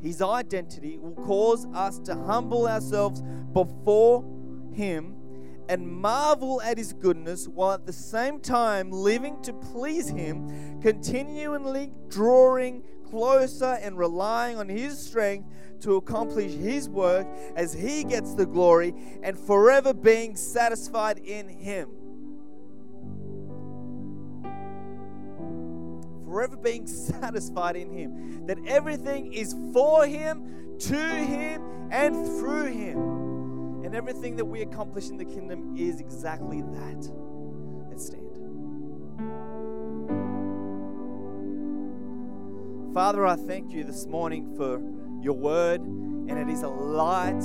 his 0.01 0.22
identity, 0.22 0.97
will 0.97 1.14
cause 1.14 1.68
us 1.74 1.99
to 1.99 2.16
humble 2.16 2.68
ourselves 2.68 3.22
before 3.51 4.24
him 4.74 5.16
and 5.70 5.88
marvel 5.88 6.61
at 6.61 6.78
his 6.78 6.93
goodness 6.93 7.47
while 7.47 7.74
at 7.74 7.86
the 7.86 7.93
same 7.93 8.39
time 8.39 8.91
living 8.91 9.41
to 9.43 9.53
please 9.53 10.09
him, 10.09 10.82
continually 10.82 11.91
drawing 12.07 12.84
closer 13.09 13.78
and 13.82 13.97
relying 13.97 14.57
on 14.57 14.68
his 14.68 14.97
strength 14.97 15.47
to 15.82 15.97
accomplish 15.97 16.51
his 16.53 16.89
work 16.89 17.28
as 17.55 17.74
he 17.74 18.03
gets 18.03 18.34
the 18.34 18.45
glory 18.45 18.93
and 19.22 19.38
forever 19.38 19.93
being 19.93 20.36
satisfied 20.36 21.20
in 21.20 21.47
him. 21.49 21.89
Forever 26.34 26.57
being 26.57 26.88
satisfied 26.88 27.75
in 27.75 27.91
him. 27.91 28.47
That 28.47 28.57
everything 28.65 29.34
is 29.34 29.55
for 29.71 30.07
him, 30.07 30.77
to 30.79 30.97
him, 30.97 31.61
and 31.91 32.15
through 32.39 32.71
him. 32.71 33.86
And 33.86 33.93
everything 33.93 34.36
that 34.38 34.45
we 34.45 34.63
accomplish 34.63 35.09
in 35.09 35.17
the 35.17 35.25
kingdom 35.25 35.75
is 35.77 35.99
exactly 35.99 36.63
that. 36.63 37.07
Let's 37.88 38.07
stand. 38.07 38.23
Father, 42.95 43.27
I 43.27 43.36
thank 43.36 43.71
you 43.71 43.84
this 43.84 44.07
morning 44.07 44.55
for 44.55 44.81
your 45.21 45.36
word, 45.36 45.81
and 45.81 46.31
it 46.31 46.49
is 46.49 46.63
a 46.63 46.67
light 46.67 47.41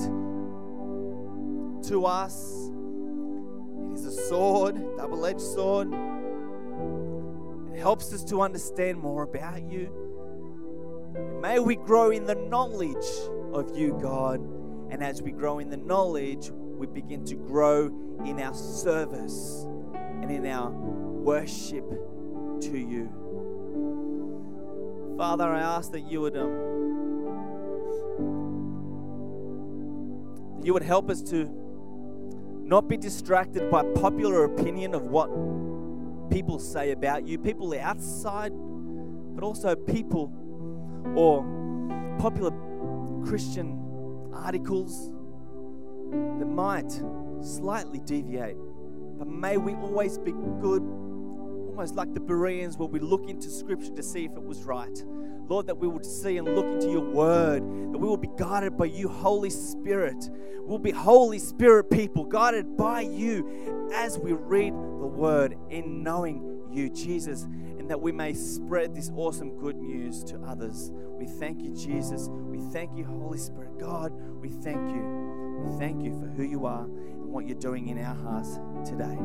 to 1.89 2.07
us. 2.07 2.71
It 3.91 3.99
is 3.99 4.07
a 4.07 4.29
sword, 4.29 4.77
double 4.97 5.27
edged 5.27 5.43
sword. 5.43 5.93
Helps 7.79 8.13
us 8.13 8.25
to 8.25 8.43
understand 8.43 8.99
more 8.99 9.23
about 9.23 9.63
you. 9.63 9.91
May 11.41 11.61
we 11.61 11.77
grow 11.77 12.11
in 12.11 12.27
the 12.27 12.35
knowledge 12.35 13.07
of 13.53 13.77
you, 13.77 13.97
God. 14.03 14.41
And 14.91 15.03
as 15.03 15.23
we 15.23 15.31
grow 15.31 15.61
in 15.61 15.71
the 15.71 15.77
knowledge, 15.77 16.51
we 16.51 16.87
begin 16.87 17.25
to 17.27 17.37
grow 17.37 17.87
in 18.25 18.41
our 18.41 18.55
service 18.55 19.67
and 19.95 20.31
in 20.31 20.47
our 20.47 20.71
worship 20.71 21.89
to 22.63 22.79
you. 22.79 23.09
Father, 25.17 25.45
I 25.45 25.61
ask 25.61 25.93
that 25.93 26.11
you 26.11 26.21
would 26.21 26.37
um, 26.37 26.79
you 30.65 30.73
would 30.73 30.83
help 30.83 31.11
us 31.11 31.23
to 31.23 31.49
not 32.63 32.89
be 32.89 32.97
distracted 32.97 33.71
by 33.71 33.85
popular 33.95 34.45
opinion 34.45 34.95
of 34.95 35.03
what 35.05 35.31
people 36.31 36.59
say 36.59 36.93
about 36.93 37.27
you, 37.27 37.39
people 37.39 37.75
outside, 37.79 38.53
but 39.35 39.45
also 39.45 39.75
people 39.75 40.33
or 41.15 41.43
popular 42.19 42.53
Christian 43.25 43.79
articles 44.33 45.13
that 46.11 46.47
might 46.47 46.91
slightly 47.41 48.01
deviate. 48.01 48.57
But 49.19 49.29
may 49.29 49.57
we 49.57 49.75
always 49.75 50.19
be 50.19 50.33
good, 50.61 50.83
almost 51.69 51.95
like 51.95 52.15
the 52.15 52.21
Bereans, 52.21 52.77
where 52.77 52.89
we 52.89 53.01
look 53.01 53.29
into 53.29 53.51
Scripture 53.51 53.93
to 53.95 54.03
see 54.03 54.25
if 54.25 54.33
it 54.33 54.43
was 54.43 54.63
right. 54.63 55.05
Lord, 55.49 55.67
that 55.67 55.79
we 55.79 55.89
would 55.89 56.05
see 56.05 56.37
and 56.37 56.55
look 56.55 56.67
into 56.67 56.91
your 56.91 57.09
word, 57.09 57.63
that 57.63 57.99
we 57.99 58.07
will 58.07 58.19
be 58.19 58.31
guided 58.37 58.77
by 58.77 58.85
you, 58.87 59.09
Holy 59.09 59.51
Spirit. 59.51 60.29
We'll 60.61 60.79
be 60.79 60.91
Holy 60.91 61.39
Spirit 61.39 61.91
people, 61.91 62.25
guided 62.25 62.77
by 62.77 63.01
you 63.01 63.91
as 63.95 64.19
we 64.19 64.33
read 64.33 64.75
the 64.75 65.07
word 65.07 65.57
in 65.71 66.03
knowing 66.03 66.67
you, 66.71 66.91
Jesus, 66.91 67.45
and 67.45 67.91
that 67.91 68.01
we 68.01 68.13
may 68.13 68.35
spread 68.35 68.95
this 68.95 69.11
awesome 69.17 69.59
good 69.59 69.77
news 69.77 70.23
to 70.25 70.39
others. 70.41 70.91
We 70.93 71.25
thank 71.27 71.63
you, 71.63 71.75
Jesus. 71.75 72.29
We 72.31 72.61
thank 72.71 72.95
you, 72.95 73.05
Holy 73.05 73.39
Spirit. 73.39 73.79
God, 73.79 74.13
we 74.13 74.51
thank 74.51 74.91
you. 74.91 75.65
We 75.65 75.79
thank 75.79 76.05
you 76.05 76.13
for 76.21 76.27
who 76.27 76.43
you 76.43 76.67
are 76.67 76.85
and 76.85 77.33
what 77.33 77.47
you're 77.47 77.59
doing 77.59 77.89
in 77.89 77.99
our 77.99 78.15
hearts 78.15 78.61
today. 78.85 79.17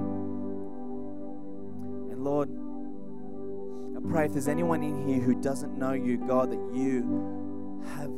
And 2.11 2.23
Lord, 2.23 2.49
pray 4.09 4.25
if 4.25 4.33
there's 4.33 4.47
anyone 4.47 4.83
in 4.83 5.07
here 5.07 5.19
who 5.19 5.35
doesn't 5.35 5.77
know 5.77 5.93
you, 5.93 6.17
God, 6.17 6.51
that 6.51 6.75
you 6.75 7.83
have 7.95 8.11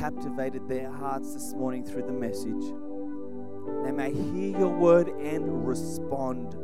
captivated 0.00 0.68
their 0.68 0.90
hearts 0.90 1.34
this 1.34 1.54
morning 1.54 1.84
through 1.84 2.02
the 2.02 2.12
message. 2.12 2.64
They 3.84 3.92
may 3.92 4.12
hear 4.12 4.58
your 4.58 4.68
word 4.68 5.08
and 5.08 5.66
respond. 5.66 6.54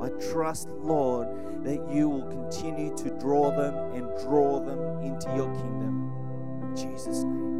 I 0.00 0.08
trust, 0.30 0.68
Lord, 0.80 1.28
that 1.64 1.92
you 1.92 2.08
will 2.08 2.26
continue 2.26 2.96
to 2.96 3.10
draw 3.18 3.50
them 3.50 3.74
and 3.94 4.06
draw 4.22 4.60
them 4.60 5.02
into 5.02 5.34
your 5.34 5.52
kingdom. 5.54 6.12
In 6.62 6.76
Jesus' 6.76 7.24
name. 7.24 7.57